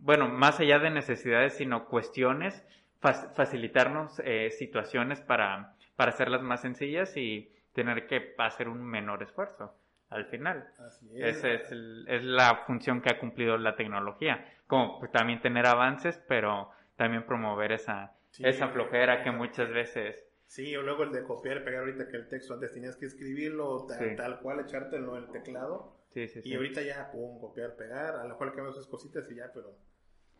bueno, 0.00 0.28
más 0.28 0.60
allá 0.60 0.78
de 0.78 0.90
necesidades, 0.90 1.54
sino 1.54 1.86
cuestiones, 1.86 2.64
facilitarnos 3.00 4.20
eh, 4.24 4.50
situaciones 4.50 5.20
para 5.20 5.74
para 5.96 6.10
hacerlas 6.10 6.42
más 6.42 6.60
sencillas 6.60 7.16
y 7.16 7.50
tener 7.72 8.06
que 8.06 8.34
hacer 8.38 8.68
un 8.68 8.82
menor 8.82 9.22
esfuerzo 9.22 9.74
al 10.10 10.26
final. 10.26 10.68
Así 10.78 11.08
es. 11.16 11.36
Esa 11.36 11.48
es, 11.50 11.72
es, 11.72 12.24
la 12.24 12.62
función 12.66 13.00
que 13.00 13.10
ha 13.10 13.18
cumplido 13.18 13.56
la 13.56 13.74
tecnología. 13.74 14.44
Como 14.66 14.98
pues, 14.98 15.10
también 15.10 15.40
tener 15.40 15.66
avances, 15.66 16.22
pero 16.28 16.70
también 16.96 17.24
promover 17.24 17.72
esa, 17.72 18.12
esa 18.38 18.68
flojera 18.68 19.22
que 19.22 19.30
muchas 19.30 19.70
veces... 19.70 20.16
Sí, 20.54 20.76
o 20.76 20.82
luego 20.82 21.02
el 21.02 21.10
de 21.10 21.24
copiar 21.24 21.56
y 21.56 21.60
pegar 21.64 21.80
ahorita 21.80 22.06
que 22.06 22.16
el 22.16 22.28
texto 22.28 22.54
antes 22.54 22.72
tenías 22.72 22.94
que 22.94 23.06
escribirlo 23.06 23.88
tal, 24.16 24.38
cual, 24.38 24.60
echártelo 24.60 25.16
en 25.16 25.24
el 25.24 25.30
teclado. 25.32 25.96
Sí, 26.10 26.28
sí, 26.28 26.42
y 26.44 26.54
ahorita 26.54 26.80
ya, 26.80 27.10
pum, 27.10 27.40
copiar, 27.40 27.74
pegar, 27.74 28.14
a 28.14 28.22
lo 28.22 28.28
mejor 28.28 28.54
cambias 28.54 28.76
esas 28.76 28.86
cositas 28.86 29.28
y 29.32 29.34
ya, 29.34 29.50
pero... 29.52 29.76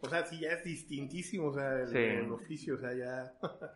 O 0.03 0.09
sea, 0.09 0.25
sí, 0.25 0.39
ya 0.39 0.51
es 0.51 0.63
distintísimo, 0.63 1.49
o 1.49 1.53
sea, 1.53 1.81
el, 1.83 1.97
el 1.97 2.31
oficio, 2.31 2.77
o 2.77 2.79
sea, 2.79 2.95
ya... 2.95 3.33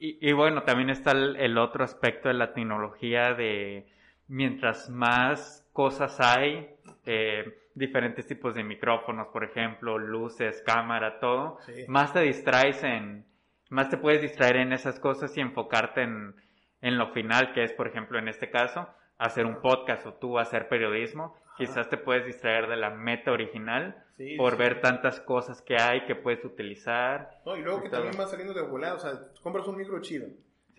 Y, 0.00 0.32
bueno, 0.32 0.62
también 0.62 0.90
está 0.90 1.10
el, 1.10 1.58
otro 1.58 1.82
aspecto 1.82 2.28
de 2.28 2.34
la 2.34 2.52
tecnología 2.52 3.34
de 3.34 3.88
mientras 4.28 4.90
más 4.90 5.66
cosas 5.72 6.20
hay, 6.20 6.68
eh, 7.04 7.62
diferentes 7.74 8.26
tipos 8.26 8.54
de 8.54 8.62
micrófonos, 8.62 9.28
por 9.28 9.42
ejemplo, 9.42 9.98
luces, 9.98 10.62
cámara, 10.64 11.18
todo, 11.18 11.58
más 11.88 12.12
te 12.12 12.20
distraes 12.20 12.84
en, 12.84 13.24
más 13.68 13.88
te 13.88 13.96
puedes 13.96 14.22
distraer 14.22 14.56
en 14.56 14.72
esas 14.72 14.98
cosas 14.98 15.36
y 15.36 15.40
enfocarte 15.40 16.02
en, 16.02 16.34
en 16.80 16.98
lo 16.98 17.12
final, 17.12 17.52
que 17.52 17.64
es, 17.64 17.72
por 17.72 17.88
ejemplo, 17.88 18.18
en 18.18 18.28
este 18.28 18.50
caso, 18.50 18.88
hacer 19.18 19.46
un 19.46 19.60
podcast 19.60 20.06
o 20.06 20.14
tú 20.14 20.38
hacer 20.38 20.68
periodismo, 20.68 21.34
quizás 21.56 21.88
te 21.88 21.96
puedes 21.96 22.24
distraer 22.24 22.68
de 22.68 22.76
la 22.76 22.90
meta 22.90 23.32
original 23.32 24.04
por 24.36 24.56
ver 24.56 24.80
tantas 24.80 25.20
cosas 25.20 25.62
que 25.62 25.76
hay 25.76 26.04
que 26.06 26.14
puedes 26.14 26.44
utilizar. 26.44 27.40
No, 27.44 27.56
y 27.56 27.62
luego 27.62 27.82
que 27.82 27.88
también 27.88 28.14
va 28.18 28.26
saliendo 28.26 28.54
de 28.54 28.62
volada, 28.62 28.94
o 28.94 28.98
sea, 28.98 29.12
compras 29.42 29.66
un 29.66 29.76
micro 29.76 30.00
chido. 30.00 30.28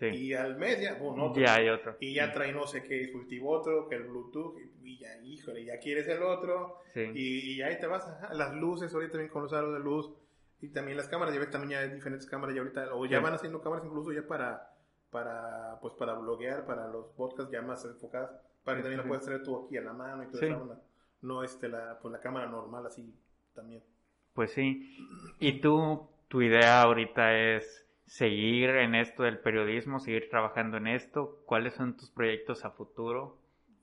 Y 0.00 0.32
al 0.32 0.56
mes 0.56 0.80
ya, 0.80 0.94
bueno, 0.94 1.26
otro. 1.26 1.42
Ya 1.42 1.56
hay 1.56 1.68
otro. 1.68 1.96
Y 2.00 2.14
ya 2.14 2.32
trae 2.32 2.52
no 2.52 2.66
sé 2.66 2.82
qué 2.82 2.94
dispositivo 2.94 3.50
otro, 3.50 3.86
que 3.86 3.96
el 3.96 4.04
Bluetooth, 4.04 4.56
y 4.82 4.98
ya, 4.98 5.08
híjole, 5.22 5.62
ya 5.62 5.78
quieres 5.78 6.08
el 6.08 6.22
otro. 6.22 6.78
Y, 6.94 7.56
y 7.56 7.62
ahí 7.62 7.78
te 7.78 7.86
vas, 7.86 8.08
las 8.32 8.54
luces, 8.54 8.94
ahorita 8.94 9.12
también 9.12 9.30
con 9.30 9.42
los 9.42 9.52
aros 9.52 9.74
de 9.74 9.80
luz. 9.80 10.10
Y 10.60 10.68
también 10.68 10.96
las 10.96 11.08
cámaras, 11.08 11.34
ya 11.34 11.40
ves 11.40 11.50
también 11.50 11.70
ya 11.70 11.78
hay 11.80 11.94
diferentes 11.94 12.28
cámaras 12.28 12.54
ya 12.54 12.60
ahorita, 12.60 12.94
o 12.94 13.06
ya 13.06 13.20
van 13.20 13.34
haciendo 13.34 13.62
cámaras 13.62 13.84
incluso 13.84 14.12
ya 14.12 14.26
para, 14.26 14.74
para, 15.10 15.78
pues 15.80 15.94
para 15.94 16.14
bloguear, 16.14 16.66
para 16.66 16.88
los 16.88 17.06
podcasts 17.12 17.50
ya 17.50 17.62
más 17.62 17.84
enfocadas 17.84 18.30
para 18.64 18.76
que 18.76 18.82
también 18.82 19.00
lo 19.00 19.08
puedas 19.08 19.24
traer 19.24 19.42
tú 19.42 19.64
aquí 19.64 19.76
a 19.76 19.82
la 19.82 19.92
mano 19.92 20.22
y 20.22 20.26
toda 20.26 20.46
esa 20.46 20.56
onda. 20.56 20.80
No 21.22 21.42
este, 21.42 21.68
la, 21.68 21.98
pues 22.00 22.12
la 22.12 22.20
cámara 22.20 22.46
normal 22.46 22.86
así 22.86 23.14
también. 23.54 23.82
Pues 24.34 24.52
sí. 24.52 24.96
¿Y 25.38 25.60
tú, 25.60 26.08
tu 26.28 26.42
idea 26.42 26.82
ahorita 26.82 27.36
es 27.36 27.86
seguir 28.06 28.70
en 28.70 28.94
esto 28.94 29.22
del 29.22 29.38
periodismo, 29.38 30.00
seguir 30.00 30.28
trabajando 30.30 30.76
en 30.76 30.86
esto? 30.88 31.42
¿Cuáles 31.46 31.74
son 31.74 31.96
tus 31.96 32.10
proyectos 32.10 32.64
a 32.64 32.70
futuro? 32.70 33.38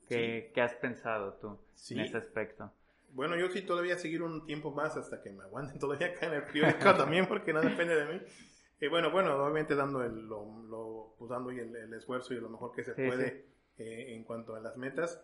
¿Qué, 0.08 0.52
¿qué 0.54 0.62
has 0.62 0.74
pensado 0.74 1.34
tú 1.34 1.58
en 1.90 2.00
ese 2.00 2.16
aspecto? 2.16 2.72
Bueno, 3.10 3.36
yo 3.36 3.48
sí 3.50 3.62
todavía 3.62 3.98
seguir 3.98 4.22
un 4.22 4.44
tiempo 4.46 4.70
más 4.70 4.96
hasta 4.96 5.22
que 5.22 5.30
me 5.30 5.42
aguanten 5.42 5.78
todavía 5.80 6.08
acá 6.08 6.26
en 6.26 6.34
el 6.34 6.42
periódico 6.44 6.94
también, 6.94 7.26
porque 7.26 7.52
no 7.52 7.60
depende 7.60 7.94
de 7.94 8.12
mí. 8.12 8.20
Eh, 8.80 8.88
bueno, 8.88 9.10
bueno, 9.10 9.34
obviamente 9.34 9.74
dando 9.74 10.04
el, 10.04 10.26
lo, 10.26 10.62
lo 10.68 11.14
pues 11.18 11.30
dando 11.30 11.50
el, 11.50 11.74
el, 11.74 11.92
esfuerzo 11.94 12.32
y 12.34 12.40
lo 12.40 12.48
mejor 12.48 12.72
que 12.72 12.84
se 12.84 12.94
puede 12.94 13.46
eh, 13.78 14.14
en 14.14 14.24
cuanto 14.24 14.54
a 14.54 14.60
las 14.60 14.76
metas. 14.76 15.20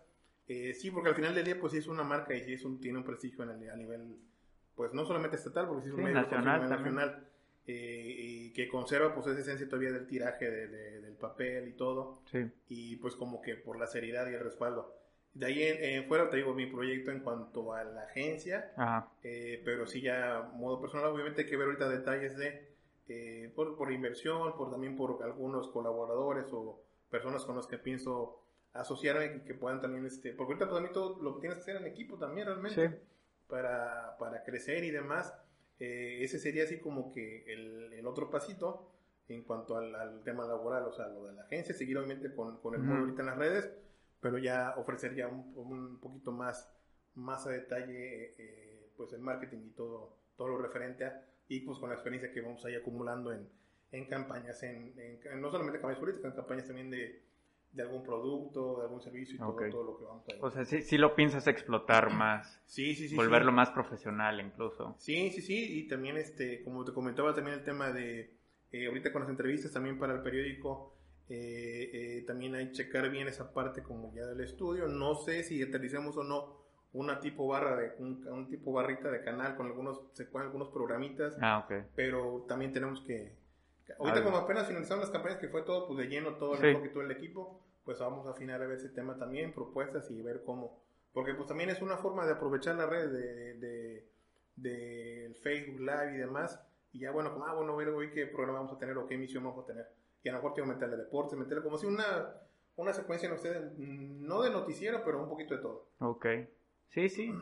Eh, 0.48 0.74
sí, 0.74 0.90
porque 0.90 1.08
al 1.08 1.14
final 1.14 1.34
del 1.34 1.44
día, 1.44 1.58
pues 1.58 1.72
sí 1.72 1.78
es 1.78 1.86
una 1.86 2.02
marca 2.02 2.34
y 2.34 2.42
sí 2.42 2.52
es 2.54 2.64
un, 2.64 2.80
tiene 2.80 2.98
un 2.98 3.04
prestigio 3.04 3.44
a 3.44 3.76
nivel, 3.76 4.16
pues 4.74 4.92
no 4.92 5.04
solamente 5.06 5.36
estatal, 5.36 5.66
porque 5.66 5.82
sí 5.84 5.88
es 5.88 5.94
un 5.94 6.02
medio 6.02 6.16
nacional, 6.16 6.68
nacional 6.68 7.28
eh, 7.66 8.16
y 8.18 8.52
que 8.52 8.68
conserva 8.68 9.14
pues 9.14 9.26
esa 9.26 9.40
esencia 9.40 9.66
todavía 9.66 9.92
del 9.92 10.06
tiraje 10.06 10.50
del 10.50 11.14
papel 11.14 11.68
y 11.68 11.72
todo. 11.72 12.22
Y 12.68 12.96
pues 12.96 13.14
como 13.16 13.40
que 13.40 13.54
por 13.54 13.78
la 13.78 13.86
seriedad 13.86 14.28
y 14.30 14.34
el 14.34 14.40
respaldo. 14.40 15.03
De 15.34 15.46
ahí 15.46 15.62
en, 15.62 16.06
fuera 16.06 16.30
te 16.30 16.36
digo 16.36 16.54
mi 16.54 16.66
proyecto 16.66 17.10
en 17.10 17.20
cuanto 17.20 17.72
a 17.72 17.82
la 17.84 18.02
agencia, 18.02 18.72
pero 19.64 19.86
sí 19.86 20.00
ya 20.00 20.48
modo 20.54 20.80
personal, 20.80 21.06
obviamente 21.06 21.42
hay 21.42 21.48
que 21.48 21.56
ver 21.56 21.66
ahorita 21.66 21.88
detalles 21.88 22.36
de, 22.36 23.52
por, 23.54 23.76
por 23.76 23.92
inversión, 23.92 24.56
por 24.56 24.70
también 24.70 24.96
por 24.96 25.22
algunos 25.22 25.68
colaboradores 25.68 26.46
o 26.52 26.80
personas 27.10 27.44
con 27.44 27.56
las 27.56 27.66
que 27.66 27.78
pienso 27.78 28.44
asociarme 28.74 29.36
y 29.36 29.40
que 29.40 29.54
puedan 29.54 29.80
también, 29.80 30.04
este, 30.04 30.32
porque 30.32 30.54
ahorita 30.54 30.68
también 30.68 30.92
todo 30.92 31.22
lo 31.22 31.38
tienes 31.38 31.58
que 31.58 31.62
hacer 31.62 31.76
en 31.76 31.86
equipo 31.86 32.18
también 32.18 32.46
realmente, 32.46 33.00
para, 33.48 34.16
para 34.18 34.42
crecer 34.42 34.84
y 34.84 34.90
demás. 34.90 35.32
Eh, 35.78 36.18
ese 36.22 36.38
sería 36.38 36.64
así 36.64 36.78
como 36.78 37.12
que 37.12 37.44
el, 37.52 37.92
el 37.92 38.06
otro 38.06 38.30
pasito 38.30 38.90
en 39.28 39.42
cuanto 39.42 39.76
al, 39.76 40.22
tema 40.24 40.44
laboral, 40.44 40.84
o 40.84 40.92
sea, 40.92 41.08
lo 41.08 41.26
de 41.26 41.32
la 41.32 41.42
agencia, 41.42 41.74
seguir 41.74 41.96
obviamente 41.98 42.34
con, 42.34 42.58
con 42.58 42.74
el 42.74 42.82
uh 42.82 42.94
ahorita 42.94 43.22
en 43.22 43.26
las 43.26 43.38
redes, 43.38 43.70
pero 44.24 44.38
ya 44.38 44.72
ofrecer 44.78 45.14
ya 45.14 45.28
un, 45.28 45.52
un 45.54 46.00
poquito 46.00 46.32
más, 46.32 46.74
más 47.14 47.46
a 47.46 47.50
detalle 47.50 48.32
eh, 48.38 48.90
pues 48.96 49.12
el 49.12 49.20
marketing 49.20 49.58
y 49.66 49.70
todo, 49.72 50.16
todo 50.34 50.48
lo 50.48 50.62
referente 50.62 51.04
a, 51.04 51.26
y 51.46 51.60
pues 51.60 51.78
con 51.78 51.90
la 51.90 51.96
experiencia 51.96 52.32
que 52.32 52.40
vamos 52.40 52.64
ahí 52.64 52.74
acumulando 52.74 53.34
en, 53.34 53.46
en 53.92 54.06
campañas, 54.06 54.62
en, 54.62 54.94
no 55.36 55.50
solamente 55.50 55.78
campañas 55.78 56.00
políticas, 56.00 56.30
en 56.30 56.36
campañas 56.38 56.66
también 56.66 56.90
de, 56.90 57.22
de 57.70 57.82
algún 57.82 58.02
producto, 58.02 58.78
de 58.78 58.84
algún 58.84 59.02
servicio 59.02 59.34
y 59.34 59.38
todo, 59.38 59.56
todo, 59.70 59.84
lo 59.84 59.98
que 59.98 60.04
vamos 60.06 60.24
a 60.26 60.46
O 60.46 60.50
sea, 60.50 60.64
sí, 60.64 60.96
lo 60.96 61.14
piensas 61.14 61.46
explotar 61.46 62.10
más. 62.10 62.62
Sí, 62.64 62.94
sí, 62.94 63.10
sí. 63.10 63.14
Volverlo 63.14 63.52
más 63.52 63.68
profesional 63.72 64.40
incluso. 64.40 64.96
Sí, 64.96 65.32
sí, 65.32 65.42
sí. 65.42 65.80
Y 65.80 65.86
también, 65.86 66.16
este, 66.16 66.64
como 66.64 66.82
te 66.82 66.94
comentaba, 66.94 67.34
también 67.34 67.58
el 67.58 67.64
tema 67.64 67.92
de, 67.92 68.30
eh, 68.72 68.86
ahorita 68.86 69.12
con 69.12 69.20
las 69.20 69.30
entrevistas 69.30 69.70
también 69.70 69.98
para 69.98 70.14
el 70.14 70.22
periódico, 70.22 70.94
eh, 71.28 71.90
eh, 71.92 72.13
también 72.24 72.54
hay 72.54 72.68
que 72.68 72.72
checar 72.72 73.10
bien 73.10 73.28
esa 73.28 73.52
parte 73.52 73.82
como 73.82 74.12
ya 74.14 74.26
del 74.26 74.40
estudio. 74.40 74.88
No 74.88 75.14
sé 75.14 75.42
si 75.44 75.62
utilicemos 75.62 76.16
o 76.16 76.24
no 76.24 76.64
una 76.94 77.20
tipo 77.20 77.46
barra 77.48 77.76
de 77.76 77.92
un, 77.98 78.48
tipo 78.48 78.72
barrita 78.72 79.10
de 79.10 79.20
canal 79.20 79.56
con 79.56 79.66
algunos 79.66 80.00
se 80.12 80.28
algunos 80.32 80.68
programitas 80.68 81.36
ah, 81.40 81.62
okay. 81.64 81.82
pero 81.96 82.44
también 82.48 82.72
tenemos 82.72 83.00
que 83.00 83.34
ahorita 83.98 84.22
como 84.22 84.36
apenas 84.36 84.68
finalizaron 84.68 85.00
las 85.00 85.10
campañas 85.10 85.38
que 85.38 85.48
fue 85.48 85.62
todo 85.62 85.88
pues 85.88 85.98
de 85.98 86.06
lleno 86.06 86.36
todo 86.36 86.54
el 86.54 86.64
el 86.64 87.10
equipo 87.10 87.60
pues 87.84 87.98
vamos 87.98 88.26
a 88.28 88.30
afinar 88.30 88.62
a 88.62 88.66
ver 88.66 88.78
ese 88.78 88.88
tema 88.90 89.18
también 89.18 89.52
propuestas 89.52 90.08
y 90.10 90.22
ver 90.22 90.42
cómo 90.46 90.80
porque 91.12 91.34
pues 91.34 91.48
también 91.48 91.70
es 91.70 91.82
una 91.82 91.96
forma 91.96 92.26
de 92.26 92.32
aprovechar 92.32 92.76
la 92.76 92.86
red 92.86 93.10
de, 93.10 94.06
de, 94.56 95.34
Facebook 95.42 95.80
Live 95.80 96.14
y 96.14 96.18
demás 96.18 96.60
y 96.92 97.00
ya 97.00 97.10
bueno 97.10 97.32
como 97.32 97.46
ah 97.46 97.54
bueno 97.54 97.74
ver 97.76 97.88
hoy 97.88 98.12
qué 98.12 98.26
programa 98.26 98.60
vamos 98.60 98.76
a 98.76 98.78
tener 98.78 98.96
o 98.96 99.06
qué 99.08 99.14
emisión 99.14 99.42
vamos 99.42 99.64
a 99.64 99.66
tener 99.66 99.88
y 100.24 100.28
a 100.28 100.32
lo 100.32 100.38
mejor 100.38 100.54
que 100.54 100.62
meterle 100.64 100.96
deporte 100.96 101.36
meterle 101.36 101.62
como 101.62 101.78
si 101.78 101.86
una 101.86 102.34
una 102.76 102.92
secuencia 102.92 103.28
en 103.28 103.34
ustedes 103.34 103.78
no 103.78 104.42
de 104.42 104.50
noticiero 104.50 105.02
pero 105.04 105.22
un 105.22 105.28
poquito 105.28 105.54
de 105.54 105.62
todo 105.62 105.88
Ok. 105.98 106.26
Sí, 106.88 107.08
sí. 107.08 107.34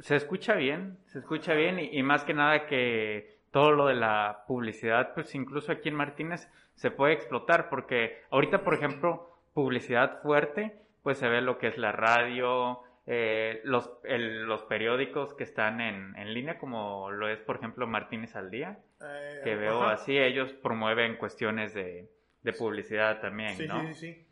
Se 0.00 0.16
escucha 0.16 0.54
bien, 0.54 0.98
se 1.06 1.18
escucha 1.18 1.52
bien 1.52 1.78
y, 1.78 2.02
más 2.02 2.24
que 2.24 2.32
nada 2.32 2.66
que 2.66 3.38
todo 3.50 3.72
lo 3.72 3.86
de 3.86 3.94
la 3.94 4.44
publicidad, 4.48 5.12
pues 5.14 5.34
incluso 5.34 5.70
aquí 5.70 5.90
en 5.90 5.94
Martínez 5.94 6.48
se 6.74 6.90
puede 6.90 7.12
explotar 7.12 7.68
porque 7.68 8.22
ahorita, 8.30 8.64
por 8.64 8.74
ejemplo, 8.74 9.30
publicidad 9.52 10.22
fuerte, 10.22 10.80
pues 11.02 11.18
se 11.18 11.28
ve 11.28 11.42
lo 11.42 11.58
que 11.58 11.68
es 11.68 11.76
la 11.76 11.92
radio, 11.92 12.80
eh, 13.06 13.60
los, 13.64 13.90
los 14.02 14.62
periódicos 14.62 15.34
que 15.34 15.44
están 15.44 15.80
en, 15.80 16.16
en, 16.16 16.32
línea, 16.32 16.58
como 16.58 17.10
lo 17.10 17.28
es, 17.28 17.38
por 17.40 17.56
ejemplo, 17.56 17.86
Martínez 17.86 18.34
al 18.34 18.50
Día, 18.50 18.78
eh, 19.02 19.40
que 19.44 19.56
veo 19.56 19.82
así, 19.82 20.16
ellos 20.16 20.52
promueven 20.52 21.16
cuestiones 21.16 21.74
de, 21.74 22.08
de 22.42 22.52
publicidad 22.52 23.20
también, 23.20 23.56
sí, 23.56 23.66
¿no? 23.66 23.80
Sí, 23.80 23.94
sí, 23.94 24.12
sí. 24.14 24.26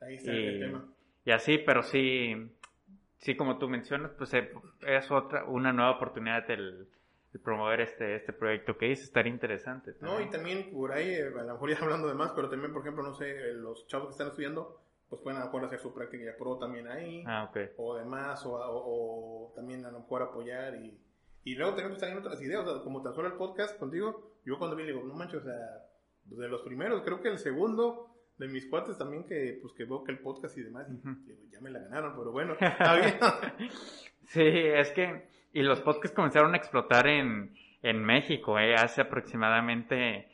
Ahí 0.00 0.14
está 0.16 0.32
el 0.32 0.60
tema. 0.60 0.84
Y 1.24 1.30
así, 1.30 1.58
pero 1.58 1.82
sí, 1.82 2.50
sí, 3.18 3.36
como 3.36 3.58
tú 3.58 3.68
mencionas, 3.68 4.12
pues 4.16 4.32
eh, 4.34 4.50
es 4.86 5.10
otra, 5.10 5.44
una 5.44 5.72
nueva 5.72 5.92
oportunidad 5.92 6.46
del, 6.46 6.88
promover 7.44 7.82
este, 7.82 8.16
este 8.16 8.32
proyecto 8.32 8.76
que 8.76 8.90
es 8.90 9.02
estar 9.02 9.26
interesante. 9.26 9.94
No, 10.00 10.20
y 10.20 10.28
también 10.30 10.72
por 10.72 10.92
ahí, 10.92 11.10
eh, 11.10 11.28
a 11.38 11.42
lo 11.42 11.52
mejor 11.52 11.70
ya 11.70 11.78
hablando 11.80 12.08
de 12.08 12.14
más, 12.14 12.32
pero 12.32 12.48
también, 12.48 12.72
por 12.72 12.82
ejemplo, 12.82 13.02
no 13.04 13.14
sé, 13.14 13.52
los 13.52 13.86
chavos 13.86 14.08
que 14.08 14.12
están 14.12 14.28
estudiando, 14.28 14.80
pues 15.08 15.22
pueden 15.22 15.38
a 15.38 15.44
lo 15.44 15.46
mejor 15.46 15.64
hacer 15.64 15.80
su 15.80 15.94
práctica 15.94 16.24
ya 16.24 16.36
pro 16.36 16.58
también 16.58 16.86
ahí, 16.88 17.24
ah, 17.26 17.46
okay. 17.48 17.68
o 17.76 17.96
demás, 17.96 18.44
o, 18.44 18.52
o, 18.54 19.52
también 19.54 19.84
a 19.84 19.90
lo 19.90 20.00
mejor 20.00 20.22
apoyar 20.22 20.74
y, 20.76 20.98
y 21.44 21.54
luego 21.54 21.74
tenemos 21.74 21.98
también 21.98 22.18
otras 22.18 22.40
ideas, 22.42 22.66
o 22.66 22.74
sea, 22.74 22.84
como 22.84 23.02
tan 23.02 23.14
solo 23.14 23.28
el 23.28 23.34
podcast 23.34 23.78
contigo, 23.78 24.32
yo 24.44 24.58
cuando 24.58 24.76
vi 24.76 24.84
digo, 24.84 25.02
no 25.02 25.14
manches, 25.14 25.42
o 25.42 25.44
sea, 25.44 25.84
de 26.24 26.48
los 26.48 26.62
primeros, 26.62 27.02
creo 27.02 27.20
que 27.20 27.28
el 27.28 27.38
segundo 27.38 28.14
de 28.36 28.48
mis 28.48 28.66
cuates 28.66 28.96
también 28.98 29.24
que 29.24 29.58
pues 29.60 29.72
que 29.74 29.84
veo 29.84 30.04
que 30.04 30.12
el 30.12 30.20
podcast 30.20 30.56
y 30.58 30.62
demás, 30.62 30.86
ya 31.50 31.60
me 31.60 31.70
la 31.70 31.80
ganaron, 31.80 32.14
pero 32.16 32.30
bueno, 32.30 32.54
está 32.60 32.94
bien. 32.96 33.18
sí, 34.26 34.42
es 34.42 34.90
que 34.92 35.28
y 35.52 35.62
los 35.62 35.80
podcasts 35.80 36.14
comenzaron 36.14 36.54
a 36.54 36.56
explotar 36.58 37.06
en, 37.06 37.54
en 37.82 38.04
México, 38.04 38.58
¿eh? 38.58 38.74
hace 38.74 39.00
aproximadamente, 39.00 40.28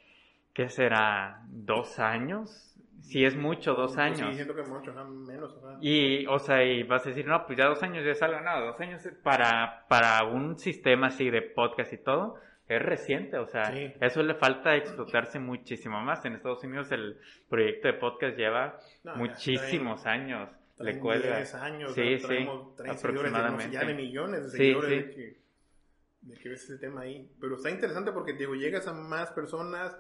¿qué 0.53 0.69
será? 0.69 1.43
¿Dos 1.49 1.99
años? 1.99 2.74
Si 3.05 3.25
es 3.25 3.37
mucho, 3.37 3.75
dos 3.75 3.99
años. 3.99 4.31
Sí, 4.31 4.35
siento 4.35 4.55
que 4.55 4.63
mucho, 4.63 4.93
menos. 5.05 5.55
Y, 5.81 6.27
o 6.27 6.39
sea, 6.39 6.65
y 6.65 6.83
vas 6.85 7.05
a 7.05 7.11
decir, 7.11 7.27
no, 7.27 7.47
pues 7.47 7.59
ya 7.59 7.67
dos 7.67 7.83
años 7.83 8.05
ya 8.05 8.15
salga, 8.15 8.41
no, 8.41 8.65
dos 8.65 8.81
años 8.81 9.07
para, 9.23 9.85
para 9.89 10.25
un 10.25 10.59
sistema 10.59 11.09
así 11.09 11.29
de 11.29 11.43
podcast 11.43 11.93
y 11.93 11.99
todo, 11.99 12.37
es 12.67 12.81
reciente, 12.81 13.37
o 13.37 13.47
sea, 13.47 13.71
eso 14.01 14.23
le 14.23 14.35
falta 14.35 14.75
explotarse 14.75 15.39
muchísimo 15.39 16.01
más. 16.01 16.25
En 16.25 16.33
Estados 16.33 16.65
Unidos 16.65 16.91
el 16.93 17.19
proyecto 17.49 17.89
de 17.89 17.95
podcast 17.95 18.37
lleva 18.39 18.79
muchísimos 19.17 20.07
años. 20.07 20.49
Le 20.79 20.99
cuelga. 20.99 21.37
años, 21.63 21.93
sí, 21.95 22.19
sí, 22.19 22.49
aproximadamente. 22.89 23.71
ya 23.71 23.85
de 23.85 23.95
millones 23.95 24.45
de 24.45 24.51
seguidores 24.51 25.07
de, 25.07 25.15
que, 25.15 25.41
de 26.23 26.37
que 26.37 26.49
ves 26.49 26.65
ese 26.65 26.79
tema 26.79 27.03
ahí. 27.03 27.31
Pero 27.39 27.57
está 27.57 27.71
interesante 27.71 28.13
porque 28.13 28.33
digo, 28.33 28.55
llegas 28.55 28.89
a 28.89 28.95
más 28.95 29.31
personas 29.31 29.95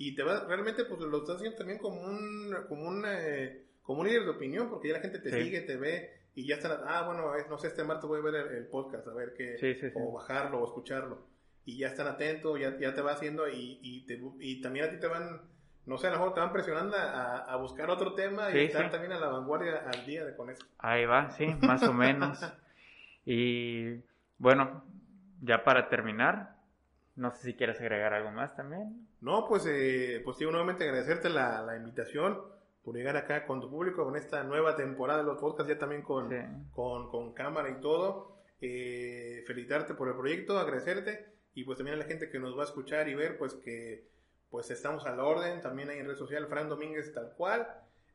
y 0.00 0.14
te 0.14 0.22
vas, 0.22 0.46
realmente 0.48 0.86
pues 0.86 0.98
lo 1.02 1.18
estás 1.18 1.36
haciendo 1.36 1.58
también 1.58 1.78
como 1.78 2.00
un, 2.00 2.56
como 2.70 2.88
un, 2.88 3.04
eh, 3.06 3.66
como 3.82 4.00
un 4.00 4.08
líder 4.08 4.24
de 4.24 4.30
opinión 4.30 4.70
porque 4.70 4.88
ya 4.88 4.94
la 4.94 5.00
gente 5.00 5.18
te 5.18 5.30
sigue, 5.30 5.60
te 5.60 5.76
ve 5.76 6.10
y 6.34 6.46
ya 6.46 6.54
están, 6.54 6.72
ah, 6.86 7.02
bueno, 7.02 7.30
no 7.50 7.58
sé, 7.58 7.66
este 7.66 7.84
martes 7.84 8.08
voy 8.08 8.20
a 8.20 8.22
ver 8.22 8.34
el, 8.52 8.66
podcast, 8.68 9.06
a 9.06 9.12
ver 9.12 9.34
qué, 9.34 9.92
o 9.94 10.12
bajarlo 10.12 10.60
o 10.60 10.64
escucharlo 10.64 11.26
y 11.66 11.76
ya 11.76 11.88
están 11.88 12.06
atentos, 12.06 12.58
ya, 12.58 12.78
ya 12.78 12.94
te 12.94 13.02
va 13.02 13.12
haciendo 13.12 13.46
y, 13.46 13.78
y, 13.82 14.06
te, 14.06 14.18
y 14.38 14.62
también 14.62 14.86
a 14.86 14.90
ti 14.90 14.96
te 14.98 15.06
van, 15.06 15.42
no 15.84 15.98
sé, 15.98 16.06
a 16.06 16.12
lo 16.12 16.16
mejor 16.16 16.32
te 16.32 16.40
van 16.40 16.52
presionando 16.54 16.96
a, 16.96 17.36
a 17.40 17.56
buscar 17.56 17.90
otro 17.90 18.14
tema 18.14 18.50
y 18.50 18.58
estar 18.58 18.90
también 18.90 19.12
a 19.12 19.20
la 19.20 19.28
vanguardia 19.28 19.82
al 19.86 20.06
día 20.06 20.24
de 20.24 20.34
con 20.34 20.48
eso. 20.48 20.64
Ahí 20.78 21.04
va, 21.04 21.28
sí, 21.28 21.46
más 21.60 21.82
o 21.82 21.92
menos. 21.92 22.40
y 23.26 23.96
bueno, 24.38 24.82
ya 25.42 25.62
para 25.62 25.90
terminar, 25.90 26.56
no 27.16 27.30
sé 27.32 27.42
si 27.42 27.54
quieres 27.54 27.80
agregar 27.80 28.14
algo 28.14 28.30
más 28.30 28.56
también. 28.56 29.08
No, 29.20 29.46
pues, 29.48 29.66
eh, 29.66 30.22
pues 30.24 30.38
digo 30.38 30.50
nuevamente 30.50 30.84
agradecerte 30.84 31.28
la, 31.28 31.62
la, 31.62 31.76
invitación 31.76 32.40
por 32.82 32.94
llegar 32.94 33.16
acá 33.16 33.46
con 33.46 33.60
tu 33.60 33.70
público 33.70 34.04
con 34.04 34.16
esta 34.16 34.42
nueva 34.44 34.76
temporada 34.76 35.20
de 35.20 35.26
los 35.26 35.38
podcasts, 35.38 35.72
ya 35.72 35.78
también 35.78 36.02
con, 36.02 36.30
con, 36.72 37.10
con, 37.10 37.32
cámara 37.34 37.68
y 37.70 37.80
todo. 37.80 38.36
Eh, 38.62 39.42
felicitarte 39.46 39.94
por 39.94 40.08
el 40.08 40.14
proyecto, 40.14 40.58
agradecerte 40.58 41.26
y 41.54 41.64
pues 41.64 41.78
también 41.78 41.96
a 41.96 41.98
la 41.98 42.04
gente 42.04 42.28
que 42.28 42.38
nos 42.38 42.56
va 42.56 42.62
a 42.62 42.66
escuchar 42.66 43.08
y 43.08 43.14
ver, 43.14 43.38
pues 43.38 43.54
que 43.54 44.08
pues 44.50 44.70
estamos 44.70 45.06
a 45.06 45.14
la 45.14 45.24
orden, 45.24 45.60
también 45.60 45.88
hay 45.90 45.98
en 45.98 46.06
red 46.06 46.16
social 46.16 46.46
Fran 46.46 46.68
Domínguez 46.68 47.12
tal 47.14 47.32
cual, 47.36 47.66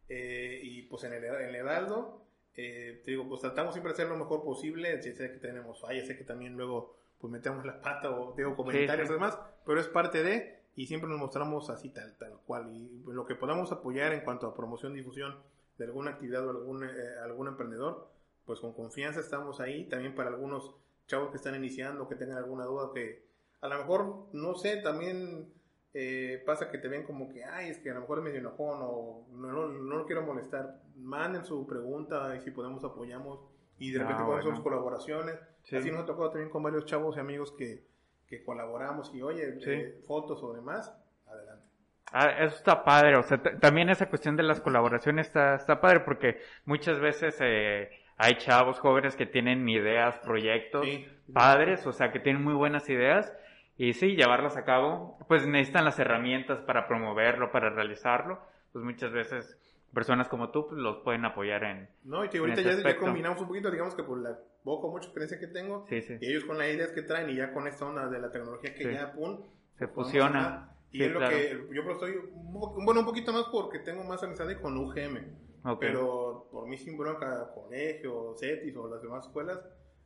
eh, 0.10 0.60
y 0.62 0.84
pues 0.84 1.04
en 1.06 1.14
el, 1.14 1.24
en 1.24 1.56
Heraldo, 1.56 2.26
eh, 2.56 3.02
te 3.04 3.12
digo, 3.12 3.28
pues 3.28 3.42
tratamos 3.42 3.74
siempre 3.74 3.92
de 3.92 3.96
hacer 3.96 4.08
lo 4.08 4.18
mejor 4.18 4.44
posible, 4.44 5.02
sé 5.02 5.14
que 5.16 5.40
tenemos 5.40 5.82
fallas, 5.82 6.08
sé 6.08 6.18
que 6.18 6.24
también 6.24 6.56
luego 6.56 6.96
pues 7.20 7.32
metemos 7.32 7.66
las 7.66 7.78
patas 7.78 8.12
o 8.12 8.34
digo 8.38 8.56
comentarios 8.56 9.10
y 9.10 9.14
demás, 9.14 9.38
pero 9.66 9.80
es 9.80 9.88
parte 9.88 10.24
de, 10.24 10.60
y 10.76 10.88
siempre 10.88 11.10
nos 11.10 11.20
mostramos 11.20 11.70
así 11.70 11.90
tal, 11.90 12.18
tal 12.18 12.40
cual, 12.46 12.74
y 12.74 13.04
lo 13.08 13.26
que 13.26 13.36
podamos 13.36 13.72
apoyar 13.72 14.14
en 14.14 14.22
cuanto 14.22 14.48
a 14.48 14.56
promoción, 14.56 14.94
difusión 14.94 15.36
de 15.78 15.86
alguna 15.86 16.12
actividad 16.12 16.46
o 16.46 16.50
algún, 16.52 16.84
eh, 16.84 16.90
algún 17.24 17.48
emprendedor, 17.48 18.10
pues 18.46 18.60
con 18.60 18.74
confianza 18.74 19.20
estamos 19.20 19.60
ahí, 19.60 19.90
también 19.90 20.16
para 20.16 20.30
algunos 20.30 20.72
chavos 21.08 21.30
que 21.32 21.38
están 21.38 21.56
iniciando, 21.56 22.08
que 22.08 22.16
tengan 22.16 22.38
alguna 22.38 22.66
duda, 22.66 22.92
que 22.94 23.26
a 23.62 23.68
lo 23.68 23.78
mejor, 23.80 24.28
no 24.34 24.56
sé, 24.56 24.78
también 24.78 25.52
eh, 25.94 26.44
pasa 26.46 26.70
que 26.70 26.78
te 26.78 26.88
ven 26.88 27.04
como 27.04 27.30
que, 27.30 27.44
ay, 27.44 27.70
es 27.70 27.78
que 27.80 27.90
a 27.90 27.94
lo 27.94 28.02
mejor 28.02 28.20
es 28.20 28.24
medio 28.26 28.40
enojón 28.40 28.80
o 28.82 29.26
no, 29.32 29.52
no, 29.52 29.68
no 29.70 29.98
lo 29.98 30.06
quiero 30.06 30.22
molestar. 30.24 30.82
Manden 30.98 31.46
su 31.46 31.66
pregunta 31.66 32.36
y 32.36 32.42
si 32.42 32.52
podemos 32.52 32.84
apoyamos 32.84 33.40
y 33.78 33.92
de 33.92 34.00
repente 34.00 34.22
ah, 34.22 34.26
podemos 34.26 34.52
hacer 34.52 34.64
colaboraciones. 34.64 35.40
Así 35.64 35.92
nos 35.92 36.02
ha 36.02 36.06
tocado 36.06 36.30
también 36.30 36.50
con 36.50 36.64
varios 36.64 36.86
chavos 36.86 37.18
y 37.18 37.20
amigos 37.20 37.52
que, 37.58 37.84
que 38.28 38.44
colaboramos 38.44 39.14
y 39.14 39.22
oye, 39.22 39.58
eh, 39.66 40.02
fotos 40.08 40.44
o 40.44 40.54
demás, 40.54 40.96
adelante. 41.26 41.66
Ah, 42.12 42.30
eso 42.44 42.56
está 42.56 42.84
padre, 42.84 43.18
o 43.18 43.24
sea, 43.24 43.42
también 43.42 43.90
esa 43.90 44.08
cuestión 44.08 44.36
de 44.36 44.44
las 44.44 44.62
colaboraciones 44.62 45.28
está, 45.28 45.56
está 45.56 45.82
padre 45.82 46.02
porque 46.02 46.40
muchas 46.66 47.00
veces 47.00 47.36
eh, 47.42 47.90
hay 48.18 48.36
chavos 48.36 48.80
jóvenes 48.80 49.16
que 49.16 49.26
tienen 49.26 49.68
ideas, 49.68 50.20
proyectos, 50.20 50.88
padres, 51.34 51.86
o 51.88 51.92
sea, 51.92 52.12
que 52.12 52.20
tienen 52.20 52.44
muy 52.44 52.54
buenas 52.54 52.90
ideas 52.90 53.34
y 53.78 53.94
sí, 53.94 54.16
llevarlas 54.16 54.56
a 54.56 54.64
cabo, 54.64 55.18
pues 55.28 55.46
necesitan 55.46 55.84
las 55.84 56.00
herramientas 56.00 56.62
para 56.62 56.88
promoverlo, 56.88 57.52
para 57.52 57.70
realizarlo, 57.70 58.40
pues 58.72 58.86
muchas 58.86 59.12
veces 59.12 59.60
personas 59.96 60.28
como 60.28 60.52
tú 60.52 60.68
pues, 60.68 60.80
los 60.80 60.98
pueden 60.98 61.26
apoyar 61.26 61.64
en 61.64 61.90
No, 62.04 62.24
y 62.24 62.30
que 62.30 62.38
ahorita 62.38 62.62
ya, 62.62 62.98
combinamos 62.98 63.42
un 63.42 63.48
poquito, 63.48 63.72
digamos 63.72 63.96
que 63.96 64.04
por 64.04 64.22
la 64.22 64.38
poco 64.64 64.92
mucha 64.92 65.06
experiencia 65.06 65.40
que 65.40 65.48
tengo, 65.48 65.88
y 65.90 66.26
ellos 66.28 66.46
con 66.46 66.60
las 66.60 66.68
ideas 66.68 66.92
que 66.92 67.02
traen 67.02 67.30
y 67.30 67.36
ya 67.36 67.54
con 67.54 67.68
esta 67.68 67.86
onda 67.86 68.08
de 68.08 68.20
la 68.20 68.32
tecnología 68.32 68.76
que 68.76 68.94
ya, 68.94 69.14
pum, 69.14 69.42
se 69.80 69.88
fusiona. 69.88 70.72
Y 70.92 71.04
es 71.04 71.12
lo 71.12 71.20
que 71.20 71.68
yo 71.74 71.82
estoy, 71.92 72.14
bueno, 72.32 73.02
un 73.02 73.06
poquito 73.06 73.34
más 73.34 73.46
porque 73.52 73.80
tengo 73.80 74.04
más 74.04 74.22
amistad 74.24 74.48
con 74.62 74.78
UGM. 74.78 75.18
Pero 75.80 76.48
por 76.52 76.68
mí 76.68 76.78
sin 76.78 76.96
bronca, 76.96 77.52
colegio, 77.54 78.36
CETIS 78.40 78.76
o 78.78 78.88
las 78.88 79.02
demás 79.02 79.26
escuelas, 79.26 79.60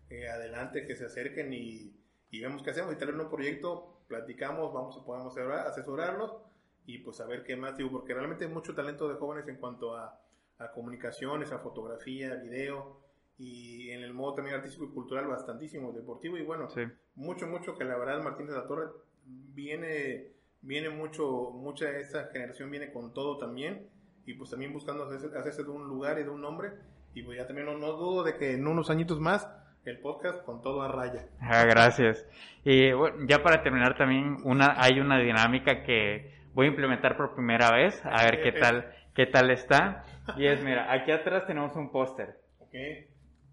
eh, 0.09 0.29
adelante 0.29 0.87
que 0.87 0.95
se 0.95 1.05
acerquen 1.05 1.53
y, 1.53 1.95
y 2.31 2.41
vemos 2.41 2.63
qué 2.63 2.69
hacemos. 2.71 2.93
Y 2.93 2.97
tal 2.97 3.19
un 3.19 3.29
proyecto, 3.29 4.03
platicamos, 4.07 4.73
vamos 4.73 4.97
podemos 5.05 5.37
asesorarlos 5.37 6.49
y 6.89 6.97
pues 6.97 7.21
a 7.21 7.27
ver 7.27 7.43
qué 7.43 7.55
más 7.55 7.77
digo, 7.77 7.91
porque 7.91 8.15
realmente 8.15 8.45
hay 8.45 8.51
mucho 8.51 8.73
talento 8.73 9.07
de 9.07 9.13
jóvenes 9.13 9.47
en 9.47 9.57
cuanto 9.57 9.95
a, 9.95 10.19
a 10.57 10.71
comunicaciones, 10.71 11.51
a 11.51 11.59
fotografía, 11.59 12.33
video 12.33 12.99
y 13.37 13.91
en 13.91 14.01
el 14.01 14.11
modo 14.11 14.33
también 14.33 14.55
artístico 14.55 14.85
y 14.85 14.89
cultural 14.89 15.27
bastantísimo, 15.27 15.91
deportivo 15.91 16.35
y 16.35 16.41
bueno, 16.41 16.67
mucho, 17.13 17.45
mucho 17.45 17.77
que 17.77 17.83
la 17.83 17.95
verdad 17.95 18.23
Martínez 18.23 18.53
de 18.53 18.57
la 18.57 18.65
Torre 18.65 18.87
viene, 19.23 20.31
viene 20.61 20.89
mucho, 20.89 21.51
mucha 21.51 21.85
de 21.85 22.01
esta 22.01 22.25
generación 22.33 22.71
viene 22.71 22.91
con 22.91 23.13
todo 23.13 23.37
también 23.37 23.87
y 24.25 24.33
pues 24.33 24.49
también 24.49 24.73
buscando 24.73 25.03
hacerse, 25.03 25.37
hacerse 25.37 25.63
de 25.63 25.69
un 25.69 25.87
lugar 25.87 26.17
y 26.17 26.23
de 26.23 26.29
un 26.29 26.41
nombre. 26.41 26.71
Y 27.13 27.21
pues 27.21 27.37
ya 27.37 27.45
también 27.45 27.67
no, 27.67 27.77
no 27.77 27.93
dudo 27.93 28.23
de 28.23 28.35
que 28.35 28.53
en 28.53 28.65
unos 28.65 28.89
añitos 28.89 29.19
más 29.19 29.47
el 29.85 29.99
podcast 29.99 30.43
con 30.43 30.61
todo 30.61 30.81
a 30.81 30.87
raya. 30.87 31.27
Ah, 31.39 31.65
gracias. 31.65 32.25
Y 32.63 32.91
bueno, 32.93 33.25
ya 33.27 33.43
para 33.43 33.61
terminar 33.61 33.95
también 33.95 34.37
una 34.43 34.75
hay 34.81 34.99
una 34.99 35.19
dinámica 35.19 35.83
que 35.83 36.38
voy 36.54 36.66
a 36.68 36.70
implementar 36.70 37.18
por 37.18 37.36
primera 37.36 37.72
vez, 37.72 38.02
a 38.06 38.24
ver 38.26 38.41
qué 38.41 38.52
tal 38.54 38.93
qué 39.20 39.26
tal 39.26 39.52
está. 39.52 40.04
Y 40.38 40.45
es, 40.47 40.64
mira, 40.64 40.93
aquí 40.93 41.12
atrás 41.12 41.45
tenemos 41.45 41.76
un 41.76 41.91
póster. 41.91 42.39
Ok. 42.60 42.74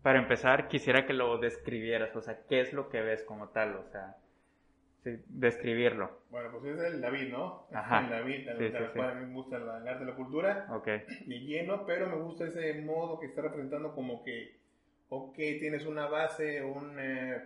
Para 0.03 0.21
empezar, 0.21 0.69
quisiera 0.69 1.07
que 1.07 1.13
lo 1.13 1.39
describieras, 1.39 2.15
o 2.15 2.21
sea, 2.21 2.39
¿qué 2.49 2.61
es 2.61 2.73
lo 2.73 2.89
que 2.89 3.01
ves 3.01 3.25
como 3.25 3.49
tal? 3.49 3.75
O 3.75 3.85
sea, 3.91 4.15
sí, 5.03 5.11
describirlo. 5.27 6.21
Bueno, 6.31 6.51
pues 6.53 6.67
es 6.67 6.95
el 6.95 7.01
David, 7.01 7.33
¿no? 7.33 7.67
Ajá. 7.73 8.05
El 8.05 8.11
David, 8.11 8.49
el, 8.49 8.59
Sí, 8.59 8.77
sí, 8.79 8.85
cual 8.95 9.11
a 9.11 9.15
mí 9.15 9.27
me 9.27 9.35
gusta 9.35 9.57
el 9.57 9.69
arte 9.69 10.05
de 10.05 10.11
la 10.11 10.15
cultura. 10.17 10.67
Ok, 10.71 10.87
me 11.27 11.41
lleno, 11.41 11.85
pero 11.85 12.09
me 12.09 12.17
gusta 12.17 12.45
ese 12.47 12.75
modo 12.83 13.19
que 13.19 13.27
está 13.27 13.43
representando 13.43 13.93
como 13.93 14.23
que, 14.23 14.61
ok, 15.09 15.35
tienes 15.35 15.85
una 15.87 16.07
base, 16.07 16.63
un, 16.63 16.97
eh, 17.01 17.43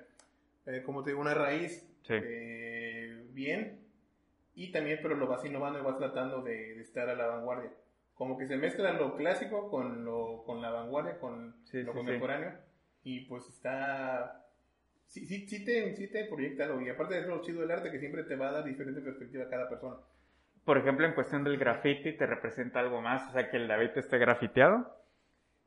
eh, 0.67 0.83
como 0.85 1.03
te 1.03 1.11
digo, 1.11 1.23
una 1.23 1.33
raíz, 1.33 1.87
Sí. 2.03 2.15
eh, 2.23 3.25
bien, 3.31 3.81
y 4.55 4.73
también, 4.73 4.99
pero 5.03 5.15
lo 5.15 5.27
vas 5.27 5.45
innovando 5.45 5.79
y 5.79 5.83
vas 5.83 5.99
tratando 5.99 6.43
de, 6.43 6.75
de 6.75 6.83
estar 6.83 7.09
a 7.09 7.15
la 7.15 7.27
vanguardia. 7.27 7.71
Como 8.15 8.37
que 8.37 8.47
se 8.47 8.57
mezcla 8.57 8.93
lo 8.93 9.17
clásico 9.17 9.71
con, 9.71 10.05
lo, 10.05 10.43
con 10.45 10.61
la 10.61 10.71
vanguardia, 10.71 11.19
con 11.19 11.55
Sí, 11.65 11.83
lo 11.83 11.93
sí, 11.93 11.99
contemporáneo, 11.99 12.53
y 13.03 13.21
pues 13.27 13.49
está... 13.49 14.47
Sí, 15.07 15.27
sí, 15.27 15.49
sí, 15.49 15.65
te, 15.65 15.97
sí 15.97 16.09
te 16.09 16.25
proyecta 16.27 16.65
algo, 16.65 16.81
y 16.81 16.89
aparte 16.89 17.15
de 17.15 17.21
eso, 17.23 17.31
lo 17.31 17.43
chido 17.43 17.63
del 17.63 17.71
arte 17.71 17.91
que 17.91 17.99
siempre 17.99 18.25
te 18.25 18.37
va 18.37 18.49
a 18.49 18.53
dar 18.53 18.65
diferente 18.65 19.01
perspectiva 19.01 19.45
a 19.45 19.49
cada 19.49 19.69
persona. 19.69 19.97
Por 20.65 20.79
ejemplo, 20.79 21.07
en 21.07 21.15
cuestión 21.15 21.43
del 21.43 21.57
graffiti, 21.57 22.13
¿te 22.17 22.27
representa 22.27 22.81
algo 22.81 23.01
más? 23.01 23.29
O 23.29 23.33
sea, 23.33 23.51
que 23.51 23.57
el 23.57 23.67
David 23.67 23.91
esté 23.97 24.19
grafiteado. 24.19 24.95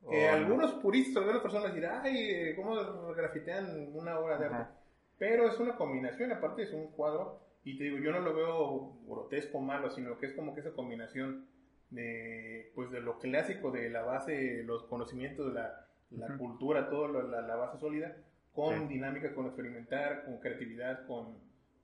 Que 0.08 0.28
algunos 0.28 0.72
puristas, 0.74 1.16
algunas 1.16 1.42
personas 1.42 1.74
dirán, 1.74 2.02
ay, 2.04 2.54
¿cómo 2.54 2.74
grafitean 3.14 3.90
una 3.94 4.18
obra 4.18 4.38
de 4.38 4.44
arte? 4.44 4.56
Ajá. 4.56 4.70
Pero 5.18 5.48
es 5.48 5.58
una 5.58 5.76
combinación, 5.76 6.32
aparte 6.32 6.62
es 6.62 6.72
un 6.72 6.92
cuadro, 6.92 7.40
y 7.64 7.78
te 7.78 7.84
digo, 7.84 7.98
yo 7.98 8.12
no 8.12 8.20
lo 8.20 8.34
veo 8.34 8.92
grotesco 9.06 9.60
malo, 9.60 9.90
sino 9.90 10.18
que 10.18 10.26
es 10.26 10.32
como 10.34 10.54
que 10.54 10.60
esa 10.60 10.72
combinación 10.72 11.46
de, 11.90 12.70
pues 12.74 12.90
de 12.90 13.00
lo 13.00 13.18
clásico, 13.18 13.70
de 13.70 13.88
la 13.90 14.02
base, 14.02 14.62
los 14.64 14.84
conocimientos, 14.84 15.46
de 15.48 15.54
la, 15.54 15.86
la 16.10 16.26
Ujú. 16.26 16.38
cultura, 16.38 16.88
todo 16.90 17.08
lo- 17.08 17.28
la, 17.28 17.40
la 17.42 17.56
base 17.56 17.78
sólida, 17.78 18.16
con 18.54 18.88
Sí. 18.88 18.94
dinámica, 18.94 19.34
con 19.34 19.46
experimentar, 19.46 20.24
con 20.24 20.38
creatividad, 20.38 21.06
con, 21.06 21.34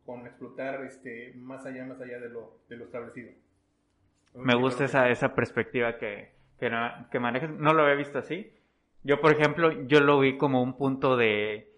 con 0.06 0.26
explotar 0.26 0.84
este, 0.84 1.32
más 1.36 1.64
allá, 1.66 1.84
más 1.84 2.00
allá 2.00 2.18
de 2.20 2.28
lo, 2.28 2.58
de 2.68 2.76
lo 2.76 2.84
establecido. 2.84 3.30
Me 4.34 4.54
gusta 4.54 4.84
esa, 4.84 5.08
esa 5.10 5.34
perspectiva 5.34 5.98
que, 5.98 6.30
que, 6.58 6.70
no- 6.70 7.08
que 7.10 7.18
manejas. 7.18 7.50
No 7.50 7.72
lo 7.74 7.82
había 7.82 7.94
visto 7.96 8.18
así. 8.18 8.52
Yo, 9.02 9.20
por 9.20 9.32
ejemplo, 9.32 9.86
yo 9.86 10.00
lo 10.00 10.20
vi 10.20 10.36
como 10.36 10.62
un 10.62 10.76
punto 10.76 11.16
de, 11.16 11.72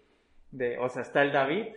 de 0.51 0.77
o 0.77 0.89
sea, 0.89 1.01
está 1.01 1.21
el 1.23 1.31
David. 1.31 1.67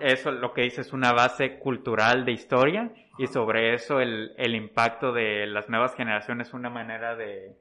Eso 0.00 0.30
lo 0.32 0.52
que 0.54 0.62
dice 0.62 0.80
es 0.80 0.92
una 0.92 1.12
base 1.12 1.58
cultural 1.58 2.24
de 2.24 2.32
historia 2.32 2.90
y 3.18 3.26
sobre 3.26 3.74
eso 3.74 4.00
el, 4.00 4.32
el 4.38 4.54
impacto 4.54 5.12
de 5.12 5.46
las 5.46 5.68
nuevas 5.68 5.94
generaciones, 5.94 6.52
una 6.54 6.70
manera 6.70 7.16
de 7.16 7.56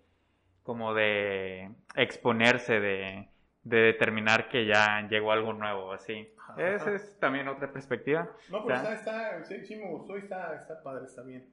como 0.64 0.94
de 0.94 1.72
exponerse, 1.96 2.80
de, 2.80 3.28
de 3.64 3.78
determinar 3.78 4.48
que 4.50 4.66
ya 4.66 5.08
llegó 5.10 5.32
algo 5.32 5.54
nuevo, 5.54 5.92
así. 5.92 6.30
Esa 6.58 6.94
es 6.94 7.18
también 7.20 7.48
otra 7.48 7.72
perspectiva. 7.72 8.30
No, 8.50 8.64
pero 8.66 8.76
Está- 8.78 8.94
está, 8.94 9.38
está, 9.40 9.46
sí, 9.46 9.66
sí 9.66 9.76
me 9.78 9.88
gustó 9.90 10.18
está, 10.18 10.56
está 10.56 10.82
padre, 10.84 11.06
está 11.06 11.24
bien. 11.24 11.48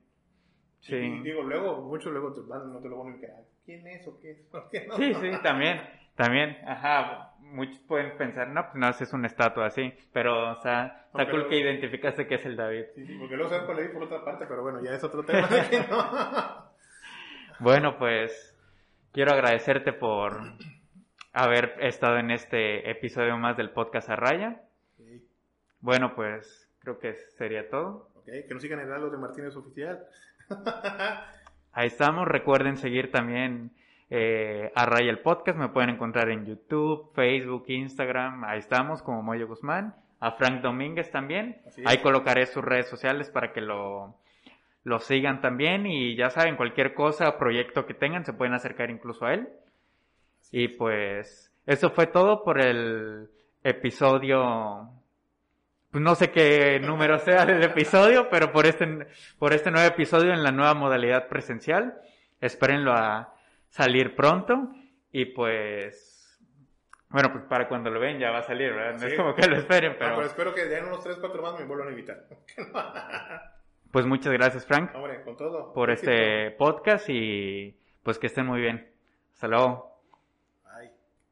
Sí. 0.80 0.96
Y 0.96 1.20
digo, 1.22 1.42
luego, 1.42 1.82
muchos 1.82 2.12
luego 2.12 2.32
te 2.32 2.40
van, 2.42 2.72
no 2.72 2.78
te 2.80 2.88
lo 2.88 3.02
van 3.04 3.14
a 3.14 3.18
quedar. 3.18 3.42
¿Quién 3.64 3.86
es 3.86 4.06
o 4.06 4.18
qué 4.20 4.30
es? 4.32 4.38
¿Por 4.50 4.68
qué 4.70 4.86
no? 4.86 4.96
Sí, 4.96 5.12
sí, 5.14 5.30
también, 5.42 5.80
también, 6.14 6.56
ajá, 6.66 7.32
muchos 7.40 7.78
pueden 7.80 8.16
pensar, 8.16 8.48
no, 8.48 8.62
pues 8.70 8.74
no, 8.76 8.88
es 8.88 9.12
una 9.12 9.26
estatua 9.26 9.66
así, 9.66 9.92
pero, 10.12 10.52
o 10.52 10.62
sea, 10.62 11.06
está 11.06 11.30
cool 11.30 11.48
que 11.48 11.58
identificaste 11.58 12.26
que 12.26 12.36
es 12.36 12.46
el 12.46 12.56
David. 12.56 12.84
Sí, 12.94 13.06
sí, 13.06 13.16
porque 13.18 13.36
luego 13.36 13.50
se 13.50 13.58
va 13.58 13.72
a 13.72 13.74
leer 13.74 13.92
por 13.92 14.02
otra 14.04 14.24
parte, 14.24 14.46
pero 14.46 14.62
bueno, 14.62 14.82
ya 14.82 14.92
es 14.94 15.02
otro 15.04 15.24
tema. 15.24 15.46
de 15.46 15.68
que 15.70 15.80
no. 15.88 16.68
Bueno, 17.60 17.98
pues, 17.98 18.56
quiero 19.12 19.32
agradecerte 19.32 19.92
por 19.92 20.40
haber 21.32 21.74
estado 21.80 22.18
en 22.18 22.30
este 22.30 22.88
episodio 22.90 23.36
más 23.36 23.56
del 23.56 23.70
podcast 23.70 24.08
a 24.10 24.16
raya. 24.16 24.62
Sí, 24.96 25.26
Bueno, 25.80 26.14
pues, 26.14 26.68
creo 26.80 26.98
que 26.98 27.14
sería 27.36 27.68
todo. 27.68 28.10
ok, 28.14 28.24
que 28.26 28.48
nos 28.54 28.62
sigan 28.62 28.80
en 28.80 28.86
el 28.86 28.92
halo 28.92 29.10
de 29.10 29.18
Martínez 29.18 29.56
Oficial. 29.56 30.04
Ahí 31.72 31.86
estamos, 31.86 32.26
recuerden 32.26 32.76
seguir 32.76 33.10
también 33.10 33.70
eh, 34.10 34.72
a 34.74 34.86
Raya 34.86 35.10
el 35.10 35.20
Podcast, 35.20 35.58
me 35.58 35.68
pueden 35.68 35.90
encontrar 35.90 36.30
en 36.30 36.44
YouTube, 36.44 37.12
Facebook, 37.14 37.64
Instagram, 37.68 38.44
ahí 38.44 38.58
estamos 38.58 39.02
como 39.02 39.22
Moyo 39.22 39.46
Guzmán, 39.46 39.94
a 40.20 40.32
Frank 40.32 40.62
Domínguez 40.62 41.10
también, 41.10 41.60
ahí 41.84 41.98
colocaré 41.98 42.46
sus 42.46 42.64
redes 42.64 42.88
sociales 42.88 43.30
para 43.30 43.52
que 43.52 43.60
lo, 43.60 44.16
lo 44.88 44.98
sigan 44.98 45.40
también. 45.40 45.86
Y 45.86 46.16
ya 46.16 46.30
saben, 46.30 46.56
cualquier 46.56 46.94
cosa, 46.94 47.38
proyecto 47.38 47.86
que 47.86 47.94
tengan, 47.94 48.24
se 48.24 48.32
pueden 48.32 48.54
acercar 48.54 48.90
incluso 48.90 49.26
a 49.26 49.34
él. 49.34 49.48
Y 50.50 50.68
pues 50.68 51.52
eso 51.66 51.90
fue 51.90 52.06
todo 52.06 52.42
por 52.42 52.60
el 52.60 53.28
episodio, 53.62 54.88
no 55.92 56.14
sé 56.14 56.30
qué 56.30 56.80
número 56.80 57.18
sea 57.18 57.46
del 57.46 57.62
episodio, 57.62 58.28
pero 58.30 58.52
por 58.52 58.66
este, 58.66 59.06
por 59.38 59.52
este 59.52 59.70
nuevo 59.70 59.86
episodio 59.88 60.32
en 60.32 60.42
la 60.42 60.52
nueva 60.52 60.74
modalidad 60.74 61.28
presencial. 61.28 61.98
Espérenlo 62.40 62.92
a 62.92 63.34
salir 63.68 64.14
pronto 64.14 64.70
y 65.10 65.24
pues, 65.26 66.38
bueno, 67.08 67.32
pues 67.32 67.44
para 67.44 67.68
cuando 67.68 67.90
lo 67.90 67.98
ven 68.00 68.18
ya 68.18 68.30
va 68.30 68.38
a 68.38 68.42
salir, 68.42 68.72
¿verdad? 68.72 68.92
No 68.92 68.98
Sí. 69.00 69.06
es 69.06 69.14
como 69.14 69.34
que 69.34 69.46
lo 69.48 69.56
esperen, 69.56 69.92
No, 69.92 69.98
pero 69.98 70.14
pero 70.16 70.26
espero 70.26 70.54
que 70.54 70.70
ya 70.70 70.78
en 70.78 70.84
unos 70.86 71.02
3, 71.02 71.16
4 71.20 71.42
más 71.42 71.58
me 71.58 71.64
vuelvan 71.64 71.88
a 71.88 71.90
invitar. 71.90 72.24
pues 73.90 74.04
muchas 74.06 74.32
gracias 74.34 74.66
Frank 74.66 74.94
Hombre, 74.94 75.22
con 75.22 75.36
todo. 75.36 75.72
por 75.72 75.90
Éxito. 75.90 76.10
este 76.12 76.50
podcast 76.52 77.08
y 77.08 77.76
pues 78.02 78.18
que 78.18 78.26
estén 78.28 78.46
muy 78.46 78.60
bien. 78.60 78.90
Hasta 79.34 79.48
luego. 79.48 79.87